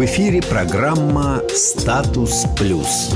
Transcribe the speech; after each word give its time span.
В 0.00 0.04
эфире 0.06 0.40
программа 0.40 1.42
«Статус 1.50 2.46
плюс». 2.58 3.14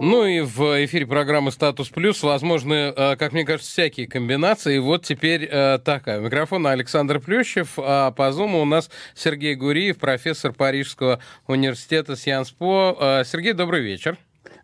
Ну 0.00 0.24
и 0.24 0.40
в 0.40 0.86
эфире 0.86 1.06
программы 1.06 1.52
«Статус 1.52 1.90
плюс» 1.90 2.22
возможны, 2.22 2.94
э, 2.96 3.16
как 3.16 3.34
мне 3.34 3.44
кажется, 3.44 3.70
всякие 3.70 4.08
комбинации. 4.08 4.78
Вот 4.78 5.04
теперь 5.04 5.44
э, 5.44 5.78
такая. 5.84 6.20
Микрофон 6.20 6.66
Александр 6.66 7.20
Плющев, 7.20 7.74
а 7.76 8.10
по 8.10 8.32
зуму 8.32 8.62
у 8.62 8.64
нас 8.64 8.88
Сергей 9.14 9.54
Гуриев, 9.54 9.98
профессор 9.98 10.54
Парижского 10.54 11.20
университета 11.46 12.16
Сианспо. 12.16 12.96
Э, 12.98 13.22
Сергей, 13.22 13.52
добрый 13.52 13.82
вечер. 13.82 14.16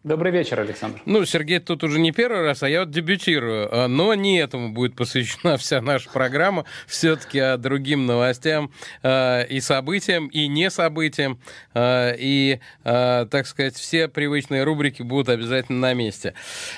Добрый 0.04 0.32
вечер, 0.32 0.58
Александр. 0.58 1.00
Ну, 1.06 1.24
Сергей 1.24 1.60
тут 1.60 1.84
уже 1.84 2.00
не 2.00 2.10
первый 2.10 2.42
раз, 2.42 2.64
а 2.64 2.68
я 2.68 2.80
вот 2.80 2.90
дебютирую. 2.90 3.68
А, 3.70 3.86
но 3.86 4.12
не 4.14 4.36
этому 4.40 4.72
будет 4.72 4.96
посвящена 4.96 5.56
вся 5.58 5.80
наша 5.80 6.10
программа. 6.10 6.64
Все-таки 6.88 7.38
а 7.38 7.56
другим 7.56 8.06
новостям 8.06 8.72
э, 9.04 9.46
и 9.46 9.60
событиям, 9.60 10.26
и 10.26 10.48
не 10.48 10.70
событиям. 10.70 11.38
Э, 11.74 12.16
и, 12.18 12.58
э, 12.82 13.26
так 13.30 13.46
сказать, 13.46 13.76
все 13.76 14.08
привычные 14.08 14.64
рубрики 14.64 15.02
будут 15.02 15.28
обязательно 15.28 15.78
на 15.78 15.94
месте. 15.94 16.34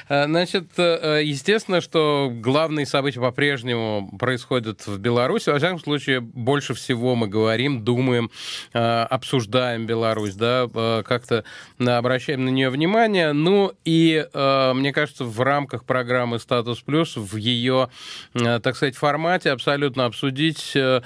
Значит, 0.09 0.73
естественно, 0.77 1.81
что 1.81 2.31
главные 2.31 2.85
события 2.85 3.21
по-прежнему 3.21 4.11
происходят 4.19 4.87
в 4.87 4.99
Беларуси. 4.99 5.49
Во 5.49 5.57
всяком 5.57 5.81
случае, 5.81 6.21
больше 6.21 6.75
всего 6.75 7.15
мы 7.15 7.29
говорим, 7.29 7.85
думаем, 7.85 8.31
обсуждаем 8.73 9.87
Беларусь, 9.87 10.35
да, 10.35 10.69
как-то 11.07 11.45
обращаем 11.79 12.45
на 12.45 12.51
нее 12.51 12.69
внимание 12.69 13.14
внимание. 13.15 13.33
Ну 13.33 13.73
и, 13.85 14.27
э, 14.33 14.73
мне 14.75 14.93
кажется, 14.93 15.25
в 15.25 15.41
рамках 15.41 15.85
программы 15.85 16.39
«Статус 16.39 16.81
плюс», 16.81 17.17
в 17.17 17.37
ее, 17.37 17.89
э, 18.35 18.61
так 18.61 18.77
сказать, 18.77 18.97
формате 18.97 19.51
абсолютно 19.51 20.07
обсудить, 20.07 20.73
э, 20.75 21.01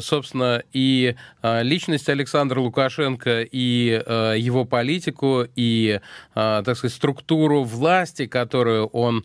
собственно, 0.00 0.62
и 0.72 1.16
личность 1.42 2.08
Александра 2.08 2.60
Лукашенко, 2.60 3.42
и 3.42 4.02
его 4.38 4.64
политику, 4.64 5.44
и, 5.56 6.00
так 6.34 6.76
сказать, 6.76 6.94
структуру 6.94 7.64
власти, 7.64 8.26
которую 8.26 8.86
он 8.88 9.24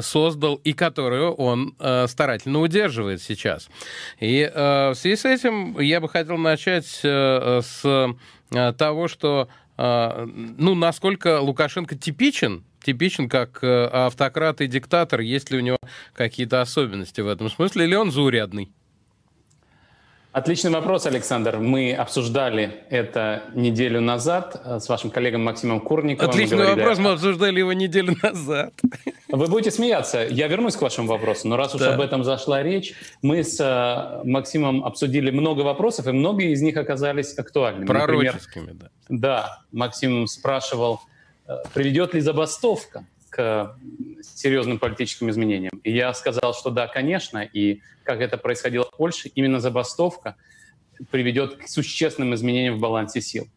создал 0.00 0.56
и 0.56 0.72
которую 0.72 1.32
он 1.32 1.74
старательно 2.08 2.60
удерживает 2.60 3.22
сейчас. 3.22 3.68
И 4.20 4.50
в 4.54 4.94
связи 4.94 5.16
с 5.16 5.24
этим 5.24 5.78
я 5.80 6.00
бы 6.00 6.08
хотел 6.08 6.36
начать 6.36 6.86
с 6.86 8.14
того, 8.50 9.08
что 9.08 9.48
ну, 9.78 10.74
насколько 10.74 11.40
Лукашенко 11.40 11.96
типичен, 11.96 12.64
типичен 12.82 13.28
как 13.28 13.62
э, 13.62 13.86
автократ 13.86 14.60
и 14.60 14.66
диктатор, 14.66 15.20
есть 15.20 15.50
ли 15.50 15.58
у 15.58 15.60
него 15.60 15.78
какие-то 16.14 16.60
особенности 16.60 17.20
в 17.20 17.28
этом 17.28 17.50
смысле, 17.50 17.84
или 17.84 17.94
он 17.94 18.10
заурядный? 18.10 18.70
Отличный 20.36 20.70
вопрос, 20.70 21.06
Александр. 21.06 21.56
Мы 21.56 21.94
обсуждали 21.94 22.84
это 22.90 23.44
неделю 23.54 24.02
назад 24.02 24.60
э, 24.62 24.80
с 24.80 24.88
вашим 24.88 25.10
коллегом 25.10 25.42
Максимом 25.42 25.80
Курниковым. 25.80 26.30
Отличный 26.30 26.58
мы 26.58 26.66
вопрос, 26.74 26.98
мы 26.98 27.10
обсуждали 27.12 27.60
его 27.60 27.72
неделю 27.72 28.14
назад. 28.22 28.74
Вы 29.36 29.48
будете 29.48 29.70
смеяться. 29.70 30.26
Я 30.30 30.48
вернусь 30.48 30.76
к 30.76 30.82
вашему 30.82 31.08
вопросу, 31.08 31.46
но 31.46 31.58
раз 31.58 31.74
уж 31.74 31.82
да. 31.82 31.94
об 31.94 32.00
этом 32.00 32.24
зашла 32.24 32.62
речь, 32.62 32.94
мы 33.20 33.44
с 33.44 33.60
э, 33.60 34.26
Максимом 34.26 34.82
обсудили 34.82 35.30
много 35.30 35.60
вопросов, 35.60 36.06
и 36.06 36.12
многие 36.12 36.52
из 36.52 36.62
них 36.62 36.78
оказались 36.78 37.38
актуальными. 37.38 37.86
Пророческими, 37.86 38.62
Например, 38.62 38.90
да. 39.08 39.18
Да, 39.18 39.62
Максим 39.72 40.26
спрашивал, 40.26 41.00
э, 41.46 41.54
приведет 41.74 42.14
ли 42.14 42.20
забастовка 42.20 43.04
к 43.28 43.76
серьезным 44.22 44.78
политическим 44.78 45.28
изменениям. 45.28 45.78
И 45.84 45.92
я 45.92 46.14
сказал, 46.14 46.54
что 46.54 46.70
да, 46.70 46.86
конечно, 46.86 47.42
и 47.42 47.82
как 48.04 48.22
это 48.22 48.38
происходило 48.38 48.86
в 48.86 48.96
Польше, 48.96 49.30
именно 49.34 49.60
забастовка 49.60 50.36
приведет 51.10 51.56
к 51.56 51.68
существенным 51.68 52.34
изменениям 52.34 52.76
в 52.76 52.80
балансе 52.80 53.20
сил. 53.20 53.48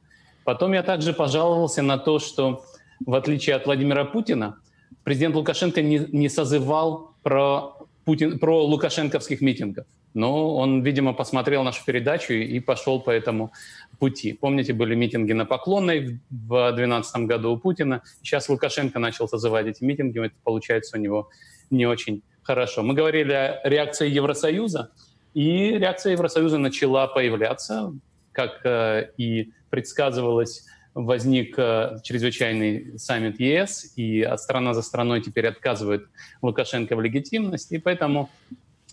Потом 0.44 0.74
я 0.74 0.84
также 0.84 1.14
пожаловался 1.14 1.82
на 1.82 1.98
то, 1.98 2.20
что 2.20 2.66
в 3.06 3.14
отличие 3.14 3.56
от 3.56 3.66
Владимира 3.66 4.04
Путина, 4.04 4.58
президент 5.04 5.36
Лукашенко 5.36 5.82
не, 5.82 6.08
не 6.12 6.30
созывал 6.30 7.12
про, 7.24 7.78
Путин, 8.06 8.40
про 8.40 8.64
лукашенковских 8.64 9.42
митингов. 9.42 9.86
Но 10.14 10.56
он, 10.56 10.82
видимо, 10.82 11.14
посмотрел 11.14 11.64
нашу 11.64 11.86
передачу 11.86 12.34
и 12.34 12.60
пошел 12.60 13.00
по 13.00 13.12
этому 13.12 13.52
пути. 14.00 14.34
Помните, 14.34 14.74
были 14.74 14.96
митинги 14.96 15.34
на 15.34 15.46
Поклонной 15.46 16.20
в 16.30 16.72
2012 16.72 17.26
году 17.28 17.52
у 17.52 17.58
Путина. 17.58 18.02
Сейчас 18.24 18.50
Лукашенко 18.50 18.98
начал 19.00 19.28
созывать 19.28 19.68
эти 19.68 19.84
митинги. 19.84 20.26
Это 20.26 20.36
получается 20.44 20.98
у 20.98 21.00
него 21.00 21.30
не 21.70 21.86
очень 21.86 22.24
хорошо. 22.42 22.82
Мы 22.82 22.96
говорили 22.96 23.34
о 23.34 23.62
реакции 23.64 24.10
Евросоюза, 24.10 24.92
и 25.36 25.78
реакция 25.78 26.14
Евросоюза 26.14 26.58
начала 26.58 27.08
появляться, 27.08 27.94
как 28.32 28.66
э, 28.66 29.12
и 29.18 29.52
предсказывалось, 29.70 30.66
возник 31.06 31.56
э, 31.58 31.98
чрезвычайный 32.04 32.98
саммит 32.98 33.40
ЕС, 33.40 33.94
и 33.96 34.28
страна 34.38 34.74
за 34.74 34.82
страной 34.82 35.22
теперь 35.22 35.48
отказывает 35.48 36.08
Лукашенко 36.42 36.96
в 36.96 37.02
легитимности, 37.02 37.76
и 37.76 37.78
поэтому 37.78 38.30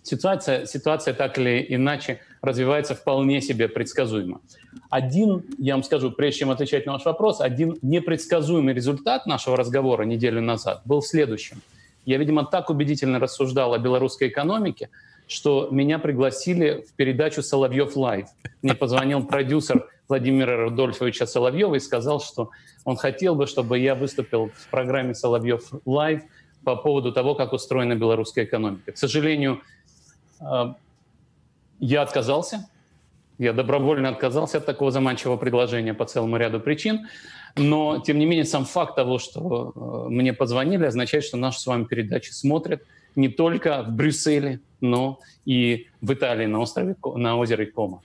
ситуация, 0.03 0.67
ситуация 0.67 1.15
так 1.15 1.39
или 1.39 1.67
иначе 1.69 2.21
развивается 2.41 2.95
вполне 2.95 3.41
себе 3.41 3.69
предсказуемо. 3.69 4.41
Один, 4.91 5.45
я 5.59 5.75
вам 5.75 5.83
скажу, 5.83 6.11
прежде 6.13 6.41
чем 6.41 6.51
отвечать 6.51 6.87
на 6.87 6.93
ваш 6.93 7.05
вопрос, 7.05 7.41
один 7.41 7.77
непредсказуемый 7.83 8.75
результат 8.75 9.27
нашего 9.27 9.57
разговора 9.57 10.05
неделю 10.05 10.41
назад 10.41 10.83
был 10.85 11.03
следующим. 11.03 11.61
Я, 12.05 12.19
видимо, 12.19 12.45
так 12.45 12.71
убедительно 12.71 13.19
рассуждал 13.19 13.75
о 13.75 13.79
белорусской 13.79 14.29
экономике, 14.29 14.91
что 15.27 15.69
меня 15.73 15.99
пригласили 15.99 16.85
в 16.89 16.95
передачу 16.95 17.43
«Соловьев 17.43 17.97
Live». 17.97 18.29
Мне 18.63 18.75
позвонил 18.75 19.27
продюсер 19.27 19.89
Владимира 20.09 20.57
Рудольфовича 20.57 21.27
Соловьева 21.27 21.75
и 21.75 21.81
сказал, 21.81 22.21
что 22.21 22.51
он 22.85 22.97
хотел 22.97 23.35
бы, 23.35 23.47
чтобы 23.47 23.79
я 23.79 23.95
выступил 23.95 24.51
в 24.55 24.69
программе 24.71 25.15
«Соловьев 25.15 25.71
Live» 25.85 26.23
по 26.65 26.77
поводу 26.77 27.13
того, 27.13 27.35
как 27.35 27.53
устроена 27.53 27.95
белорусская 27.95 28.45
экономика. 28.45 28.93
К 28.93 28.97
сожалению, 28.97 29.63
э, 30.41 30.75
я 31.79 32.03
отказался. 32.03 32.69
Я 33.39 33.53
добровольно 33.53 34.09
отказался 34.09 34.59
от 34.59 34.67
такого 34.67 34.91
заманчивого 34.91 35.37
предложения 35.37 35.95
по 35.95 36.07
целому 36.07 36.37
ряду 36.37 36.59
причин. 36.61 37.07
Но, 37.57 38.01
тем 38.01 38.19
не 38.19 38.27
менее, 38.27 38.45
сам 38.45 38.65
факт 38.65 38.97
того, 38.97 39.19
что 39.19 39.73
э, 39.75 40.09
мне 40.11 40.33
позвонили, 40.33 40.85
означает, 40.85 41.25
что 41.25 41.37
нашу 41.37 41.61
с 41.61 41.67
вами 41.67 41.85
передачу 41.85 42.33
смотрят 42.33 42.83
не 43.15 43.29
только 43.29 43.83
в 43.83 43.91
Брюсселе, 43.91 44.61
но 44.81 45.19
и 45.45 45.87
в 46.01 46.13
Италии 46.13 46.47
на 46.47 46.61
острове 46.61 46.97
на 47.15 47.37
озере 47.37 47.67
Комо. 47.67 48.03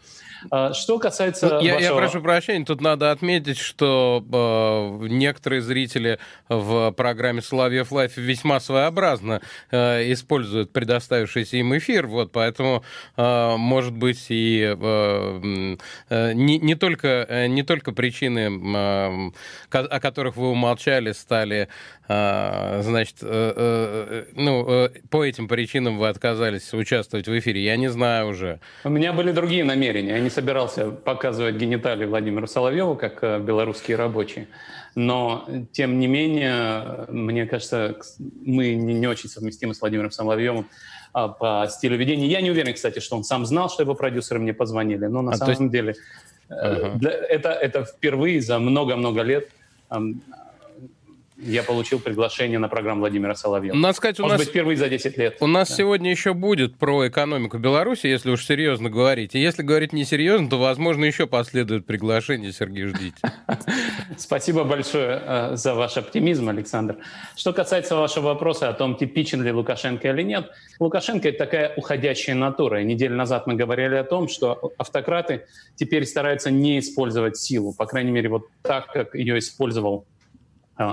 А, 0.49 0.73
что 0.73 0.97
касается 0.97 1.49
ну, 1.49 1.61
я, 1.61 1.75
вашего... 1.75 1.93
я 1.93 1.95
прошу 1.95 2.21
прощения, 2.21 2.65
тут 2.65 2.81
надо 2.81 3.11
отметить, 3.11 3.57
что 3.57 4.23
э, 5.01 5.07
некоторые 5.07 5.61
зрители 5.61 6.19
в 6.49 6.91
программе 6.91 7.41
«Соловьев 7.41 7.91
Live» 7.91 8.17
весьма 8.17 8.59
своеобразно 8.59 9.41
э, 9.69 10.11
используют 10.11 10.71
предоставившийся 10.71 11.57
им 11.57 11.77
эфир, 11.77 12.07
вот, 12.07 12.31
поэтому, 12.31 12.83
э, 13.17 13.55
может 13.57 13.93
быть, 13.93 14.25
и 14.29 14.75
э, 14.79 15.77
э, 16.09 16.33
не, 16.33 16.57
не, 16.57 16.75
только, 16.75 17.25
э, 17.29 17.47
не 17.47 17.63
только 17.63 17.91
причины, 17.91 18.49
э, 18.49 19.31
о 19.69 19.99
которых 19.99 20.37
вы 20.37 20.49
умолчали, 20.49 21.11
стали, 21.11 21.67
э, 22.07 22.81
значит, 22.81 23.17
э, 23.21 23.53
э, 23.55 24.25
ну, 24.35 24.65
э, 24.67 24.89
по 25.09 25.23
этим 25.23 25.47
причинам 25.47 25.99
вы 25.99 26.07
отказались 26.07 26.60
участвовать 26.73 27.27
в 27.27 27.39
эфире, 27.39 27.63
я 27.63 27.77
не 27.77 27.89
знаю 27.89 28.27
уже. 28.27 28.59
У 28.83 28.89
меня 28.89 29.13
были 29.13 29.31
другие 29.31 29.63
намерения, 29.63 30.15
они 30.15 30.29
собирался 30.29 30.91
показывать 30.91 31.55
гениталии 31.55 32.05
Владимиру 32.05 32.47
Соловьеву, 32.47 32.95
как 32.95 33.23
э, 33.23 33.39
белорусские 33.39 33.97
рабочие. 33.97 34.47
Но, 34.95 35.47
тем 35.71 35.99
не 35.99 36.07
менее, 36.07 37.05
мне 37.09 37.45
кажется, 37.45 37.95
мы 38.19 38.73
не, 38.75 38.93
не 38.93 39.07
очень 39.07 39.29
совместимы 39.29 39.73
с 39.73 39.81
Владимиром 39.81 40.11
Соловьевым 40.11 40.67
а, 41.13 41.29
по 41.29 41.67
стилю 41.69 41.97
ведения. 41.97 42.27
Я 42.27 42.41
не 42.41 42.51
уверен, 42.51 42.73
кстати, 42.73 42.99
что 42.99 43.15
он 43.15 43.23
сам 43.23 43.45
знал, 43.45 43.69
что 43.69 43.83
его 43.83 43.95
продюсеры 43.95 44.39
мне 44.39 44.53
позвонили, 44.53 45.05
но 45.05 45.21
на 45.21 45.31
а 45.31 45.37
самом 45.37 45.51
есть... 45.51 45.71
деле 45.71 45.95
uh-huh. 46.49 46.95
для, 46.95 47.11
это, 47.11 47.51
это 47.51 47.85
впервые 47.85 48.41
за 48.41 48.59
много-много 48.59 49.21
лет 49.21 49.49
я 51.41 51.63
получил 51.63 51.99
приглашение 51.99 52.59
на 52.59 52.69
программу 52.69 53.01
Владимира 53.01 53.35
Соловьева. 53.35 53.75
Надо 53.75 53.95
сказать, 53.95 54.19
у 54.19 54.23
Может 54.23 54.37
нас, 54.37 54.45
быть, 54.45 54.49
впервые 54.49 54.77
за 54.77 54.89
10 54.89 55.17
лет. 55.17 55.37
У 55.39 55.47
нас 55.47 55.69
да. 55.69 55.75
сегодня 55.75 56.11
еще 56.11 56.33
будет 56.33 56.77
про 56.77 57.07
экономику 57.07 57.57
Беларуси, 57.57 58.07
если 58.07 58.29
уж 58.29 58.45
серьезно 58.45 58.89
говорить. 58.89 59.35
И 59.35 59.39
если 59.39 59.63
говорить 59.63 59.93
несерьезно, 59.93 60.49
то, 60.49 60.57
возможно, 60.57 61.05
еще 61.05 61.27
последует 61.27 61.85
приглашение, 61.85 62.51
Сергей, 62.51 62.85
ждите. 62.85 63.17
Спасибо 64.17 64.63
большое 64.63 65.21
э, 65.23 65.55
за 65.55 65.73
ваш 65.73 65.97
оптимизм, 65.97 66.49
Александр. 66.49 66.97
Что 67.35 67.53
касается 67.53 67.95
вашего 67.95 68.25
вопроса 68.27 68.69
о 68.69 68.73
том, 68.73 68.95
типичен 68.95 69.43
ли 69.43 69.51
Лукашенко 69.51 70.09
или 70.09 70.21
нет, 70.21 70.51
Лукашенко— 70.79 71.29
это 71.29 71.39
такая 71.39 71.73
уходящая 71.75 72.35
натура. 72.35 72.83
Неделю 72.83 73.15
назад 73.15 73.47
мы 73.47 73.55
говорили 73.55 73.95
о 73.95 74.03
том, 74.03 74.27
что 74.27 74.73
автократы 74.77 75.45
теперь 75.75 76.05
стараются 76.05 76.51
не 76.51 76.79
использовать 76.79 77.37
силу, 77.37 77.73
по 77.73 77.85
крайней 77.85 78.11
мере, 78.11 78.29
вот 78.29 78.47
так, 78.61 78.91
как 78.91 79.15
ее 79.15 79.39
использовал 79.39 80.05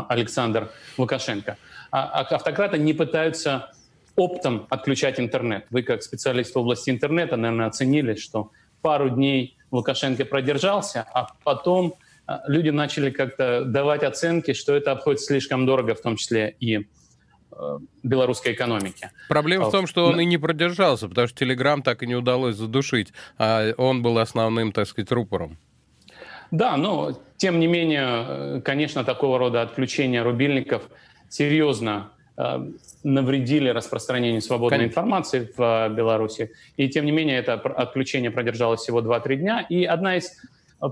Александр 0.09 0.71
Лукашенко. 0.97 1.57
А, 1.91 2.21
а 2.21 2.35
автократы 2.35 2.79
не 2.79 2.93
пытаются 2.93 3.71
оптом 4.17 4.67
отключать 4.71 5.21
интернет. 5.21 5.67
Вы 5.71 5.83
как 5.83 6.03
специалист 6.03 6.55
в 6.55 6.59
области 6.59 6.91
интернета, 6.91 7.37
наверное, 7.37 7.67
оценили, 7.67 8.15
что 8.15 8.51
пару 8.83 9.11
дней 9.11 9.57
Лукашенко 9.71 10.25
продержался, 10.25 11.07
а 11.15 11.29
потом 11.45 11.95
люди 12.47 12.71
начали 12.71 13.11
как-то 13.11 13.65
давать 13.65 14.03
оценки, 14.03 14.53
что 14.53 14.75
это 14.75 14.93
обходится 14.93 15.27
слишком 15.27 15.67
дорого, 15.67 15.95
в 15.95 16.01
том 16.01 16.17
числе 16.17 16.55
и 16.61 16.87
белорусской 18.03 18.53
экономике. 18.53 19.11
Проблема 19.29 19.67
в 19.67 19.73
том, 19.73 19.87
что 19.87 20.07
он 20.07 20.21
и 20.21 20.25
не 20.25 20.39
продержался, 20.39 21.09
потому 21.09 21.27
что 21.27 21.39
Телеграм 21.39 21.83
так 21.83 22.03
и 22.03 22.07
не 22.07 22.15
удалось 22.15 22.57
задушить, 22.57 23.13
а 23.37 23.73
он 23.77 24.03
был 24.03 24.19
основным, 24.19 24.73
так 24.73 24.87
сказать, 24.87 25.11
рупором. 25.11 25.59
Да, 26.51 26.77
но 26.77 27.19
тем 27.39 27.61
не 27.61 27.69
менее, 27.69 28.61
конечно, 28.63 29.05
такого 29.05 29.39
рода 29.39 29.63
отключения 29.63 30.23
рубильников 30.25 30.83
серьезно 31.29 32.11
э, 32.37 32.73
навредили 33.05 33.69
распространению 33.69 34.43
свободной 34.43 34.79
Конечно. 34.79 34.91
информации 34.91 35.53
в 35.57 35.63
э, 35.63 35.95
Беларуси. 35.95 36.51
И 36.77 36.89
тем 36.89 37.07
не 37.07 37.13
менее, 37.13 37.39
это 37.39 37.55
отключение 37.55 38.33
продержалось 38.33 38.81
всего 38.81 39.01
2-3 39.01 39.37
дня. 39.37 39.67
И 39.69 39.85
одна 39.85 40.17
из 40.17 40.33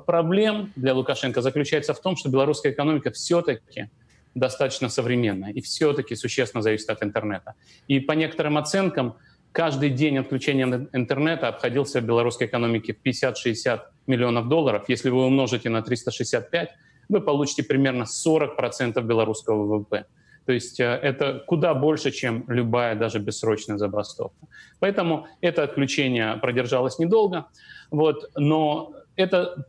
проблем 0.07 0.73
для 0.77 0.95
Лукашенко 0.95 1.43
заключается 1.43 1.95
в 1.95 2.01
том, 2.01 2.17
что 2.17 2.29
белорусская 2.29 2.71
экономика 2.71 3.11
все-таки 3.11 3.91
достаточно 4.37 4.89
современная 4.89 5.51
и 5.51 5.61
все-таки 5.61 6.15
существенно 6.15 6.63
зависит 6.63 6.91
от 6.91 7.03
интернета. 7.03 7.55
И 7.89 7.99
по 7.99 8.13
некоторым 8.13 8.57
оценкам, 8.57 9.17
каждый 9.51 9.91
день 9.91 10.19
отключения 10.19 10.89
интернета 10.93 11.49
обходился 11.49 12.01
в 12.01 12.05
белорусской 12.05 12.47
экономике 12.47 12.95
в 12.95 13.05
50-60 13.05 13.81
миллионов 14.07 14.49
долларов. 14.49 14.85
Если 14.89 15.11
вы 15.11 15.25
умножите 15.27 15.69
на 15.69 15.83
365, 15.83 16.71
вы 17.09 17.21
получите 17.21 17.63
примерно 17.63 18.05
40% 18.05 19.01
белорусского 19.03 19.63
ВВП. 19.65 20.07
То 20.47 20.53
есть 20.53 20.81
э, 20.81 20.85
это 20.85 21.43
куда 21.47 21.75
больше, 21.75 22.11
чем 22.13 22.45
любая 22.49 22.95
даже 22.95 23.19
бессрочная 23.19 23.79
забастовка. 23.79 24.47
Поэтому 24.79 25.27
это 25.41 25.65
отключение 25.65 26.37
продержалось 26.37 26.99
недолго. 26.99 27.47
Вот, 27.91 28.31
но 28.37 28.95
это 29.17 29.67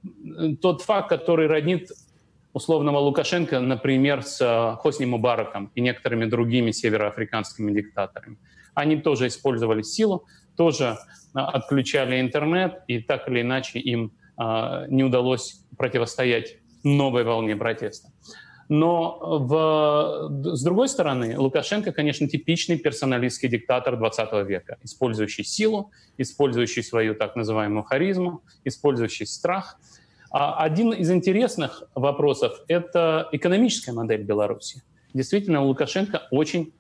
тот 0.62 0.82
факт, 0.82 1.10
который 1.10 1.48
роднит 1.48 1.90
условного 2.54 2.98
Лукашенко, 2.98 3.60
например, 3.60 4.24
с 4.24 4.42
э, 4.42 4.78
Хосни 4.78 5.06
Мубараком 5.06 5.72
и 5.76 5.82
некоторыми 5.82 6.26
другими 6.26 6.72
североафриканскими 6.72 7.72
диктаторами. 7.72 8.38
Они 8.74 8.98
тоже 8.98 9.28
использовали 9.28 9.82
силу, 9.82 10.26
тоже 10.56 10.86
э, 11.36 11.40
отключали 11.40 12.20
интернет, 12.20 12.82
и 12.88 13.00
так 13.00 13.28
или 13.30 13.42
иначе 13.42 13.80
им 13.80 14.12
не 14.38 15.04
удалось 15.04 15.62
противостоять 15.78 16.58
новой 16.84 17.24
волне 17.24 17.56
протеста. 17.56 18.10
Но 18.70 19.18
в, 19.22 20.56
с 20.56 20.64
другой 20.64 20.90
стороны, 20.90 21.40
Лукашенко, 21.40 21.94
конечно, 21.94 22.28
типичный 22.28 22.78
персоналистский 22.78 23.48
диктатор 23.48 23.98
20 23.98 24.46
века, 24.46 24.78
использующий 24.84 25.46
силу, 25.46 25.92
использующий 26.18 26.84
свою 26.84 27.16
так 27.16 27.36
называемую 27.38 27.84
харизму, 27.84 28.42
использующий 28.66 29.26
страх. 29.26 29.80
А 30.32 30.62
один 30.62 30.92
из 30.92 31.10
интересных 31.10 31.84
вопросов— 31.96 32.62
это 32.68 33.30
экономическая 33.32 33.94
модель 33.94 34.24
Беларуси. 34.24 34.84
Действительно, 35.14 35.64
Лукашенко 35.64 36.28
очень 36.32 36.74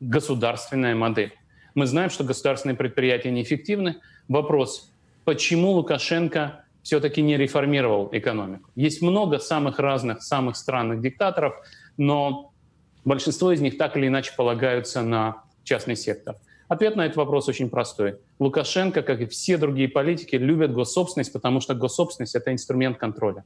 государственная 0.00 0.96
модель. 0.96 1.32
Мы 1.76 1.86
знаем, 1.86 2.10
что 2.10 2.24
государственные 2.24 2.76
предприятия 2.76 3.30
неэффективны. 3.30 4.00
Вопрос, 4.26 4.92
почему 5.24 5.70
Лукашенко 5.70 6.64
все-таки 6.86 7.20
не 7.20 7.36
реформировал 7.36 8.08
экономику. 8.12 8.70
Есть 8.76 9.02
много 9.02 9.40
самых 9.40 9.80
разных, 9.80 10.22
самых 10.22 10.54
странных 10.54 11.00
диктаторов, 11.00 11.56
но 11.96 12.52
большинство 13.04 13.50
из 13.50 13.60
них 13.60 13.76
так 13.76 13.96
или 13.96 14.06
иначе 14.06 14.32
полагаются 14.36 15.02
на 15.02 15.42
частный 15.64 15.96
сектор. 15.96 16.36
Ответ 16.68 16.94
на 16.94 17.04
этот 17.04 17.16
вопрос 17.16 17.48
очень 17.48 17.70
простой. 17.70 18.20
Лукашенко, 18.38 19.02
как 19.02 19.20
и 19.20 19.26
все 19.26 19.56
другие 19.58 19.88
политики, 19.88 20.36
любят 20.36 20.72
госсобственность, 20.72 21.32
потому 21.32 21.60
что 21.60 21.74
госсобственность— 21.74 22.34
это 22.36 22.52
инструмент 22.52 22.98
контроля. 22.98 23.44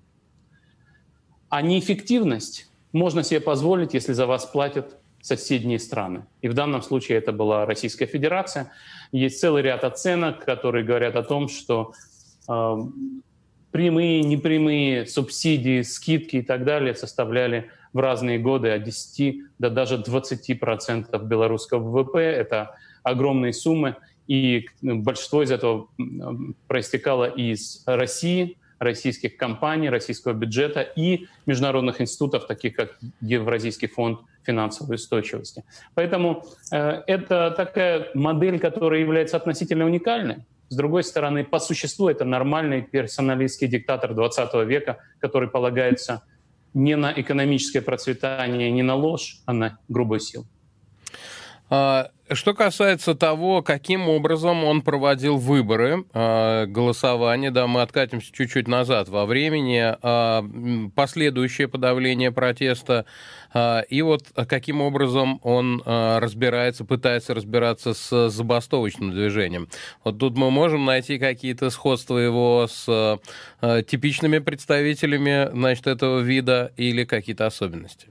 А 1.49 1.63
неэффективность 1.63 2.71
можно 2.93 3.23
себе 3.23 3.41
позволить, 3.41 3.95
если 3.95 4.13
за 4.13 4.27
вас 4.27 4.45
платят 4.45 4.99
соседние 5.23 5.79
страны. 5.79 6.27
И 6.43 6.49
в 6.49 6.53
данном 6.53 6.83
случае 6.83 7.17
это 7.17 7.33
была 7.33 7.65
Российская 7.65 8.05
Федерация. 8.05 8.71
Есть 9.13 9.41
целый 9.41 9.63
ряд 9.63 9.83
оценок, 9.85 10.45
которые 10.45 10.85
говорят 10.85 11.17
о 11.17 11.23
том, 11.23 11.49
что 11.49 11.95
э, 12.47 12.77
прямые, 13.71 14.23
непрямые 14.23 15.07
субсидии, 15.07 15.83
скидки 15.83 16.37
и 16.37 16.43
так 16.43 16.65
далее 16.65 16.95
составляли 16.95 17.71
в 17.93 17.99
разные 17.99 18.39
годы 18.39 18.71
от 18.71 18.85
10 18.85 19.43
до 19.59 19.71
даже 19.71 19.99
20 19.99 20.59
процентов 20.61 21.25
белорусского 21.27 21.81
ВВП. 21.81 22.19
Это 22.21 22.77
огромные 23.03 23.53
суммы, 23.53 23.97
и 24.27 24.67
большинство 24.81 25.43
из 25.43 25.51
этого 25.51 25.89
проистекало 26.69 27.25
из 27.25 27.83
России, 27.87 28.59
российских 28.79 29.37
компаний, 29.37 29.91
российского 29.91 30.33
бюджета 30.33 30.81
и 30.83 31.27
международных 31.47 32.01
институтов, 32.01 32.47
таких 32.47 32.75
как 32.75 32.99
Евразийский 33.21 33.89
фонд 33.89 34.21
финансовой 34.43 34.97
устойчивости. 34.97 35.65
Поэтому 35.95 36.45
э, 36.73 37.03
это 37.07 37.53
такая 37.57 38.09
модель, 38.15 38.59
которая 38.59 39.01
является 39.01 39.37
относительно 39.37 39.85
уникальной. 39.85 40.47
С 40.71 40.77
другой 40.77 41.03
стороны, 41.03 41.43
по 41.43 41.59
существу 41.59 42.09
это 42.09 42.25
нормальный 42.25 42.81
персоналистский 42.81 43.67
диктатор 43.67 44.15
20 44.15 44.55
века, 44.69 44.99
который 45.19 45.49
полагается 45.49 46.23
не 46.75 46.95
на 46.95 47.13
экономическое 47.13 47.81
процветание, 47.81 48.71
не 48.71 48.83
на 48.83 48.95
ложь, 48.95 49.43
а 49.47 49.53
на 49.53 49.81
грубую 49.89 50.21
силу. 50.21 50.47
А, 51.73 52.11
что 52.33 52.53
касается 52.53 53.15
того, 53.15 53.63
каким 53.63 54.09
образом 54.09 54.65
он 54.65 54.83
проводил 54.83 55.37
выборы, 55.37 56.05
э, 56.13 56.67
голосование, 56.67 57.53
да, 57.53 57.69
мы 57.69 57.83
откатимся 57.83 58.33
чуть-чуть 58.33 58.67
назад 58.67 59.09
во 59.09 59.25
времени, 59.25 59.95
э, 60.03 60.91
последующее 60.97 61.69
подавление 61.69 62.33
протеста, 62.33 63.05
и 63.89 64.03
вот 64.03 64.27
каким 64.49 64.81
образом 64.81 65.41
он 65.43 65.83
разбирается, 65.85 66.85
пытается 66.85 67.35
разбираться 67.35 67.95
с 67.95 68.31
забастовочным 68.31 69.11
движением. 69.11 69.69
Вот 70.05 70.21
тут 70.21 70.37
мы 70.37 70.53
можем 70.53 70.85
найти 70.85 71.19
какие-то 71.19 71.71
сходства 71.71 72.17
его 72.17 72.69
с 72.71 73.19
типичными 73.61 74.39
представителями, 74.39 75.51
значит, 75.53 75.89
этого 75.89 76.21
вида 76.21 76.73
или 76.77 77.05
какие-то 77.05 77.47
особенности? 77.47 78.07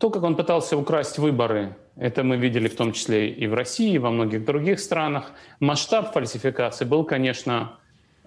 То, 0.00 0.10
как 0.10 0.24
он 0.24 0.34
пытался 0.34 0.76
украсть 0.76 1.18
выборы 1.18 1.76
это 2.00 2.24
мы 2.24 2.38
видели 2.38 2.66
в 2.66 2.74
том 2.74 2.92
числе 2.92 3.28
и 3.28 3.46
в 3.46 3.52
России, 3.52 3.92
и 3.92 3.98
во 3.98 4.10
многих 4.10 4.46
других 4.46 4.80
странах. 4.80 5.32
Масштаб 5.60 6.14
фальсификации 6.14 6.86
был, 6.86 7.04
конечно, 7.04 7.78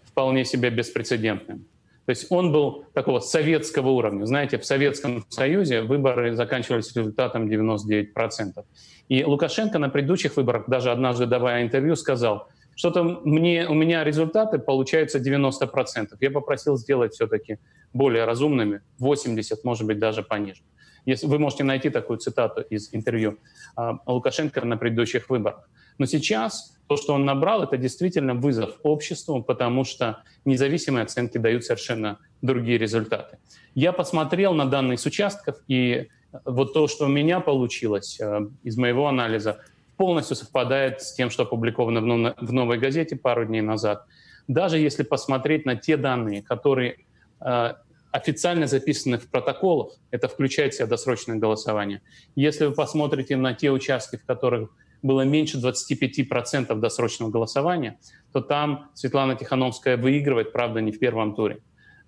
вполне 0.04 0.46
себе 0.46 0.70
беспрецедентным. 0.70 1.66
То 2.06 2.10
есть 2.12 2.28
он 2.30 2.52
был 2.52 2.86
такого 2.94 3.20
советского 3.20 3.90
уровня. 3.90 4.26
Знаете, 4.26 4.60
в 4.60 4.66
Советском 4.66 5.26
Союзе 5.30 5.82
выборы 5.82 6.36
заканчивались 6.36 6.96
результатом 6.96 7.48
99%. 7.48 8.64
И 9.10 9.24
Лукашенко 9.24 9.80
на 9.80 9.90
предыдущих 9.90 10.38
выборах, 10.38 10.66
даже 10.68 10.92
однажды 10.92 11.26
давая 11.26 11.64
интервью, 11.64 11.96
сказал, 11.96 12.50
что-то 12.76 13.04
мне, 13.04 13.68
у 13.68 13.74
меня 13.74 14.04
результаты 14.04 14.60
получаются 14.60 15.18
90%. 15.18 16.10
Я 16.20 16.30
попросил 16.30 16.78
сделать 16.78 17.14
все-таки 17.14 17.58
более 17.92 18.26
разумными, 18.26 18.82
80, 19.00 19.64
может 19.64 19.88
быть, 19.88 19.98
даже 19.98 20.22
пониже. 20.22 20.62
Если, 21.06 21.28
вы 21.28 21.40
можете 21.40 21.64
найти 21.64 21.90
такую 21.90 22.20
цитату 22.20 22.62
из 22.62 22.94
интервью 22.94 23.38
э, 23.78 23.92
Лукашенко 24.06 24.66
на 24.66 24.78
предыдущих 24.78 25.30
выборах. 25.30 25.70
Но 25.98 26.06
сейчас 26.06 26.78
то, 26.88 26.98
что 26.98 27.14
он 27.14 27.26
набрал, 27.26 27.64
это 27.64 27.78
действительно 27.78 28.34
вызов 28.34 28.78
обществу, 28.84 29.44
потому 29.44 29.84
что 29.84 30.24
независимые 30.46 31.04
оценки 31.04 31.38
дают 31.38 31.64
совершенно 31.66 32.20
другие 32.42 32.78
результаты. 32.78 33.38
Я 33.76 33.92
посмотрел 33.92 34.54
на 34.54 34.66
данные 34.66 34.98
с 34.98 35.06
участков, 35.06 35.58
и 35.68 36.10
вот 36.46 36.74
то, 36.74 36.88
что 36.88 37.06
у 37.06 37.10
меня 37.10 37.40
получилось 37.40 38.20
э, 38.20 38.48
из 38.64 38.78
моего 38.78 39.08
анализа, 39.08 39.60
полностью 39.98 40.36
совпадает 40.36 41.02
с 41.02 41.14
тем, 41.14 41.30
что 41.30 41.44
опубликовано 41.44 42.34
в 42.38 42.52
новой 42.52 42.78
газете 42.78 43.16
пару 43.16 43.46
дней 43.46 43.62
назад. 43.62 44.06
Даже 44.48 44.78
если 44.78 45.04
посмотреть 45.04 45.66
на 45.66 45.76
те 45.76 45.98
данные, 45.98 46.42
которые 46.42 46.98
э, 47.40 47.74
официально 48.14 48.68
записаны 48.68 49.18
в 49.18 49.28
протоколах, 49.28 49.94
это 50.12 50.28
включает 50.28 50.74
в 50.74 50.78
себя 50.78 50.86
досрочное 50.86 51.38
голосование. 51.38 52.02
Если 52.36 52.68
вы 52.68 52.74
посмотрите 52.74 53.36
на 53.36 53.54
те 53.56 53.72
участки, 53.72 54.18
в 54.18 54.26
которых 54.26 54.70
было 55.02 55.22
меньше 55.22 55.58
25% 55.58 56.76
досрочного 56.76 57.32
голосования, 57.32 57.98
то 58.32 58.40
там 58.40 58.92
Светлана 58.94 59.36
Тихановская 59.36 59.98
выигрывает, 59.98 60.54
правда, 60.54 60.80
не 60.80 60.92
в 60.92 61.00
первом 61.00 61.34
туре. 61.34 61.58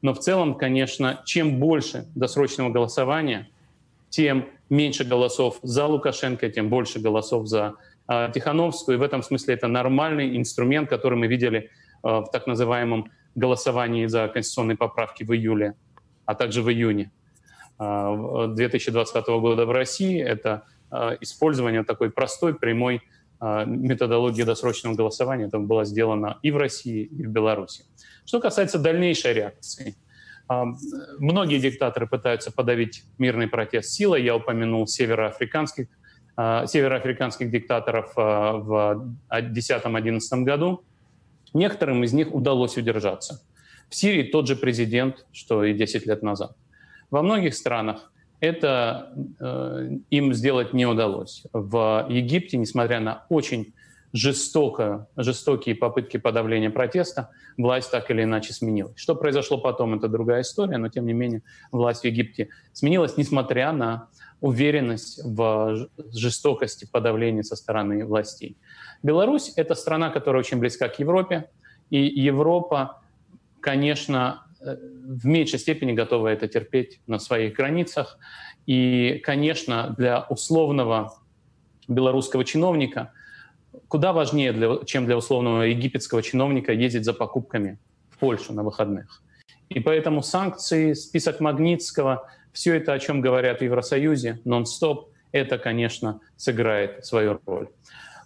Но 0.04 0.14
в 0.14 0.20
целом, 0.20 0.54
конечно, 0.54 1.24
чем 1.26 1.60
больше 1.60 2.06
досрочного 2.14 2.70
голосования, 2.70 3.50
тем 4.10 4.46
меньше 4.70 5.06
голосов 5.06 5.58
за 5.64 5.88
Лукашенко, 5.88 6.50
тем 6.52 6.70
больше 6.70 7.00
голосов 7.00 7.48
за 7.48 7.74
э, 8.08 8.30
Тихановскую. 8.32 8.98
И 8.98 9.00
в 9.00 9.04
этом 9.04 9.24
смысле 9.24 9.56
это 9.56 9.68
нормальный 9.68 10.38
инструмент, 10.38 10.88
который 10.88 11.18
мы 11.18 11.26
видели 11.26 11.72
э, 12.04 12.08
в 12.08 12.28
так 12.32 12.46
называемом 12.46 13.12
голосовании 13.34 14.06
за 14.06 14.28
конституционные 14.28 14.78
поправки 14.78 15.24
в 15.24 15.34
июле 15.34 15.74
а 16.26 16.36
также 16.36 16.62
в 16.62 16.70
июне 16.70 17.12
2020 17.78 19.16
а, 19.16 19.40
года 19.40 19.66
в 19.66 19.72
России. 19.72 20.22
Это 20.22 20.64
а, 20.90 21.18
использование 21.22 21.84
такой 21.84 22.12
простой, 22.12 22.54
прямой 22.54 23.02
методология 23.42 24.46
досрочного 24.46 24.96
голосования 24.96 25.50
там 25.50 25.68
была 25.68 25.84
сделана 25.84 26.40
и 26.42 26.52
в 26.52 26.58
России, 26.58 27.04
и 27.04 27.26
в 27.26 27.30
Беларуси. 27.30 27.84
Что 28.26 28.40
касается 28.40 28.80
дальнейшей 28.80 29.34
реакции. 29.34 29.96
Многие 30.48 31.60
диктаторы 31.60 32.08
пытаются 32.08 32.50
подавить 32.50 33.04
мирный 33.18 33.50
протест 33.50 33.90
силой. 33.90 34.24
Я 34.24 34.38
упомянул 34.38 34.88
североафриканских, 34.88 35.88
североафриканских 36.38 37.52
диктаторов 37.52 38.14
в 38.16 39.16
2010-2011 39.30 40.20
году. 40.44 40.86
Некоторым 41.54 42.06
из 42.06 42.14
них 42.14 42.34
удалось 42.34 42.78
удержаться. 42.78 43.42
В 43.90 43.96
Сирии 43.96 44.24
тот 44.24 44.48
же 44.48 44.56
президент, 44.56 45.26
что 45.32 45.64
и 45.64 45.74
10 45.74 46.06
лет 46.06 46.24
назад. 46.24 46.56
Во 47.12 47.22
многих 47.22 47.56
странах 47.56 48.12
это 48.40 49.14
э, 49.40 49.90
им 50.10 50.34
сделать 50.34 50.74
не 50.74 50.86
удалось. 50.86 51.44
В 51.54 52.06
Египте, 52.10 52.58
несмотря 52.58 53.00
на 53.00 53.26
очень 53.30 53.74
жестоко, 54.16 55.08
жестокие 55.18 55.76
попытки 55.76 56.18
подавления 56.18 56.70
протеста, 56.70 57.32
власть 57.58 57.92
так 57.92 58.10
или 58.12 58.24
иначе 58.24 58.54
сменилась. 58.54 58.94
Что 58.96 59.14
произошло 59.14 59.58
потом, 59.58 59.94
это 59.96 60.08
другая 60.08 60.42
история, 60.42 60.78
но 60.78 60.88
тем 60.88 61.06
не 61.06 61.14
менее 61.14 61.44
власть 61.72 62.02
в 62.02 62.06
Египте 62.06 62.50
сменилась, 62.72 63.18
несмотря 63.18 63.74
на 63.74 64.08
уверенность 64.40 65.22
в 65.24 65.90
жестокости 66.14 66.88
подавления 66.90 67.44
со 67.44 67.56
стороны 67.56 68.06
властей. 68.06 68.58
Беларусь— 69.04 69.52
это 69.56 69.76
страна, 69.76 70.10
которая 70.10 70.40
очень 70.40 70.60
близка 70.60 70.88
к 70.88 71.00
Европе, 71.00 71.50
и 71.90 72.00
Европа, 72.00 73.02
конечно, 73.66 74.46
э, 74.62 74.76
в 74.76 75.26
меньшей 75.26 75.58
степени 75.58 75.94
готова 75.94 76.28
это 76.28 76.48
терпеть 76.48 77.00
на 77.08 77.18
своих 77.18 77.56
границах. 77.56 78.20
И, 78.68 79.20
конечно, 79.24 79.96
для 79.98 80.22
условного 80.30 81.16
белорусского 81.88 82.46
чиновника 82.46 83.12
куда 83.88 84.14
важнее, 84.14 84.54
для, 84.54 84.78
чем 84.86 85.06
для 85.06 85.18
условного 85.18 85.64
египетского 85.64 86.22
чиновника 86.22 86.74
ездить 86.74 87.06
за 87.06 87.14
покупками 87.14 87.80
в 88.12 88.18
Польшу 88.20 88.54
на 88.54 88.64
выходных. 88.64 89.24
И 89.70 89.80
поэтому 89.80 90.22
санкции, 90.22 90.94
список 90.94 91.40
Магнитского, 91.40 92.30
все 92.54 92.76
это, 92.76 92.94
о 92.94 93.00
чем 93.00 93.20
говорят 93.20 93.60
в 93.60 93.64
Евросоюзе, 93.64 94.42
нон-стоп, 94.46 95.10
это, 95.32 95.58
конечно, 95.58 96.20
сыграет 96.38 97.04
свою 97.06 97.40
роль. 97.46 97.68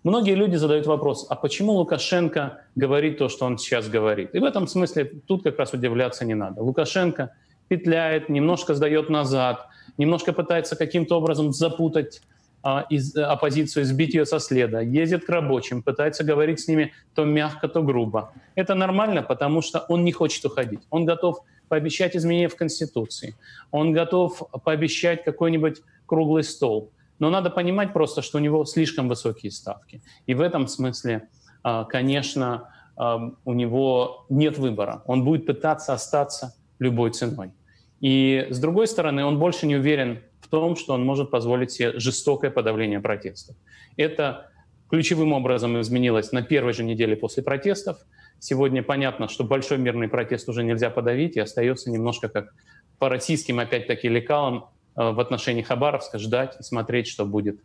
Многие 0.03 0.35
люди 0.35 0.55
задают 0.55 0.85
вопрос, 0.87 1.25
а 1.29 1.35
почему 1.35 1.73
Лукашенко 1.73 2.61
говорит 2.75 3.17
то, 3.17 3.27
что 3.27 3.45
он 3.45 3.57
сейчас 3.57 3.89
говорит? 3.89 4.33
И 4.33 4.39
в 4.39 4.45
этом 4.45 4.67
смысле 4.67 5.05
тут 5.27 5.43
как 5.43 5.59
раз 5.59 5.73
удивляться 5.73 6.23
не 6.25 6.35
надо. 6.35 6.61
Лукашенко 6.61 7.33
петляет, 7.67 8.29
немножко 8.29 8.75
сдает 8.75 9.09
назад, 9.09 9.67
немножко 9.97 10.31
пытается 10.31 10.77
каким-то 10.77 11.17
образом 11.17 11.51
запутать 11.51 12.21
а, 12.63 12.85
из, 12.89 13.15
э, 13.15 13.23
оппозицию, 13.23 13.85
сбить 13.85 14.13
ее 14.13 14.25
со 14.25 14.39
следа, 14.39 14.81
ездит 14.81 15.25
к 15.25 15.29
рабочим, 15.29 15.81
пытается 15.81 16.23
говорить 16.23 16.59
с 16.59 16.67
ними 16.67 16.93
то 17.13 17.25
мягко, 17.25 17.67
то 17.67 17.81
грубо. 17.81 18.33
Это 18.55 18.75
нормально, 18.75 19.21
потому 19.21 19.61
что 19.61 19.79
он 19.89 20.03
не 20.03 20.11
хочет 20.11 20.43
уходить. 20.45 20.81
Он 20.89 21.05
готов 21.05 21.39
пообещать 21.69 22.15
изменения 22.15 22.49
в 22.49 22.55
Конституции. 22.55 23.35
Он 23.71 23.93
готов 23.93 24.43
пообещать 24.63 25.23
какой-нибудь 25.23 25.81
круглый 26.05 26.43
стол. 26.43 26.91
Но 27.19 27.29
надо 27.29 27.49
понимать 27.49 27.93
просто, 27.93 28.21
что 28.21 28.37
у 28.37 28.41
него 28.41 28.65
слишком 28.65 29.07
высокие 29.07 29.51
ставки. 29.51 30.01
И 30.25 30.33
в 30.33 30.41
этом 30.41 30.67
смысле, 30.67 31.27
а, 31.63 31.83
конечно, 31.83 32.69
а, 32.95 33.31
у 33.45 33.53
него 33.53 34.25
нет 34.29 34.57
выбора. 34.57 35.03
Он 35.05 35.23
будет 35.23 35.45
пытаться 35.45 35.93
остаться 35.93 36.55
любой 36.79 37.11
ценой. 37.11 37.51
И 37.99 38.47
с 38.49 38.59
другой 38.59 38.87
стороны, 38.87 39.25
он 39.25 39.39
больше 39.39 39.67
не 39.67 39.75
уверен 39.75 40.21
в 40.39 40.47
том, 40.47 40.75
что 40.77 40.93
он 40.93 41.05
может 41.05 41.29
позволить 41.29 41.71
себе 41.71 41.99
жестокое 41.99 42.49
подавление 42.49 43.01
протестов. 43.01 43.55
Это 43.97 44.49
ключевым 44.89 45.33
образом 45.33 45.79
изменилось 45.79 46.31
на 46.31 46.41
первой 46.41 46.73
же 46.73 46.83
неделе 46.83 47.15
после 47.15 47.43
протестов. 47.43 47.97
Сегодня 48.39 48.81
понятно, 48.81 49.27
что 49.27 49.43
большой 49.43 49.77
мирный 49.77 50.07
протест 50.07 50.47
уже 50.47 50.63
нельзя 50.63 50.89
подавить, 50.89 51.35
и 51.35 51.41
остается 51.41 51.91
немножко 51.91 52.29
как 52.29 52.53
по 52.97 53.09
российским, 53.09 53.59
опять-таки, 53.59 54.07
лекалам 54.07 54.69
в 54.95 55.19
отношении 55.19 55.61
Хабаровска 55.61 56.19
ждать 56.19 56.57
и 56.59 56.63
смотреть, 56.63 57.07
что 57.07 57.25
будет, 57.25 57.59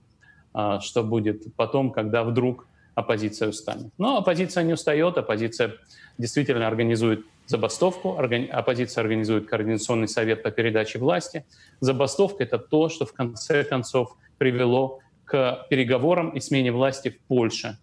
э, 0.54 0.78
что 0.80 1.02
будет 1.02 1.54
потом, 1.56 1.90
когда 1.90 2.24
вдруг 2.24 2.66
оппозиция 2.94 3.48
устанет. 3.48 3.92
Но 3.98 4.18
оппозиция 4.18 4.62
не 4.62 4.72
устает, 4.72 5.18
оппозиция 5.18 5.74
действительно 6.16 6.66
организует 6.66 7.24
забастовку, 7.46 8.16
оппозиция 8.18 9.02
организует 9.02 9.46
координационный 9.46 10.08
совет 10.08 10.42
по 10.42 10.50
передаче 10.50 10.98
власти. 10.98 11.44
Забастовка— 11.80 12.42
это 12.44 12.58
то, 12.58 12.88
что 12.88 13.04
в 13.04 13.12
конце 13.12 13.64
концов 13.64 14.16
привело 14.38 15.00
к 15.24 15.66
переговорам 15.68 16.30
и 16.30 16.40
смене 16.40 16.72
власти 16.72 17.10
в 17.10 17.18
Польше, 17.26 17.78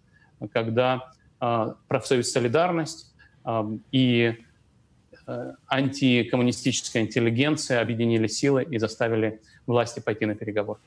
когда 0.52 1.12
э, 1.40 1.74
профсоюз 1.88 2.30
«Солидарность» 2.30 3.08
и 3.90 4.36
Э, 4.36 4.51
антикоммунистическая 5.68 7.02
интеллигенция 7.02 7.80
объединили 7.80 8.26
силы 8.26 8.64
и 8.64 8.78
заставили 8.78 9.40
власти 9.66 10.00
пойти 10.00 10.26
на 10.26 10.34
переговоры. 10.34 10.80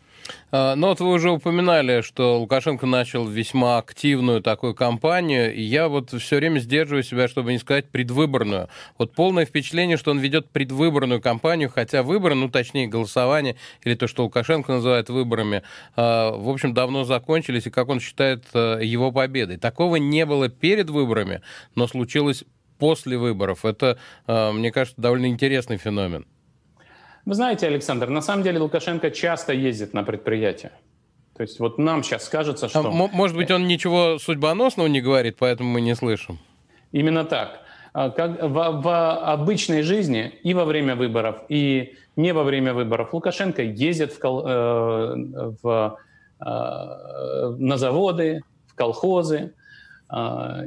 А, 0.52 0.76
ну 0.76 0.88
вот 0.88 1.00
вы 1.00 1.12
уже 1.12 1.32
упоминали, 1.32 2.02
что 2.02 2.40
Лукашенко 2.40 2.86
начал 2.86 3.28
весьма 3.28 3.78
активную 3.78 4.42
такую 4.42 4.74
кампанию, 4.74 5.54
и 5.54 5.62
я 5.62 5.88
вот 5.88 6.12
все 6.12 6.38
время 6.38 6.60
сдерживаю 6.60 7.04
себя, 7.04 7.28
чтобы 7.28 7.52
не 7.52 7.60
сказать 7.60 7.90
предвыборную. 7.90 8.70
Вот 8.98 9.14
полное 9.14 9.46
впечатление, 9.46 9.98
что 9.98 10.12
он 10.12 10.20
ведет 10.20 10.50
предвыборную 10.50 11.22
кампанию, 11.22 11.70
хотя 11.70 12.04
выборы, 12.04 12.36
ну 12.36 12.50
точнее 12.50 12.88
голосование, 12.88 13.56
или 13.84 13.96
то, 13.96 14.08
что 14.08 14.24
Лукашенко 14.24 14.72
называет 14.72 15.10
выборами, 15.10 15.64
а, 15.96 16.32
в 16.32 16.50
общем, 16.50 16.74
давно 16.74 17.04
закончились, 17.04 17.68
и 17.68 17.70
как 17.70 17.90
он 17.90 18.00
считает 18.00 18.46
э, 18.54 18.80
его 18.82 19.12
победой. 19.12 19.58
Такого 19.58 19.98
не 19.98 20.26
было 20.26 20.50
перед 20.50 20.90
выборами, 20.90 21.42
но 21.76 21.88
случилось 21.88 22.44
после 22.78 23.18
выборов. 23.18 23.66
Это, 23.66 23.98
э, 24.28 24.52
мне 24.52 24.72
кажется, 24.72 25.02
довольно 25.02 25.28
интересный 25.28 25.78
феномен. 25.78 26.26
Вы 27.26 27.34
знаете, 27.34 27.68
Александр, 27.68 28.10
на 28.10 28.22
самом 28.22 28.44
деле 28.44 28.60
Лукашенко 28.60 29.10
часто 29.10 29.54
ездит 29.54 29.94
на 29.94 30.04
предприятия. 30.04 30.72
То 31.36 31.42
есть 31.42 31.60
вот 31.60 31.78
нам 31.78 32.04
сейчас 32.04 32.30
кажется, 32.30 32.70
что... 32.70 32.80
А, 32.80 32.84
может 32.84 33.36
быть, 33.36 33.52
он 33.52 33.68
ничего 33.68 34.20
судьбоносного 34.20 34.88
не 34.88 35.02
говорит, 35.02 35.36
поэтому 35.38 35.70
мы 35.70 35.82
не 35.82 35.96
слышим. 35.96 36.40
Именно 36.92 37.26
так. 37.26 37.62
А, 37.94 38.10
как 38.10 38.42
в, 38.42 38.82
в 38.82 39.32
обычной 39.34 39.82
жизни 39.82 40.34
и 40.44 40.54
во 40.54 40.66
время 40.66 40.96
выборов, 40.96 41.38
и 41.50 41.96
не 42.16 42.32
во 42.34 42.44
время 42.44 42.74
выборов 42.74 43.14
Лукашенко 43.14 43.64
ездит 43.64 44.14
в, 44.14 44.20
э, 44.24 45.54
в, 45.62 45.98
э, 46.40 47.56
на 47.58 47.78
заводы, 47.78 48.42
в 48.68 48.76
колхозы, 48.76 49.54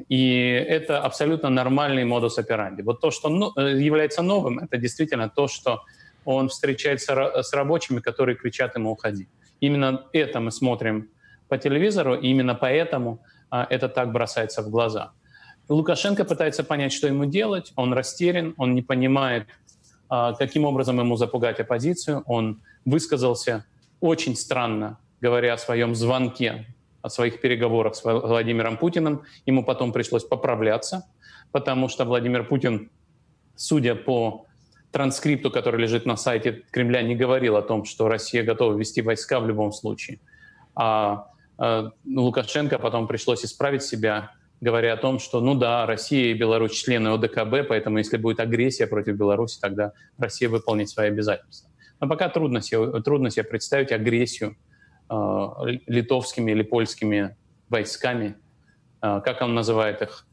и 0.08 0.64
это 0.68 1.00
абсолютно 1.00 1.48
нормальный 1.48 2.04
модус 2.04 2.38
операнди. 2.38 2.82
Вот 2.82 3.00
то, 3.00 3.10
что 3.10 3.52
э, 3.56 3.78
является 3.78 4.22
новым, 4.22 4.58
это 4.58 4.78
действительно 4.78 5.28
то, 5.28 5.46
что 5.46 5.82
он 6.24 6.48
встречается 6.48 7.42
с 7.42 7.52
рабочими, 7.52 8.00
которые 8.00 8.36
кричат 8.36 8.76
ему 8.76 8.90
«уходи». 8.90 9.28
Именно 9.60 10.04
это 10.12 10.40
мы 10.40 10.50
смотрим 10.50 11.08
по 11.48 11.56
телевизору, 11.56 12.14
и 12.14 12.28
именно 12.28 12.54
поэтому 12.54 13.20
а, 13.50 13.66
это 13.70 13.88
так 13.88 14.12
бросается 14.12 14.62
в 14.62 14.70
глаза. 14.70 15.12
Лукашенко 15.68 16.24
пытается 16.24 16.64
понять, 16.64 16.92
что 16.92 17.06
ему 17.06 17.24
делать, 17.24 17.72
он 17.76 17.92
растерян, 17.92 18.54
он 18.56 18.74
не 18.74 18.82
понимает, 18.82 19.46
а, 20.08 20.32
каким 20.34 20.64
образом 20.64 20.98
ему 20.98 21.16
запугать 21.16 21.60
оппозицию. 21.60 22.22
Он 22.26 22.60
высказался 22.84 23.64
очень 24.00 24.36
странно, 24.36 24.98
говоря 25.20 25.54
о 25.54 25.58
своем 25.58 25.94
звонке 25.94 26.66
о 27.02 27.08
своих 27.08 27.40
переговорах 27.40 27.94
с 27.94 28.04
Владимиром 28.04 28.76
Путиным. 28.76 29.22
Ему 29.46 29.64
потом 29.64 29.92
пришлось 29.92 30.24
поправляться, 30.24 31.06
потому 31.52 31.88
что 31.88 32.04
Владимир 32.04 32.44
Путин, 32.44 32.90
судя 33.56 33.94
по 33.94 34.46
транскрипту, 34.90 35.50
который 35.50 35.80
лежит 35.80 36.06
на 36.06 36.16
сайте 36.16 36.64
Кремля, 36.70 37.02
не 37.02 37.14
говорил 37.14 37.56
о 37.56 37.62
том, 37.62 37.84
что 37.84 38.08
Россия 38.08 38.42
готова 38.42 38.76
вести 38.76 39.02
войска 39.02 39.38
в 39.40 39.46
любом 39.46 39.72
случае. 39.72 40.18
А, 40.74 41.28
а 41.58 41.92
Лукашенко 42.06 42.78
потом 42.78 43.06
пришлось 43.06 43.44
исправить 43.44 43.82
себя, 43.82 44.32
говоря 44.60 44.94
о 44.94 44.96
том, 44.96 45.18
что, 45.18 45.40
ну 45.40 45.54
да, 45.54 45.86
Россия 45.86 46.32
и 46.32 46.34
Беларусь 46.34 46.72
члены 46.72 47.08
ОДКБ, 47.08 47.68
поэтому 47.68 47.98
если 47.98 48.16
будет 48.16 48.40
агрессия 48.40 48.86
против 48.86 49.16
Беларуси, 49.16 49.60
тогда 49.60 49.92
Россия 50.16 50.48
выполнит 50.48 50.88
свои 50.88 51.08
обязательства. 51.08 51.70
Но 52.00 52.08
пока 52.08 52.28
трудно 52.28 52.60
себе, 52.60 53.00
трудно 53.02 53.30
себе 53.30 53.44
представить 53.44 53.92
агрессию 53.92 54.56
Э, 54.56 54.67
литовскими 55.86 56.50
или 56.52 56.62
польскими 56.62 57.36
войсками, 57.68 58.36
э, 59.02 59.20
как 59.24 59.42
он 59.42 59.54
называет 59.54 60.02
их, 60.02 60.26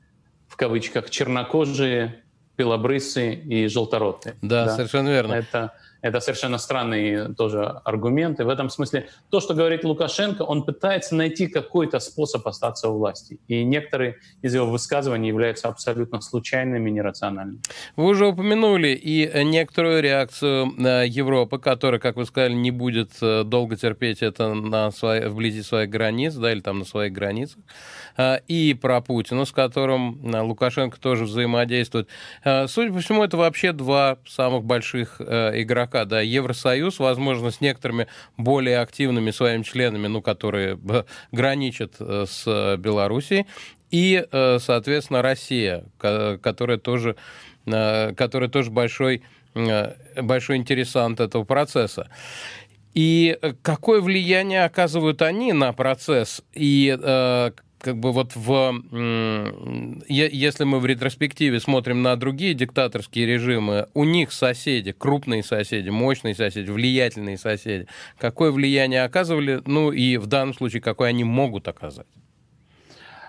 в 0.47 0.55
кавычках, 0.55 1.09
чернокожие, 1.09 2.23
белобрысы 2.57 3.33
и 3.33 3.67
желторотые. 3.67 4.35
Да, 4.41 4.65
да, 4.65 4.75
совершенно 4.75 5.09
верно. 5.09 5.33
Это, 5.33 5.73
Это 6.05 6.19
совершенно 6.19 6.59
странный 6.59 7.33
тоже 7.33 7.63
аргумент. 7.83 8.39
И 8.39 8.43
в 8.43 8.49
этом 8.49 8.69
смысле 8.69 9.09
то, 9.31 9.39
что 9.39 9.55
говорит 9.55 9.83
Лукашенко, 9.83 10.43
он 10.43 10.61
пытается 10.61 11.15
найти 11.15 11.47
какой-то 11.47 11.99
способ 11.99 12.47
остаться 12.47 12.89
у 12.89 12.99
власти. 12.99 13.39
И 13.47 13.63
некоторые 13.63 14.17
из 14.43 14.53
его 14.53 14.67
высказываний 14.67 15.29
являются 15.29 15.67
абсолютно 15.67 16.21
случайными, 16.21 16.91
нерациональными. 16.91 17.59
Вы 17.95 18.05
уже 18.05 18.27
упомянули 18.27 18.89
и 18.89 19.43
некоторую 19.43 20.03
реакцию 20.03 20.73
Европы, 21.07 21.57
которая, 21.57 21.99
как 21.99 22.17
вы 22.17 22.25
сказали, 22.25 22.53
не 22.53 22.69
будет 22.69 23.13
э, 23.23 23.43
долго 23.43 23.75
терпеть 23.75 24.21
это 24.21 24.53
на 24.53 24.91
своей, 24.91 25.25
вблизи 25.25 25.63
своих 25.63 25.89
границ, 25.89 26.35
да, 26.35 26.51
или 26.51 26.59
там 26.59 26.77
на 26.77 26.85
своих 26.85 27.13
границах, 27.13 27.57
а, 28.15 28.35
и 28.47 28.75
про 28.75 29.01
Путина, 29.01 29.45
с 29.45 29.51
которым 29.51 30.21
э, 30.23 30.39
Лукашенко 30.39 30.99
тоже 30.99 31.23
взаимодействует. 31.23 32.07
Судя 32.67 32.93
по 32.93 32.99
всему, 32.99 33.23
это 33.23 33.37
вообще 33.37 33.71
два 33.71 34.19
самых 34.27 34.63
больших 34.63 35.19
э, 35.19 35.63
игрока 35.63 35.94
да, 36.03 36.19
Евросоюз, 36.19 36.99
возможно, 36.99 37.51
с 37.51 37.61
некоторыми 37.61 38.07
более 38.35 38.79
активными 38.79 39.31
своими 39.31 39.63
членами, 39.63 40.07
ну, 40.07 40.21
которые 40.21 40.77
граничат 41.31 41.95
э, 41.99 42.25
с 42.27 42.75
Белоруссией, 42.77 43.45
и, 43.91 44.27
э, 44.29 44.57
соответственно, 44.59 45.21
Россия, 45.21 45.85
которая 45.97 46.77
тоже, 46.77 47.15
э, 47.65 48.13
которая 48.13 48.49
тоже 48.49 48.71
большой, 48.71 49.23
большой 49.53 50.57
интересант 50.57 51.21
этого 51.21 51.45
процесса. 51.45 52.09
И 52.93 53.37
какое 53.61 54.01
влияние 54.01 54.65
оказывают 54.65 55.21
они 55.21 55.53
на 55.53 55.71
процесс? 55.71 56.41
И 56.53 56.97
как 57.85 57.97
бы 57.97 58.11
вот 58.11 58.35
в... 58.35 58.81
Если 60.09 60.63
мы 60.63 60.79
в 60.79 60.87
ретроспективе 60.87 61.59
смотрим 61.59 62.01
на 62.01 62.15
другие 62.15 62.55
диктаторские 62.55 63.27
режимы, 63.27 63.87
у 63.93 64.05
них 64.05 64.31
соседи, 64.31 64.91
крупные 64.91 65.43
соседи, 65.43 65.89
мощные 65.89 66.33
соседи, 66.33 66.71
влиятельные 66.71 67.37
соседи, 67.37 67.87
какое 68.17 68.51
влияние 68.51 69.03
оказывали, 69.03 69.61
ну 69.67 69.91
и 69.91 70.17
в 70.17 70.25
данном 70.25 70.55
случае, 70.55 70.81
какое 70.81 71.09
они 71.09 71.23
могут 71.23 71.67
оказать? 71.67 72.07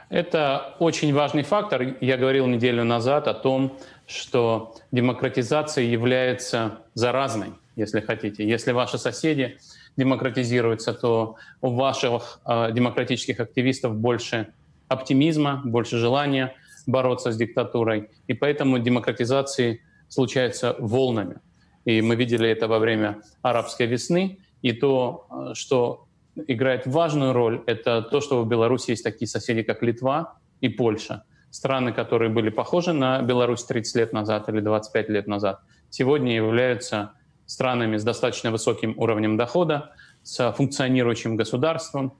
Это 0.08 0.74
очень 0.78 1.12
важный 1.12 1.42
фактор. 1.42 1.94
Я 2.00 2.16
говорил 2.16 2.46
неделю 2.46 2.82
назад 2.82 3.28
о 3.28 3.34
том, 3.34 3.78
что 4.06 4.74
демократизация 4.90 5.84
является 5.84 6.78
заразной, 6.94 7.50
если 7.76 8.00
хотите. 8.00 8.48
Если 8.48 8.72
ваши 8.72 8.96
соседи 8.96 9.58
демократизируется, 9.96 10.92
то 10.92 11.36
у 11.60 11.70
ваших 11.70 12.40
э, 12.46 12.72
демократических 12.72 13.40
активистов 13.40 13.96
больше 13.96 14.52
оптимизма, 14.88 15.62
больше 15.64 15.98
желания 15.98 16.54
бороться 16.86 17.32
с 17.32 17.36
диктатурой. 17.36 18.10
И 18.28 18.34
поэтому 18.34 18.78
демократизации 18.78 19.80
случаются 20.08 20.76
волнами. 20.78 21.40
И 21.84 22.00
мы 22.02 22.16
видели 22.16 22.48
это 22.48 22.68
во 22.68 22.78
время 22.78 23.22
арабской 23.42 23.86
весны. 23.86 24.38
И 24.62 24.72
то, 24.72 25.26
а, 25.30 25.54
что 25.54 26.06
играет 26.36 26.86
важную 26.86 27.32
роль, 27.32 27.62
это 27.66 28.02
то, 28.02 28.20
что 28.20 28.42
в 28.42 28.48
Беларуси 28.48 28.90
есть 28.90 29.04
такие 29.04 29.28
соседи, 29.28 29.62
как 29.62 29.82
Литва 29.82 30.38
и 30.60 30.68
Польша. 30.68 31.24
Страны, 31.50 31.92
которые 31.92 32.28
были 32.28 32.50
похожи 32.50 32.92
на 32.92 33.22
Беларусь 33.22 33.64
30 33.64 33.96
лет 33.96 34.12
назад 34.12 34.48
или 34.48 34.60
25 34.60 35.08
лет 35.08 35.26
назад, 35.26 35.60
сегодня 35.90 36.34
являются 36.34 37.12
странами 37.46 37.96
с 37.96 38.04
достаточно 38.04 38.50
высоким 38.50 38.94
уровнем 38.96 39.36
дохода, 39.36 39.92
с 40.22 40.52
функционирующим 40.52 41.36
государством. 41.36 42.12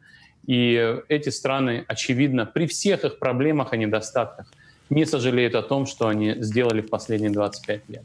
И 0.47 1.01
эти 1.09 1.29
страны, 1.31 1.85
очевидно, 1.89 2.47
при 2.47 2.67
всех 2.67 3.05
их 3.05 3.19
проблемах 3.19 3.75
и 3.75 3.79
недостатках, 3.79 4.47
не 4.91 5.05
сожалеют 5.05 5.55
о 5.55 5.63
том, 5.63 5.87
что 5.87 6.07
они 6.07 6.35
сделали 6.39 6.81
в 6.81 6.89
последние 6.89 7.31
25 7.31 7.89
лет. 7.89 8.05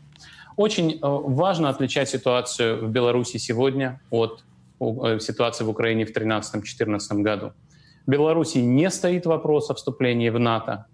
Очень 0.57 0.93
э, 0.93 0.97
важно 1.01 1.69
отличать 1.69 2.09
ситуацию 2.09 2.85
в 2.85 2.89
Беларуси 2.89 3.37
сегодня 3.37 4.01
от 4.09 4.43
э, 4.79 5.19
ситуации 5.19 5.63
в 5.63 5.69
Украине 5.69 6.05
в 6.05 6.09
2013-2014 6.09 7.21
году. 7.21 7.53
Беларуси 8.07 8.57
не 8.57 8.89
стоит 8.89 9.25
вопрос 9.25 9.69
о 9.69 9.75
вступлении 9.75 10.29
в 10.29 10.39
НАТО. 10.39 10.85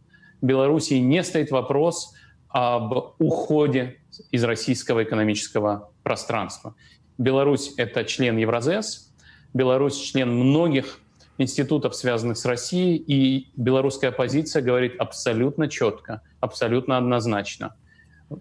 Беларуси 0.42 0.96
не 0.96 1.24
стоит 1.24 1.52
вопрос 1.52 2.14
об 2.50 3.16
уходе 3.20 3.98
из 4.32 4.44
российского 4.44 5.04
экономического 5.04 5.90
пространства. 6.08 6.74
Беларусь— 7.18 7.74
это 7.78 8.06
член 8.06 8.38
Евразес, 8.38 9.12
Беларусь— 9.54 9.98
член 10.12 10.30
многих 10.30 11.02
институтов, 11.38 11.96
связанных 11.96 12.38
с 12.38 12.46
Россией, 12.46 12.96
и 12.96 13.50
белорусская 13.58 14.08
оппозиция 14.12 14.62
говорит 14.62 14.96
абсолютно 15.00 15.68
четко, 15.68 16.22
абсолютно 16.40 16.98
однозначно. 16.98 17.76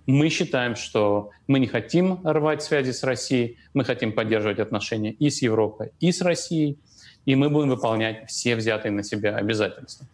Мы 0.06 0.28
считаем, 0.28 0.76
что 0.76 1.30
мы 1.48 1.58
не 1.58 1.66
хотим 1.66 2.20
рвать 2.24 2.62
связи 2.62 2.92
с 2.92 3.02
Россией, 3.02 3.56
мы 3.74 3.84
хотим 3.84 4.12
поддерживать 4.12 4.60
отношения 4.60 5.10
и 5.10 5.28
с 5.28 5.42
Европой, 5.42 5.90
и 5.98 6.12
с 6.12 6.20
Россией, 6.20 6.78
и 7.24 7.34
мы 7.34 7.50
будем 7.50 7.70
выполнять 7.70 8.30
все 8.30 8.54
взятые 8.54 8.92
на 8.92 9.02
себя 9.02 9.34
обязательства. 9.34 10.06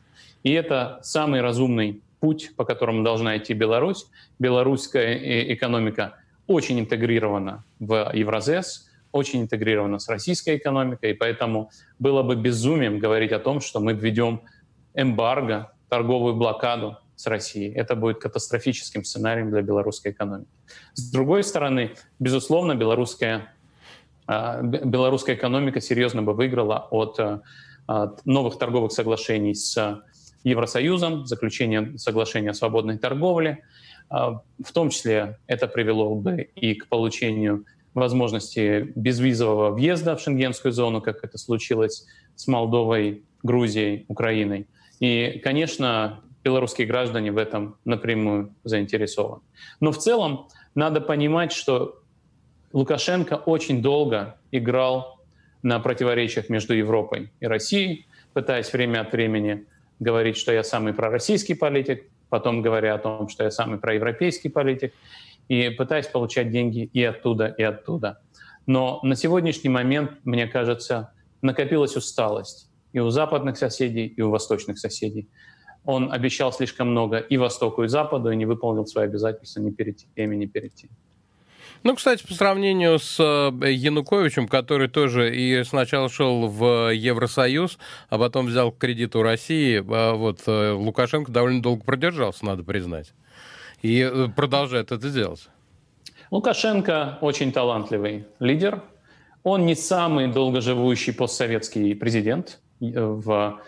И 0.42 0.52
это 0.52 1.00
самый 1.02 1.42
разумный 1.42 2.00
путь, 2.18 2.52
по 2.56 2.64
которому 2.64 3.04
должна 3.04 3.36
идти 3.36 3.52
Беларусь. 3.52 4.06
Белорусская 4.38 5.18
э, 5.18 5.52
экономика 5.52 6.14
очень 6.46 6.80
интегрирована 6.80 7.64
в 7.78 8.10
Евразес, 8.14 8.88
очень 9.12 9.42
интегрирована 9.42 9.98
с 9.98 10.08
российской 10.08 10.56
экономикой, 10.56 11.10
и 11.12 11.14
поэтому 11.14 11.70
было 11.98 12.22
бы 12.22 12.34
безумием 12.36 12.98
говорить 12.98 13.32
о 13.32 13.38
том, 13.38 13.60
что 13.60 13.80
мы 13.80 13.92
введем 13.92 14.42
эмбарго, 14.94 15.72
торговую 15.88 16.34
блокаду 16.34 16.96
с 17.16 17.26
Россией. 17.26 17.72
Это 17.72 17.94
будет 17.94 18.18
катастрофическим 18.18 19.04
сценарием 19.04 19.50
для 19.50 19.60
белорусской 19.60 20.12
экономики. 20.12 20.48
С 20.94 21.10
другой 21.10 21.44
стороны, 21.44 21.92
безусловно, 22.18 22.74
белорусская, 22.74 23.52
а, 24.26 24.62
белорусская 24.62 25.34
экономика 25.34 25.80
серьезно 25.80 26.22
бы 26.22 26.32
выиграла 26.32 26.88
от, 26.90 27.20
а, 27.20 27.42
от 27.86 28.24
новых 28.24 28.58
торговых 28.58 28.92
соглашений 28.92 29.54
с 29.54 30.02
Евросоюзом, 30.44 31.26
заключение 31.26 31.96
соглашения 31.98 32.50
о 32.50 32.54
свободной 32.54 32.98
торговле. 32.98 33.62
А, 34.12 34.42
в 34.62 34.72
том 34.72 34.90
числе 34.90 35.38
это 35.46 35.66
привело 35.66 36.14
бы 36.14 36.42
и 36.54 36.74
к 36.74 36.88
получению 36.88 37.64
возможности 37.94 38.92
безвизового 38.94 39.70
въезда 39.70 40.16
в 40.16 40.20
шенгенскую 40.20 40.70
зону, 40.72 41.00
как 41.00 41.24
это 41.24 41.38
случилось 41.38 42.06
с 42.36 42.46
Молдовой, 42.46 43.24
Грузией, 43.42 44.04
Украиной. 44.08 44.68
И, 45.00 45.40
конечно, 45.42 46.20
белорусские 46.44 46.86
граждане 46.86 47.32
в 47.32 47.38
этом 47.38 47.76
напрямую 47.86 48.54
заинтересованы. 48.64 49.40
Но 49.80 49.92
в 49.92 49.98
целом 49.98 50.48
надо 50.74 51.00
понимать, 51.00 51.52
что 51.52 52.02
Лукашенко 52.74 53.34
очень 53.34 53.80
долго 53.80 54.36
играл 54.50 55.20
на 55.62 55.80
противоречиях 55.80 56.50
между 56.50 56.74
Европой 56.74 57.32
и 57.40 57.46
Россией, 57.46 58.06
пытаясь 58.34 58.72
время 58.74 59.00
от 59.00 59.12
времени 59.12 59.64
говорить, 60.00 60.36
что 60.36 60.52
я 60.52 60.64
самый 60.64 60.92
пророссийский 60.92 61.56
политик, 61.56 62.11
потом 62.32 62.62
говоря 62.62 62.94
о 62.94 62.98
том, 62.98 63.28
что 63.28 63.44
я 63.44 63.50
самый 63.50 63.78
проевропейский 63.78 64.48
политик, 64.48 64.94
и 65.48 65.68
пытаясь 65.68 66.06
получать 66.06 66.50
деньги 66.50 66.88
и 66.94 67.04
оттуда, 67.04 67.54
и 67.58 67.62
оттуда. 67.62 68.22
Но 68.64 69.00
на 69.02 69.16
сегодняшний 69.16 69.68
момент, 69.68 70.12
мне 70.24 70.46
кажется, 70.46 71.12
накопилась 71.42 71.94
усталость 71.94 72.70
и 72.94 73.00
у 73.00 73.10
западных 73.10 73.58
соседей, 73.58 74.06
и 74.06 74.22
у 74.22 74.30
восточных 74.30 74.78
соседей. 74.78 75.28
Он 75.84 76.10
обещал 76.10 76.54
слишком 76.54 76.92
много 76.92 77.18
и 77.18 77.36
Востоку, 77.36 77.84
и 77.84 77.88
Западу, 77.88 78.30
и 78.30 78.36
не 78.36 78.46
выполнил 78.46 78.86
свои 78.86 79.04
обязательства 79.04 79.60
ни 79.60 79.70
перед 79.70 79.98
теми, 80.16 80.34
ни 80.34 80.46
перед 80.46 80.74
тем. 80.74 80.88
Ну, 81.84 81.96
кстати, 81.96 82.24
по 82.24 82.32
сравнению 82.32 82.98
с 83.00 83.18
э, 83.18 83.72
Януковичем, 83.72 84.46
который 84.46 84.88
тоже 84.88 85.34
и 85.34 85.64
сначала 85.64 86.08
шел 86.08 86.46
в 86.46 86.92
Евросоюз, 86.92 87.76
а 88.08 88.18
потом 88.18 88.46
взял 88.46 88.70
кредит 88.70 89.16
у 89.16 89.22
России, 89.22 89.82
а 89.88 90.14
вот 90.14 90.42
э, 90.46 90.72
Лукашенко 90.72 91.32
довольно 91.32 91.60
долго 91.60 91.82
продержался, 91.82 92.44
надо 92.44 92.62
признать. 92.62 93.12
И 93.82 93.98
э, 94.00 94.28
продолжает 94.28 94.92
это 94.92 95.10
делать. 95.10 95.48
Лукашенко 96.30 97.18
очень 97.20 97.50
талантливый 97.50 98.26
лидер. 98.38 98.82
Он 99.42 99.66
не 99.66 99.74
самый 99.74 100.28
долгоживущий 100.28 101.12
постсоветский 101.12 101.96
президент 101.96 102.60
в 102.78 103.60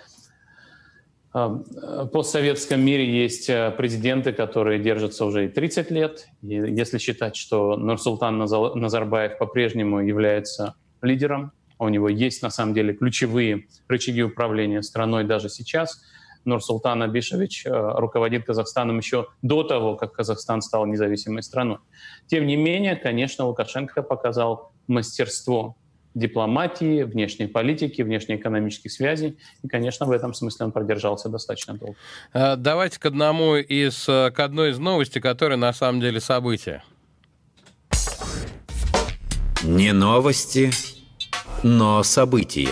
в 1.35 2.07
постсоветском 2.13 2.81
мире 2.81 3.11
есть 3.11 3.51
э, 3.51 3.73
президенты, 3.77 4.33
которые 4.33 4.79
держатся 4.79 5.25
уже 5.25 5.47
и 5.47 5.49
30 5.49 5.91
лет. 5.91 6.29
И 6.43 6.55
если 6.55 6.99
считать, 6.99 7.35
что 7.35 7.77
Нурсултан 7.77 8.39
Назарбаев 8.39 9.37
по-прежнему 9.39 9.99
является 9.99 10.77
лидером, 11.03 11.51
у 11.81 11.89
него 11.89 12.09
есть 12.09 12.41
на 12.43 12.51
самом 12.51 12.73
деле 12.73 12.95
ключевые 12.95 13.67
рычаги 13.89 14.23
управления 14.23 14.81
страной 14.81 15.25
даже 15.25 15.49
сейчас, 15.49 16.01
Нурсултан 16.45 17.03
Абишевич 17.03 17.67
э, 17.67 17.71
руководит 17.73 18.45
Казахстаном 18.45 18.99
еще 18.99 19.27
до 19.43 19.65
того, 19.65 19.97
как 19.97 20.13
Казахстан 20.13 20.63
стал 20.63 20.87
независимой 20.87 21.43
страной. 21.43 21.79
Тем 22.29 22.47
не 22.47 22.55
менее, 22.55 22.95
конечно, 22.95 23.47
Лукашенко 23.47 24.03
показал 24.03 24.73
мастерство 24.87 25.77
дипломатии, 26.15 27.03
внешней 27.03 27.47
политики, 27.47 28.03
внешнеэкономических 28.03 28.91
связей. 28.91 29.37
И, 29.63 29.69
конечно, 29.69 30.07
в 30.07 30.11
этом 30.11 30.33
смысле 30.35 30.67
он 30.67 30.73
продержался 30.73 31.29
достаточно 31.29 31.75
долго. 31.75 31.97
Э, 32.33 32.57
давайте 32.57 32.99
к 32.99 33.07
одному 33.07 33.57
из, 33.57 34.09
э, 34.09 34.31
к 34.31 34.41
одной 34.41 34.71
из 34.71 34.79
новостей, 34.79 35.21
которая 35.21 35.59
на 35.59 35.73
самом 35.73 36.01
деле 36.01 36.21
событие. 36.21 36.83
Не 39.63 39.93
новости, 39.93 40.71
но 41.63 42.03
события. 42.03 42.69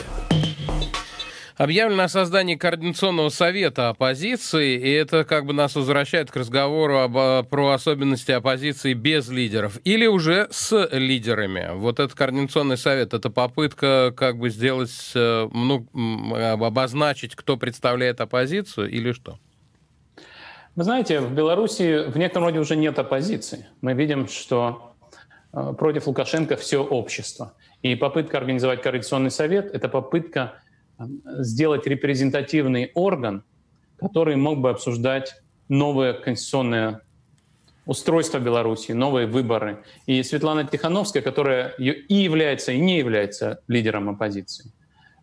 Объявлено 1.62 2.02
о 2.02 2.08
создании 2.08 2.56
Координационного 2.56 3.28
совета 3.28 3.88
оппозиции, 3.88 4.76
и 4.76 4.90
это 4.90 5.22
как 5.22 5.46
бы 5.46 5.52
нас 5.52 5.76
возвращает 5.76 6.28
к 6.28 6.34
разговору 6.34 6.98
об, 6.98 7.16
а, 7.16 7.44
про 7.44 7.70
особенности 7.70 8.32
оппозиции 8.32 8.94
без 8.94 9.28
лидеров 9.28 9.78
или 9.84 10.08
уже 10.08 10.48
с 10.50 10.88
лидерами. 10.90 11.70
Вот 11.74 12.00
этот 12.00 12.14
Координационный 12.16 12.76
совет, 12.76 13.14
это 13.14 13.30
попытка 13.30 14.12
как 14.16 14.38
бы 14.38 14.50
сделать, 14.50 15.12
э, 15.14 15.48
ну, 15.52 15.86
обозначить, 16.34 17.36
кто 17.36 17.56
представляет 17.56 18.20
оппозицию 18.20 18.90
или 18.90 19.12
что? 19.12 19.38
Вы 20.74 20.82
знаете, 20.82 21.20
в 21.20 21.32
Беларуси 21.32 22.10
в 22.10 22.18
некотором 22.18 22.46
роде 22.46 22.58
уже 22.58 22.74
нет 22.74 22.98
оппозиции. 22.98 23.68
Мы 23.82 23.94
видим, 23.94 24.26
что 24.26 24.94
э, 25.52 25.74
против 25.78 26.08
Лукашенко 26.08 26.56
все 26.56 26.82
общество. 26.82 27.54
И 27.82 27.94
попытка 27.94 28.38
организовать 28.38 28.82
Координационный 28.82 29.30
совет– 29.30 29.66
это 29.72 29.88
попытка 29.88 30.54
сделать 31.38 31.86
репрезентативный 31.86 32.90
орган, 32.94 33.44
который 33.98 34.36
мог 34.36 34.60
бы 34.60 34.70
обсуждать 34.70 35.36
новое 35.68 36.12
конституционное 36.12 37.02
устройство 37.86 38.38
Беларуси, 38.38 38.92
новые 38.92 39.26
выборы. 39.26 39.82
И 40.06 40.22
Светлана 40.22 40.64
Тихановская, 40.64 41.22
которая 41.22 41.68
и 41.78 42.14
является, 42.14 42.72
и 42.72 42.78
не 42.78 42.98
является 42.98 43.60
лидером 43.68 44.08
оппозиции, 44.08 44.72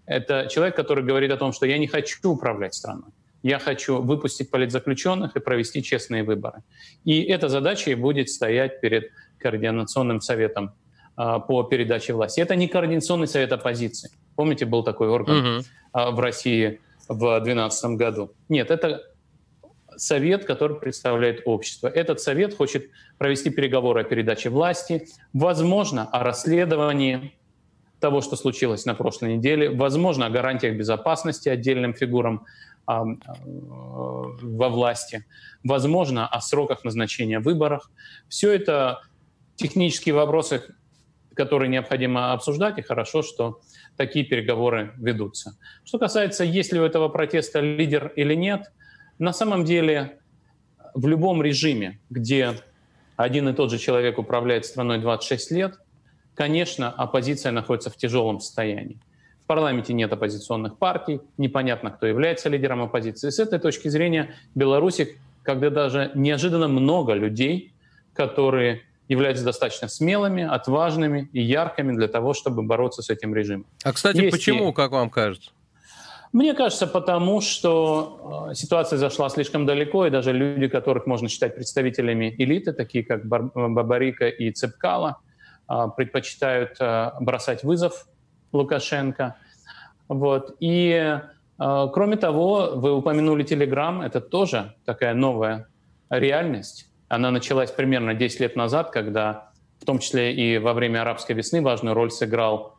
это 0.05 0.47
человек, 0.49 0.75
который 0.75 1.03
говорит 1.03 1.31
о 1.31 1.37
том, 1.37 1.53
что 1.53 1.65
я 1.65 1.77
не 1.77 1.87
хочу 1.87 2.31
управлять 2.31 2.73
страной. 2.73 3.11
Я 3.43 3.59
хочу 3.59 4.01
выпустить 4.01 4.49
политзаключенных 4.49 5.35
и 5.35 5.39
провести 5.39 5.81
честные 5.81 6.23
выборы. 6.23 6.63
И 7.05 7.21
эта 7.21 7.47
задача 7.47 7.91
и 7.91 7.95
будет 7.95 8.29
стоять 8.29 8.81
перед 8.81 9.11
Координационным 9.37 10.19
советом 10.19 10.73
а, 11.15 11.39
по 11.39 11.63
передаче 11.63 12.13
власти. 12.13 12.41
Это 12.41 12.55
не 12.55 12.67
Координационный 12.67 13.27
совет 13.27 13.53
оппозиции. 13.53 14.09
Помните, 14.39 14.65
был 14.65 14.83
такой 14.83 15.09
орган 15.09 15.57
угу. 15.57 15.65
в 15.93 16.19
России 16.21 16.79
в 17.09 17.17
2012 17.19 17.85
году? 17.97 18.31
Нет, 18.47 18.71
это 18.71 19.03
совет, 19.97 20.45
который 20.45 20.79
представляет 20.79 21.41
общество. 21.43 21.89
Этот 21.89 22.21
совет 22.21 22.55
хочет 22.55 22.89
провести 23.17 23.49
переговоры 23.49 23.99
о 23.99 24.03
передаче 24.05 24.49
власти, 24.49 25.09
возможно, 25.33 26.07
о 26.13 26.23
расследовании 26.23 27.33
того, 27.99 28.21
что 28.21 28.37
случилось 28.37 28.85
на 28.85 28.95
прошлой 28.95 29.35
неделе, 29.35 29.71
возможно, 29.71 30.27
о 30.27 30.29
гарантиях 30.29 30.77
безопасности 30.77 31.49
отдельным 31.49 31.93
фигурам 31.93 32.45
а, 32.85 33.01
а, 33.01 33.05
во 33.43 34.69
власти, 34.69 35.25
возможно, 35.65 36.25
о 36.25 36.39
сроках 36.39 36.85
назначения 36.85 37.41
выборов. 37.41 37.91
Все 38.29 38.53
это 38.53 39.01
технические 39.57 40.15
вопросы, 40.15 40.63
которые 41.35 41.67
необходимо 41.67 42.31
обсуждать, 42.31 42.77
и 42.77 42.81
хорошо, 42.81 43.21
что 43.21 43.59
такие 43.99 44.23
переговоры 44.23 44.93
ведутся. 44.97 45.57
Что 45.83 45.99
касается, 45.99 46.45
есть 46.45 46.71
ли 46.71 46.79
у 46.79 46.83
этого 46.85 47.09
протеста 47.09 47.59
лидер 47.59 48.13
или 48.15 48.33
нет, 48.33 48.71
на 49.19 49.33
самом 49.33 49.65
деле 49.65 50.19
в 50.93 51.05
любом 51.05 51.43
режиме, 51.43 51.99
где 52.09 52.53
один 53.17 53.49
и 53.49 53.53
тот 53.53 53.71
же 53.71 53.77
человек 53.77 54.17
управляет 54.17 54.65
страной 54.65 54.99
26 54.99 55.51
лет, 55.51 55.79
конечно, 56.33 56.89
оппозиция 56.89 57.51
находится 57.51 57.89
в 57.89 57.97
тяжелом 57.97 58.39
состоянии. 58.39 58.97
В 59.43 59.47
парламенте 59.47 59.91
нет 59.91 60.13
оппозиционных 60.13 60.77
партий, 60.77 61.19
непонятно, 61.37 61.91
кто 61.91 62.07
является 62.07 62.47
лидером 62.47 62.81
оппозиции. 62.81 63.29
С 63.29 63.37
этой 63.37 63.59
точки 63.59 63.89
зрения 63.89 64.33
Беларуси, 64.55 65.17
когда 65.43 65.69
даже 65.69 66.11
неожиданно 66.15 66.69
много 66.69 67.11
людей, 67.15 67.73
которые 68.13 68.83
являются 69.09 69.43
достаточно 69.43 69.89
смелыми, 69.89 70.43
отважными 70.43 71.29
и 71.33 71.41
яркими 71.41 71.93
для 71.93 72.07
того, 72.07 72.33
чтобы 72.33 72.61
бороться 72.61 73.01
с 73.01 73.09
этим 73.09 73.35
режимом. 73.35 73.65
А, 73.83 73.91
кстати, 73.91 74.17
Есть 74.17 74.31
почему, 74.31 74.69
и... 74.69 74.73
как 74.73 74.91
вам 74.91 75.09
кажется? 75.09 75.51
Мне 76.31 76.53
кажется, 76.53 76.85
потому 76.85 77.41
что 77.41 78.49
э, 78.51 78.53
ситуация 78.53 78.99
зашла 78.99 79.29
слишком 79.29 79.65
далеко, 79.65 80.05
и 80.05 80.11
даже 80.11 80.31
люди, 80.31 80.67
которых 80.67 81.07
можно 81.07 81.27
считать 81.27 81.55
представителями 81.55 82.35
элиты, 82.37 82.71
такие 82.71 83.03
как 83.03 83.25
Бар- 83.25 83.51
Бабарика 83.55 84.27
и 84.27 84.51
Цепкала, 84.51 85.17
э, 85.67 85.87
предпочитают 85.97 86.77
э, 86.79 87.11
бросать 87.19 87.63
вызов 87.63 88.05
Лукашенко. 88.51 89.37
Вот. 90.07 90.55
И, 90.59 91.19
э, 91.57 91.87
кроме 91.93 92.15
того, 92.15 92.73
вы 92.75 92.93
упомянули 92.93 93.41
Телеграм, 93.41 94.01
это 94.01 94.21
тоже 94.21 94.75
такая 94.85 95.15
новая 95.15 95.67
реальность. 96.11 96.88
Она 97.09 97.31
началась 97.31 97.71
примерно 97.71 98.13
10 98.13 98.39
лет 98.39 98.55
назад, 98.55 98.91
когда 98.91 99.51
в 99.81 99.85
том 99.85 99.99
числе 99.99 100.33
и 100.33 100.59
во 100.59 100.73
время 100.73 101.01
арабской 101.01 101.33
весны 101.33 101.61
важную 101.61 101.95
роль 101.95 102.11
сыграл 102.11 102.77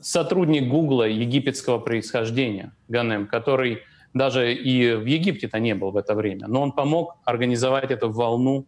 сотрудник 0.00 0.68
Гугла 0.68 1.04
египетского 1.04 1.78
происхождения, 1.78 2.72
Ганем, 2.88 3.26
который 3.26 3.82
даже 4.14 4.54
и 4.54 4.94
в 4.94 5.04
Египте-то 5.04 5.58
не 5.58 5.74
был 5.74 5.90
в 5.90 5.96
это 5.96 6.14
время, 6.14 6.46
но 6.46 6.62
он 6.62 6.72
помог 6.72 7.16
организовать 7.24 7.90
эту 7.90 8.10
волну 8.10 8.66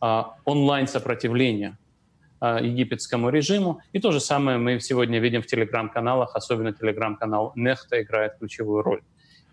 а, 0.00 0.36
онлайн-сопротивления 0.44 1.78
а, 2.40 2.60
египетскому 2.60 3.30
режиму. 3.30 3.80
И 3.92 3.98
то 3.98 4.12
же 4.12 4.20
самое 4.20 4.56
мы 4.56 4.78
сегодня 4.80 5.18
видим 5.18 5.42
в 5.42 5.46
телеграм-каналах, 5.46 6.36
особенно 6.36 6.72
телеграм-канал 6.72 7.52
Нехта 7.56 8.02
играет 8.02 8.38
ключевую 8.38 8.82
роль. 8.82 9.02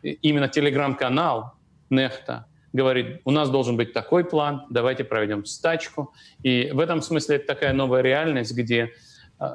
И 0.04 0.12
именно 0.12 0.48
телеграм-канал 0.48 1.54
Нехта 1.90 2.46
говорит, 2.74 3.22
у 3.26 3.32
нас 3.32 3.50
должен 3.50 3.78
быть 3.78 3.94
такой 3.94 4.24
план, 4.24 4.66
давайте 4.70 5.04
проведем 5.04 5.46
стачку. 5.46 6.14
И 6.44 6.72
в 6.74 6.80
этом 6.80 7.02
смысле 7.02 7.38
это 7.38 7.48
такая 7.48 7.74
новая 7.74 8.02
реальность, 8.02 8.54
где 8.54 8.92
э, 9.40 9.46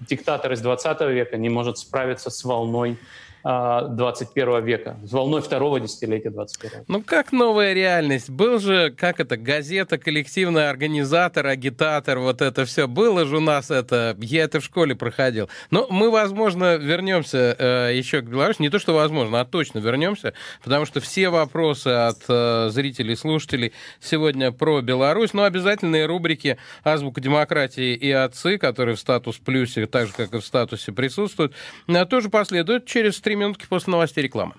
диктатор 0.00 0.52
из 0.52 0.60
20 0.60 1.00
века 1.02 1.36
не 1.36 1.48
может 1.48 1.78
справиться 1.78 2.30
с 2.30 2.44
волной 2.44 2.98
21 3.44 4.48
а, 4.48 4.60
века, 4.60 4.96
с 5.04 5.12
волной 5.12 5.42
второго 5.42 5.78
десятилетия 5.80 6.30
21 6.30 6.84
Ну 6.88 7.02
как 7.02 7.32
новая 7.32 7.72
реальность? 7.72 8.30
Был 8.30 8.58
же, 8.58 8.90
как 8.90 9.20
это, 9.20 9.36
газета, 9.36 9.98
коллективный 9.98 10.68
организатор, 10.68 11.46
агитатор, 11.46 12.18
вот 12.18 12.42
это 12.42 12.64
все. 12.64 12.88
Было 12.88 13.24
же 13.26 13.36
у 13.36 13.40
нас 13.40 13.70
это, 13.70 14.16
я 14.20 14.44
это 14.44 14.60
в 14.60 14.64
школе 14.64 14.96
проходил. 14.96 15.48
Но 15.70 15.86
мы, 15.90 16.10
возможно, 16.10 16.76
вернемся 16.76 17.56
э, 17.58 17.92
еще 17.94 18.22
к 18.22 18.24
Беларуси. 18.24 18.62
Не 18.62 18.70
то, 18.70 18.78
что 18.78 18.94
возможно, 18.94 19.40
а 19.40 19.44
точно 19.44 19.78
вернемся, 19.78 20.34
потому 20.62 20.84
что 20.84 21.00
все 21.00 21.28
вопросы 21.28 21.88
от 21.88 22.24
э, 22.28 22.68
зрителей, 22.70 23.16
слушателей 23.16 23.72
сегодня 24.00 24.50
про 24.52 24.80
Беларусь, 24.80 25.32
но 25.32 25.44
обязательные 25.44 26.06
рубрики 26.06 26.58
«Азбука 26.84 27.20
демократии» 27.20 27.94
и 27.94 28.10
«Отцы», 28.10 28.58
которые 28.58 28.96
в 28.96 29.00
статус 29.00 29.36
плюсе, 29.38 29.86
так 29.86 30.08
же, 30.08 30.12
как 30.12 30.34
и 30.34 30.38
в 30.38 30.44
статусе 30.44 30.92
присутствуют, 30.92 31.54
э, 31.86 32.04
тоже 32.06 32.28
последуют 32.30 32.86
через 32.86 33.20
три 33.28 33.36
минутки 33.36 33.66
после 33.68 33.90
новостей 33.90 34.24
рекламы. 34.24 34.54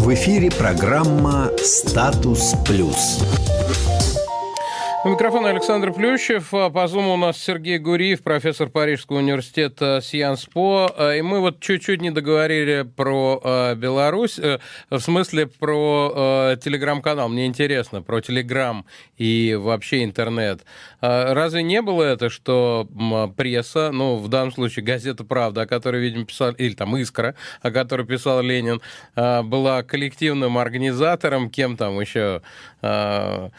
В 0.00 0.12
эфире 0.12 0.50
программа 0.50 1.50
«Статус 1.56 2.52
плюс». 2.66 3.53
У 5.04 5.08
микрофона 5.10 5.50
Александр 5.50 5.92
Плющев. 5.92 6.54
А 6.54 6.70
по 6.70 6.88
зуму 6.88 7.12
у 7.12 7.16
нас 7.18 7.36
Сергей 7.36 7.76
Гуриев, 7.76 8.22
профессор 8.22 8.70
Парижского 8.70 9.18
университета 9.18 10.00
Сианспо. 10.02 10.90
А, 10.96 11.12
и 11.12 11.20
мы 11.20 11.40
вот 11.40 11.60
чуть-чуть 11.60 12.00
не 12.00 12.10
договорили 12.10 12.88
про 12.96 13.38
э, 13.44 13.74
Беларусь, 13.74 14.38
э, 14.38 14.60
в 14.88 14.98
смысле 15.00 15.46
про 15.46 16.12
э, 16.54 16.56
телеграм-канал. 16.56 17.28
Мне 17.28 17.44
интересно, 17.44 18.00
про 18.00 18.22
телеграм 18.22 18.86
и 19.18 19.54
вообще 19.60 20.04
интернет. 20.04 20.64
Э, 21.02 21.34
разве 21.34 21.62
не 21.62 21.82
было 21.82 22.02
это, 22.02 22.30
что 22.30 22.88
пресса, 23.36 23.90
ну, 23.92 24.16
в 24.16 24.28
данном 24.28 24.52
случае 24.52 24.86
газета 24.86 25.22
«Правда», 25.22 25.62
о 25.62 25.66
которой, 25.66 26.00
видимо, 26.00 26.24
писал, 26.24 26.52
или 26.52 26.72
там 26.72 26.96
«Искра», 26.96 27.34
о 27.60 27.70
которой 27.70 28.06
писал 28.06 28.40
Ленин, 28.40 28.80
э, 29.16 29.42
была 29.42 29.82
коллективным 29.82 30.56
организатором, 30.56 31.50
кем 31.50 31.76
там 31.76 32.00
еще... 32.00 32.40
Э, 32.80 33.50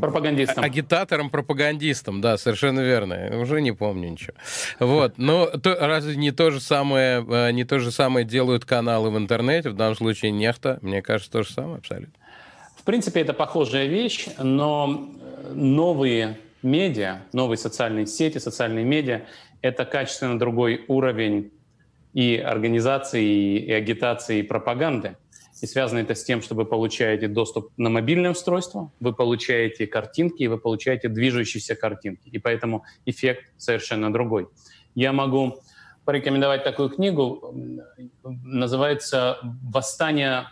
пропагандистом. 0.00 0.64
Агитатором, 0.64 1.30
пропагандистом, 1.30 2.20
да, 2.20 2.36
совершенно 2.36 2.80
верно. 2.80 3.40
Уже 3.40 3.60
не 3.60 3.72
помню 3.72 4.10
ничего. 4.10 4.34
Вот, 4.78 5.18
но 5.18 5.46
то, 5.46 5.76
разве 5.80 6.16
не 6.16 6.30
то 6.30 6.50
же 6.50 6.60
самое, 6.60 7.24
э, 7.28 7.50
не 7.52 7.64
то 7.64 7.78
же 7.78 7.90
самое 7.90 8.26
делают 8.26 8.64
каналы 8.64 9.10
в 9.10 9.18
интернете, 9.18 9.70
в 9.70 9.74
данном 9.74 9.96
случае 9.96 10.32
нефта, 10.32 10.78
мне 10.82 11.02
кажется, 11.02 11.30
то 11.30 11.42
же 11.42 11.52
самое 11.52 11.78
абсолютно. 11.78 12.14
В 12.76 12.84
принципе, 12.84 13.20
это 13.20 13.32
похожая 13.34 13.86
вещь, 13.86 14.26
но 14.38 15.10
новые 15.52 16.38
медиа, 16.62 17.22
новые 17.32 17.58
социальные 17.58 18.06
сети, 18.06 18.38
социальные 18.38 18.84
медиа— 18.84 19.22
это 19.62 19.84
качественно 19.84 20.38
другой 20.38 20.84
уровень 20.88 21.52
и 22.14 22.36
организации, 22.36 23.58
и 23.58 23.72
агитации, 23.72 24.38
и 24.40 24.42
пропаганды. 24.42 25.16
И 25.60 25.66
связано 25.66 25.98
это 25.98 26.14
с 26.14 26.24
тем, 26.24 26.40
что 26.42 26.54
вы 26.54 26.64
получаете 26.64 27.28
доступ 27.28 27.70
на 27.76 27.90
мобильное 27.90 28.30
устройство, 28.30 28.90
вы 29.00 29.12
получаете 29.12 29.86
картинки, 29.86 30.42
и 30.42 30.48
вы 30.48 30.58
получаете 30.58 31.08
движущиеся 31.08 31.74
картинки. 31.74 32.28
И 32.28 32.38
поэтому 32.38 32.84
эффект 33.04 33.44
совершенно 33.58 34.12
другой. 34.12 34.48
Я 34.94 35.12
могу 35.12 35.60
порекомендовать 36.04 36.64
такую 36.64 36.88
книгу, 36.88 37.54
называется 38.22 39.38
«Восстание 39.62 40.48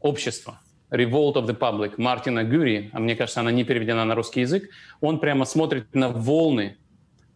общества». 0.00 0.60
Revolt 0.90 1.34
of 1.34 1.46
the 1.46 1.56
Public 1.56 1.94
Мартина 1.98 2.42
Гюри, 2.42 2.90
а 2.92 2.98
мне 2.98 3.14
кажется, 3.14 3.40
она 3.40 3.52
не 3.52 3.62
переведена 3.62 4.04
на 4.04 4.16
русский 4.16 4.40
язык, 4.40 4.68
он 5.00 5.20
прямо 5.20 5.44
смотрит 5.44 5.94
на 5.94 6.08
волны 6.08 6.78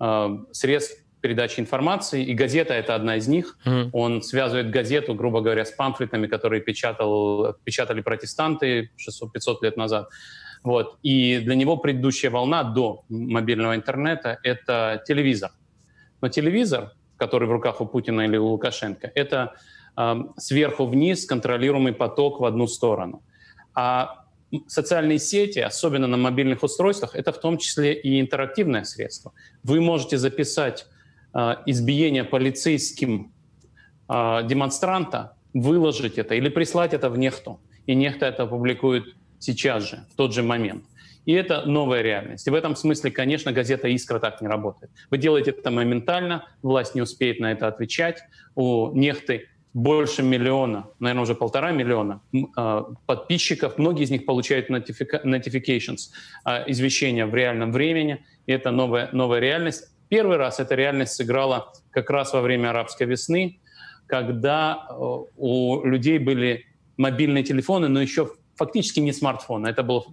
э, 0.01 0.39
средств 0.51 1.04
передачи 1.25 1.59
информации, 1.59 2.23
и 2.23 2.35
газета— 2.35 2.75
это 2.81 2.95
одна 2.95 3.17
из 3.17 3.29
них. 3.29 3.57
Mm. 3.65 3.89
Он 3.95 4.23
связывает 4.23 4.69
газету, 4.69 5.15
грубо 5.15 5.41
говоря, 5.41 5.65
с 5.65 5.71
памфлетами, 5.71 6.27
которые 6.27 6.61
печатал, 6.61 7.55
печатали 7.65 8.03
протестанты 8.03 8.91
600-500 8.99 9.57
лет 9.63 9.77
назад. 9.79 10.11
Вот. 10.63 10.99
И 11.03 11.39
для 11.39 11.55
него 11.55 11.79
предыдущая 11.79 12.31
волна 12.31 12.63
до 12.63 13.05
мобильного 13.09 13.75
интернета— 13.75 14.39
это 14.43 15.03
телевизор. 15.07 15.51
Но 16.21 16.29
телевизор, 16.29 16.93
который 17.17 17.49
в 17.49 17.53
руках 17.53 17.81
у 17.81 17.87
Путина 17.87 18.27
или 18.27 18.37
у 18.37 18.49
Лукашенко, 18.49 19.11
это 19.15 19.55
э, 19.97 20.15
сверху 20.37 20.85
вниз 20.85 21.25
контролируемый 21.25 21.95
поток 21.95 22.41
в 22.41 22.45
одну 22.45 22.67
сторону. 22.67 23.23
А 23.75 24.27
социальные 24.67 25.21
сети, 25.21 25.61
особенно 25.61 26.07
на 26.07 26.19
мобильных 26.19 26.63
устройствах, 26.63 27.17
это 27.17 27.33
в 27.33 27.41
том 27.41 27.57
числе 27.57 27.95
и 27.95 28.21
интерактивное 28.21 28.85
средство. 28.85 29.33
Вы 29.63 29.81
можете 29.81 30.19
записать 30.19 30.87
избиения 31.67 32.25
полицейским 32.25 33.33
э, 34.09 34.41
демонстранта, 34.45 35.37
выложить 35.53 36.19
это 36.19 36.35
или 36.35 36.49
прислать 36.49 36.95
это 36.95 37.11
в 37.11 37.19
Нехту. 37.19 37.61
И 37.87 37.95
Нехта 37.95 38.27
это 38.27 38.45
опубликует 38.45 39.05
сейчас 39.39 39.89
же, 39.89 40.05
в 40.13 40.17
тот 40.17 40.33
же 40.33 40.43
момент. 40.43 40.85
И 41.27 41.33
это 41.33 41.63
новая 41.67 42.03
реальность. 42.03 42.47
И 42.47 42.51
в 42.51 42.55
этом 42.55 42.77
смысле, 42.77 43.11
конечно, 43.11 43.51
газета 43.53 43.89
«Искра» 43.89 44.19
так 44.19 44.43
не 44.43 44.49
работает. 44.49 44.93
Вы 45.11 45.19
делаете 45.19 45.53
это 45.53 45.71
моментально, 45.71 46.47
власть 46.63 46.95
не 46.95 47.03
успеет 47.03 47.41
на 47.41 47.51
это 47.51 47.67
отвечать. 47.67 48.23
У 48.55 48.91
Нехты 48.95 49.49
больше 49.73 50.23
миллиона, 50.23 50.87
наверное, 51.01 51.23
уже 51.23 51.35
полтора 51.35 51.73
миллиона 51.73 52.21
э, 52.33 52.83
подписчиков. 53.07 53.79
Многие 53.79 54.05
из 54.05 54.11
них 54.11 54.27
получают 54.27 54.71
notifications, 54.71 56.11
извещения 56.67 57.27
в 57.27 57.35
реальном 57.35 57.73
времени. 57.73 58.25
И 58.47 58.53
это 58.53 58.71
новая, 58.71 59.09
новая 59.13 59.41
реальность. 59.41 59.94
Первый 60.15 60.37
раз 60.37 60.61
эта 60.61 60.77
реальность 60.77 61.15
сыграла 61.15 61.73
как 61.91 62.09
раз 62.09 62.33
во 62.33 62.41
время 62.41 62.71
арабской 62.71 63.05
весны, 63.05 63.59
когда 64.07 64.87
э, 64.89 64.95
у 64.95 65.85
людей 65.85 66.21
были 66.21 66.67
мобильные 66.97 67.43
телефоны, 67.43 67.89
но 67.89 68.01
еще 68.01 68.31
фактически 68.55 69.01
не 69.01 69.13
смартфоны. 69.13 69.67
Это 69.67 69.83
было 69.83 70.05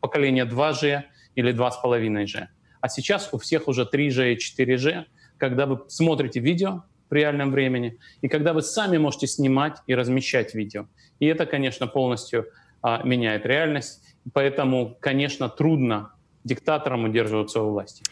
поколение 0.00 0.44
2G 0.44 1.02
или 1.34 1.52
2,5G. 1.52 2.46
А 2.80 2.88
сейчас 2.88 3.30
у 3.32 3.38
всех 3.38 3.66
уже 3.66 3.88
3G 3.92 4.34
и 4.34 4.36
4G, 4.36 5.06
когда 5.36 5.66
вы 5.66 5.80
смотрите 5.88 6.38
видео 6.38 6.84
в 7.10 7.12
реальном 7.12 7.50
времени, 7.50 7.98
и 8.20 8.28
когда 8.28 8.52
вы 8.52 8.62
сами 8.62 8.98
можете 8.98 9.26
снимать 9.26 9.78
и 9.88 9.96
размещать 9.96 10.54
видео. 10.54 10.86
И 11.18 11.26
это, 11.26 11.44
конечно, 11.44 11.88
полностью 11.88 12.46
а, 12.82 13.02
меняет 13.02 13.44
реальность. 13.46 14.14
Поэтому, 14.32 14.96
конечно, 15.00 15.48
трудно 15.48 16.12
диктатором 16.44 17.04
удерживаться 17.04 17.60
у 17.62 17.70
власти. 17.70 18.02